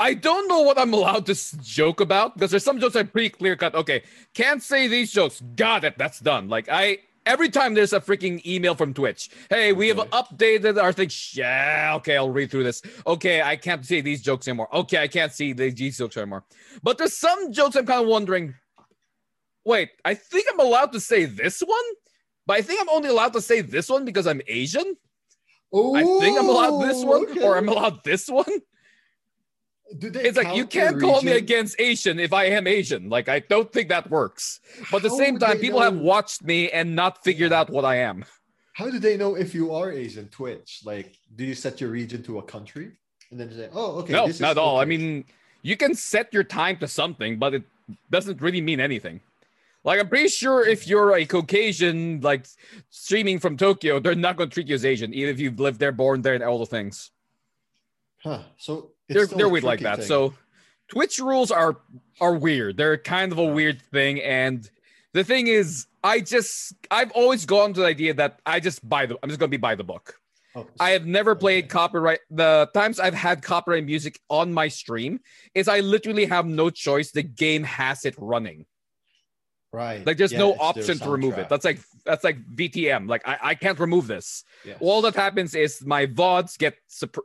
[0.00, 3.30] I don't know what I'm allowed to joke about because there's some jokes are pretty
[3.30, 3.74] clear cut.
[3.74, 4.02] Okay,
[4.34, 5.42] can't say these jokes.
[5.56, 5.98] Got it.
[5.98, 6.48] That's done.
[6.48, 6.98] Like I.
[7.26, 11.08] Every time there's a freaking email from Twitch, hey, we have updated our thing.
[11.32, 12.82] Yeah, okay, I'll read through this.
[13.06, 14.68] Okay, I can't say these jokes anymore.
[14.76, 16.44] Okay, I can't see these jokes anymore.
[16.82, 18.54] But there's some jokes I'm kind of wondering.
[19.64, 21.84] Wait, I think I'm allowed to say this one,
[22.46, 24.94] but I think I'm only allowed to say this one because I'm Asian.
[25.72, 27.42] oh, I think I'm allowed this one, okay.
[27.42, 28.44] or I'm allowed this one.
[29.98, 33.08] Do they It's like you can't call me against Asian if I am Asian.
[33.08, 34.60] Like I don't think that works.
[34.90, 37.96] But at the same time, people have watched me and not figured out what I
[37.96, 38.24] am.
[38.72, 40.28] How do they know if you are Asian?
[40.28, 42.92] Twitch, like, do you set your region to a country
[43.30, 44.12] and then say, "Oh, okay"?
[44.12, 44.80] no, this is not at all.
[44.80, 45.24] I mean,
[45.62, 47.62] you can set your time to something, but it
[48.10, 49.20] doesn't really mean anything.
[49.84, 52.46] Like I'm pretty sure if you're a Caucasian, like
[52.88, 55.78] streaming from Tokyo, they're not going to treat you as Asian, even if you've lived
[55.78, 57.10] there, born there, and all the things.
[58.22, 58.42] huh?
[58.56, 59.98] So they're they're weird like that.
[59.98, 60.06] thing.
[60.06, 60.34] So
[60.88, 61.76] Twitch rules are
[62.20, 62.76] are weird.
[62.76, 64.68] They're kind of a weird thing, and
[65.12, 69.06] the thing is, I just I've always gone to the idea that I just buy
[69.06, 70.18] the I'm just gonna be by the book.
[70.56, 71.68] Oh, I have never played Okay.
[71.70, 72.20] copyright.
[72.30, 75.18] The times I've had copyright music on my stream
[75.54, 77.10] is I literally have no choice.
[77.10, 78.64] The game has it running.
[79.74, 80.06] Right.
[80.06, 81.48] Like there's Yeah, no option to remove it.
[81.48, 83.08] That's like that's like VTM.
[83.08, 84.44] Like I, I can't remove this.
[84.64, 84.78] Yes.
[84.80, 86.76] All that happens is my VODs get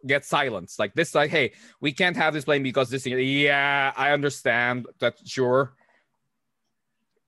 [0.06, 0.80] get silenced.
[0.80, 3.18] Like this, like, hey, we can't have this playing because this thing.
[3.20, 5.74] Yeah, I understand that, sure.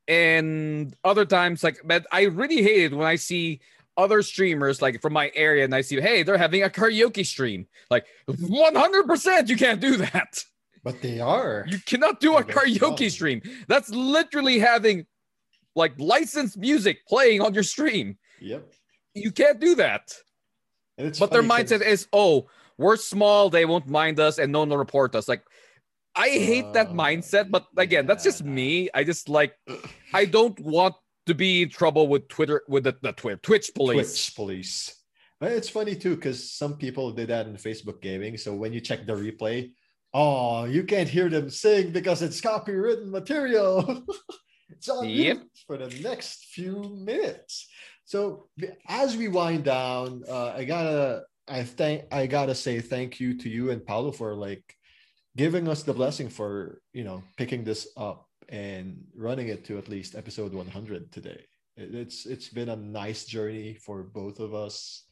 [0.08, 3.62] And other times, like, but I really hate it when I see
[3.98, 7.68] other streamers like from my area and I see, hey, they're having a karaoke stream.
[7.90, 10.44] Like, 100% you can't do that.
[10.84, 11.66] But they are.
[11.68, 13.42] You cannot do a karaoke stream.
[13.68, 15.06] That's literally having
[15.76, 18.18] like licensed music playing on your stream.
[18.42, 18.72] Yep.
[19.14, 20.14] You can't do that.
[20.98, 24.38] And it's But their funny 'cause- mindset is, oh, we're small, they won't mind us,
[24.40, 25.28] and no one will report us.
[25.28, 25.44] Like,
[26.16, 28.90] I hate that Uh, mindset, but again, that's just me.
[28.94, 29.54] I just like,
[30.14, 30.96] I don't want
[31.28, 33.96] to be in trouble with Twitter, with the, the Twitter, Twitch police.
[33.96, 34.96] Twitch police.
[35.40, 38.38] But it's funny too because some people did that in Facebook gaming.
[38.38, 39.72] So when you check the replay,
[40.14, 44.06] oh, you can't hear them sing because it's copywritten material.
[44.72, 45.38] it's on Yep.
[45.38, 47.68] mute for the next few minutes.
[48.06, 48.50] So
[48.88, 53.50] as we wind down, uh, I gotta, I thank, I gotta say thank you to
[53.50, 54.76] you and Paolo for like
[55.36, 59.88] giving us the blessing for you know picking this up and running it to at
[59.88, 61.42] least episode 100 today
[61.78, 65.06] it's it's been a nice journey for both of us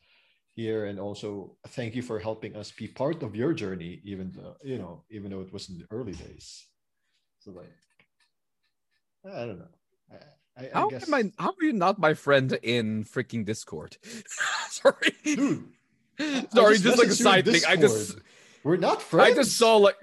[0.56, 4.56] here and also thank you for helping us be part of your journey even though
[4.62, 6.68] you know even though it was in the early days
[7.40, 7.72] so like
[9.26, 9.68] i don't know
[10.12, 10.16] i,
[10.58, 11.32] I, I How guess am I?
[11.42, 13.98] How are you not my friend in freaking Discord?
[14.70, 15.64] Sorry, dude
[16.54, 17.62] sorry, just, like a messaged you in side thing.
[17.68, 18.18] I just,
[18.64, 19.96] we're not friends I just saw like,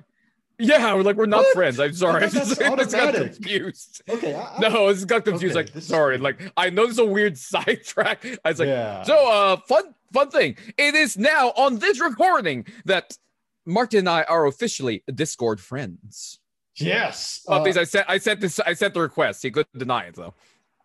[0.59, 1.55] yeah, we're like we're not What?
[1.55, 1.79] friends.
[1.79, 4.03] I'm sorry, I I just, I just got confused.
[4.09, 5.55] okay I, I- No, I just got confused.
[5.57, 8.25] Okay, like, is sorry, like I know this is a weird sidetrack.
[8.45, 10.57] I was like, yeah so uh, fun, fun thing.
[10.79, 13.19] It is now on this recording that
[13.67, 16.39] Martin and I are officially Discord friends.
[16.79, 19.43] Yes Oh, uh, please, I sent, I sent this, I sent the request.
[19.43, 20.35] He couldn't deny it though.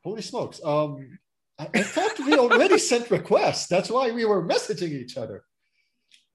[0.03, 0.59] Holy smokes.
[0.63, 1.19] Um,
[1.59, 3.67] I, I thought we already sent requests.
[3.67, 5.43] That's why we were messaging each other.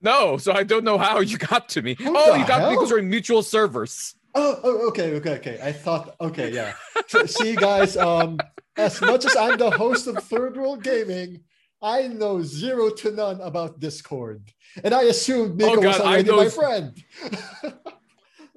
[0.01, 1.95] No, so I don't know how you got to me.
[1.99, 2.69] What oh, you got me hell?
[2.71, 4.15] because we're in mutual servers.
[4.35, 5.59] Oh, oh, okay, okay, okay.
[5.63, 6.73] I thought, okay, yeah.
[7.07, 8.37] So, see, guys, um,
[8.77, 11.41] as much as I'm the host of Third World Gaming,
[11.81, 14.51] I know zero to none about Discord.
[14.83, 17.03] And I assumed Nico Oh, was God, I already my friend.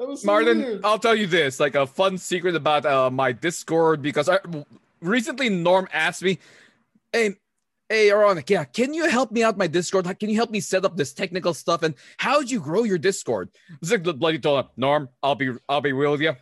[0.09, 0.81] was so Martin, weird.
[0.85, 4.39] I'll tell you this, like a fun secret about uh, my Discord because I
[5.01, 6.39] recently Norm asked me,
[7.13, 7.37] "Hey,
[7.89, 10.07] hey, Aronik, yeah, can you help me out my Discord?
[10.19, 11.83] Can you help me set up this technical stuff?
[11.83, 13.51] And how'd you grow your Discord?"
[13.83, 16.35] It's like the bloody told him, Norm, I'll be, I'll be real with you.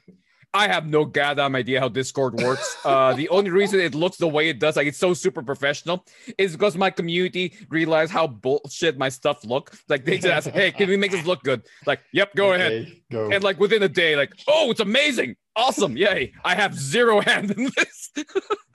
[0.55, 2.77] I have no goddamn idea how Discord works.
[2.85, 6.05] Uh, the only reason it looks the way it does, like it's so super professional,
[6.39, 9.77] is because my community realized how bullshit my stuff look.
[9.89, 12.93] Like they just ask, "Hey, can we make this look good?" Like, "Yep, go ahead."
[13.11, 13.31] Go.
[13.31, 16.33] And like within a day, like, oh, it's amazing, awesome, yay!
[16.45, 18.11] I have zero hand in this.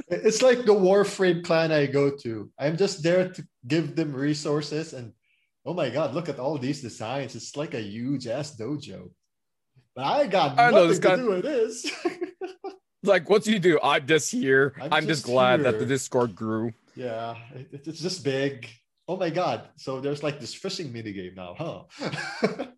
[0.10, 2.52] It's like the Warframe clan I go to.
[2.60, 5.14] I'm just there to give them resources and
[5.66, 7.36] oh my god, look at all these designs.
[7.36, 9.10] It's like a huge ass dojo.
[9.96, 11.92] But I got I know, nothing this to guy- do with this.
[13.04, 13.80] like, what do you do?
[13.84, 14.74] I'm just here.
[14.82, 16.74] I'm, I'm just, just glad that the Discord grew.
[16.96, 18.68] yeah, it- it's just big.
[19.08, 19.68] Oh my god.
[19.76, 22.66] So there's like this fishing mini game now, huh?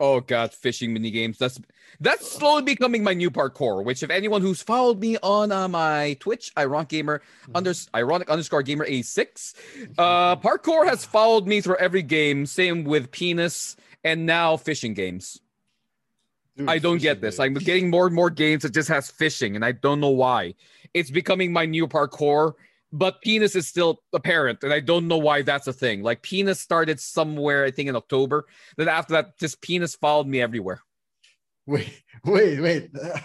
[0.00, 1.38] Oh god, fishing mini games.
[1.38, 1.60] That's
[2.00, 3.84] that's slowly becoming my new parkour.
[3.84, 7.22] Which, if anyone who's followed me on uh, my Twitch, ironic gamer
[7.54, 9.54] under ironic underscore gamer a six,
[9.96, 12.44] uh, parkour has followed me through every game.
[12.44, 15.40] Same with penis and now fishing games.
[16.56, 17.40] Dude, I don't get this.
[17.40, 20.54] I'm getting more and more games that just has fishing, and I don't know why.
[20.92, 22.52] It's becoming my new parkour,
[22.92, 26.02] but penis is still apparent, and I don't know why that's a thing.
[26.02, 28.44] Like penis started somewhere, I think in October.
[28.76, 30.80] Then after that, just penis followed me everywhere.
[31.66, 32.90] Wait, wait, wait.
[32.94, 33.18] Uh,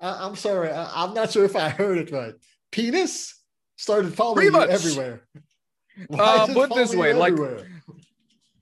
[0.00, 0.70] I, I'm sorry.
[0.70, 2.34] I, am not sure if I heard it right.
[2.70, 3.34] Penis
[3.76, 4.70] started following Pretty you much.
[4.70, 5.22] everywhere.
[6.12, 7.66] Uh, does put it this way, you like- everywhere?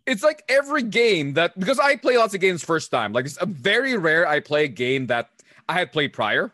[0.07, 3.13] It's like every game that because I play lots of games first time.
[3.13, 5.31] Like it's a very rare I play a game that
[5.69, 6.53] I had played prior.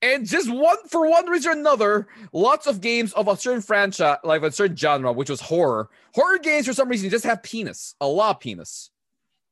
[0.00, 4.18] And just one for one reason or another, lots of games of a certain franchise,
[4.22, 5.90] like a certain genre, which was horror.
[6.14, 8.90] Horror games for some reason just have penis, a lot of penis.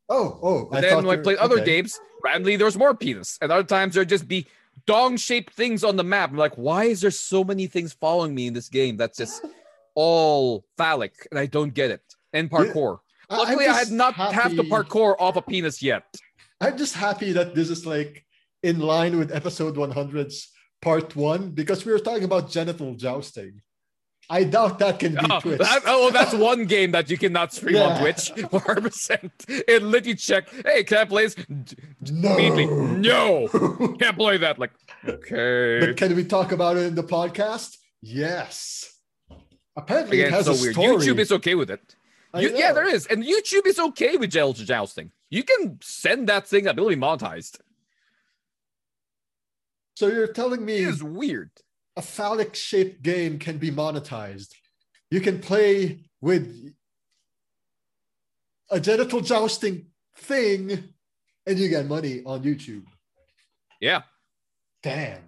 [0.09, 0.69] Oh, oh.
[0.73, 1.65] And then when I played other okay.
[1.65, 3.39] games, randomly there's more penis.
[3.43, 4.47] And other times there'd just be
[4.87, 6.31] dong shaped things on the map.
[6.31, 9.45] I'm like, why is there so many things following me in this game that's just
[9.97, 11.27] all phallic?
[11.31, 12.03] And I don't get it.
[12.37, 12.99] And parkour.
[13.31, 16.05] I'm Luckily, I had not half the happy- parkour off a penis yet.
[16.61, 18.25] I'm just happy that this is like
[18.63, 20.49] in line with episode 100's
[20.83, 23.63] part one because we were talking about genital jousting.
[24.29, 25.59] I doubt that can be Oh, Twitch.
[25.61, 28.33] that- oh, that's one game that you cannot stream on Twitch.
[28.35, 29.31] 100%.
[29.49, 30.49] It literally check.
[30.65, 31.37] Hey, can I play this?
[32.11, 32.37] no.
[32.37, 32.67] Immediately,
[32.99, 33.49] no,
[34.01, 34.59] can't play that.
[34.59, 34.73] Like,
[35.09, 35.79] okay.
[35.81, 37.77] but can we talk about it in the podcast?
[38.03, 38.93] Yes.
[39.77, 40.75] Apparently, Again, it has so a weird.
[40.75, 40.97] story.
[40.97, 41.96] YouTube is okay with it.
[42.43, 45.13] You- yeah, there is, and YouTube is okay with genital jousting.
[45.31, 47.59] You can send that thing up, it'll be monetized.
[49.95, 51.51] So you're telling me It is weird.
[51.97, 54.53] a phallic shaped game can be monetized.
[55.11, 56.75] You can play with
[58.71, 59.87] a genital jousting
[60.17, 60.93] thing
[61.47, 62.85] and you get money on YouTube.
[63.81, 64.03] Yeah.
[64.83, 65.26] Damn.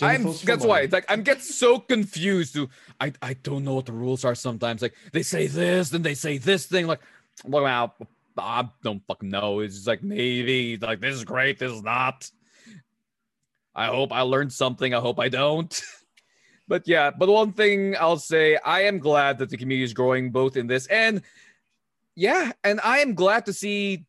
[0.00, 2.54] I'm that's why it's like I'm get so confused.
[2.54, 2.68] To
[3.00, 4.80] I I don't know what the rules are sometimes.
[4.80, 6.86] Like they say this, then they say this thing.
[6.86, 7.00] Like,
[7.44, 7.92] wow,
[8.38, 9.60] I don't fucking know.
[9.60, 12.30] It's just like maybe like this is great, this is not.
[13.74, 14.94] I hope I learned something.
[14.94, 15.82] I hope I don't.
[16.68, 20.30] but yeah, but one thing I'll say, I am glad that the community is growing
[20.30, 21.22] both in this and
[22.14, 24.04] yeah, and I am glad to see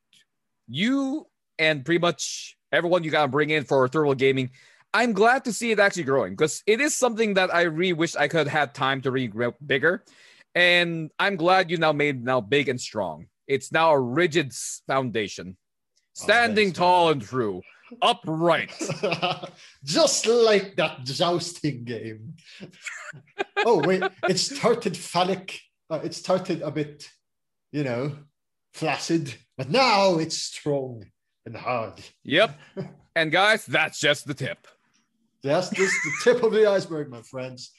[0.68, 1.28] you
[1.60, 4.50] and pretty much everyone you gotta bring in for world gaming
[4.94, 8.16] I'm glad to see it actually growing because it is something that I really wish
[8.16, 10.04] I could have had time to really grow bigger.
[10.54, 13.26] And I'm glad you now made now big and strong.
[13.48, 14.54] It's now a rigid
[14.86, 15.58] foundation,
[16.14, 17.14] standing thanks, tall man.
[17.14, 17.62] and true,
[18.02, 18.72] upright.
[19.84, 22.36] Just like that jousting game.
[23.66, 24.04] oh, wait.
[24.30, 25.60] It started phallic.
[25.90, 27.10] Uh, it started a bit,
[27.72, 28.16] you know,
[28.74, 31.06] flaccid, but now it's strong
[31.46, 32.00] and hard.
[32.24, 32.58] yep.
[33.16, 34.68] And guys, that's just the tip.
[35.44, 37.72] That's just the tip of the iceberg, my friends.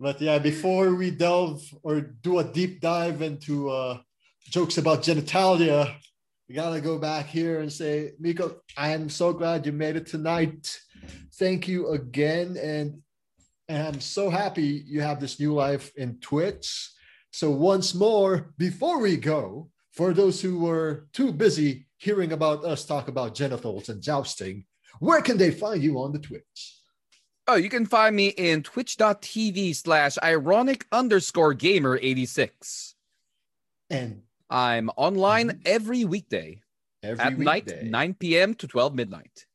[0.00, 3.98] But yeah, before we delve or do a deep dive into uh,
[4.50, 5.94] jokes about genitalia,
[6.48, 10.06] we gotta go back here and say, Miko, I am so glad you made it
[10.06, 10.76] tonight.
[11.34, 13.00] Thank you again, and
[13.68, 16.90] and I'm so happy you have this new life in Twitch.
[17.30, 22.84] So once more, before we go, for those who were too busy hearing about us
[22.84, 24.66] talk about genitals and jousting,
[24.98, 26.83] where can they find you on the Twitch?
[27.46, 32.94] Oh, you can find me in twitch.tv slash ironic underscore gamer 86.
[33.90, 35.60] And I'm online mhm.
[35.66, 36.62] every weekday
[37.02, 38.54] every at night, 9 p.m.
[38.54, 39.46] to 12 midnight.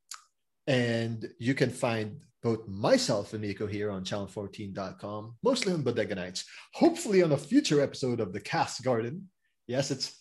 [0.68, 6.45] And you can find both myself and Nico here on channel14.com, mostly on Bodega Nights,
[6.74, 9.30] hopefully on a future episode of The Cast Garden.
[9.66, 10.16] Yes, it's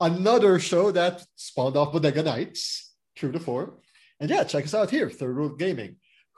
[0.00, 3.72] another show that spawned off Bodega Nights, true to form.
[4.20, 5.96] And yeah, check us out here, Third World Gaming,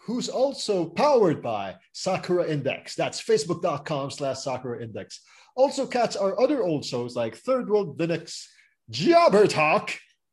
[0.08, 2.94] who's also powered by Sakura Index.
[2.94, 5.20] That's facebook.com slash Sakura Index.
[5.54, 8.46] Also catch our other old shows like Third World Linux,
[8.88, 9.90] Jobber Talk,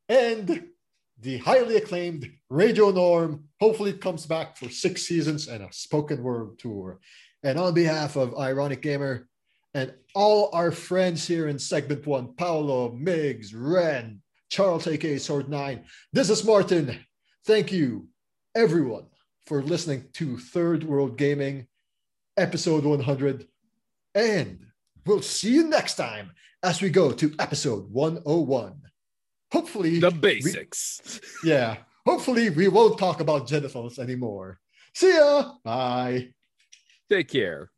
[0.08, 0.64] and
[1.20, 3.50] the highly acclaimed Radio Norm.
[3.60, 7.02] Hopefully, it comes back for six seasons and a spoken word tour.
[7.44, 9.28] And on behalf of Ironic Gamer
[9.74, 15.84] and all our friends here in segment one Paolo, Migs, Ren, Charles, aka Sword Nine,
[16.14, 16.98] this is Martin.
[17.46, 18.08] Thank you,
[18.56, 19.08] everyone,
[19.48, 21.68] for listening to Third World Gaming,
[22.38, 23.48] episode 100.
[24.14, 24.66] And
[25.06, 26.32] we'll see you next time
[26.64, 28.82] as we go to episode 101.
[29.52, 31.20] Hopefully, The we- basics.
[31.44, 31.78] yeah.
[32.06, 34.60] Hopefully, we won't talk about genitals anymore.
[34.94, 35.54] See ya.
[35.64, 36.30] Bye.
[37.10, 37.72] Take care.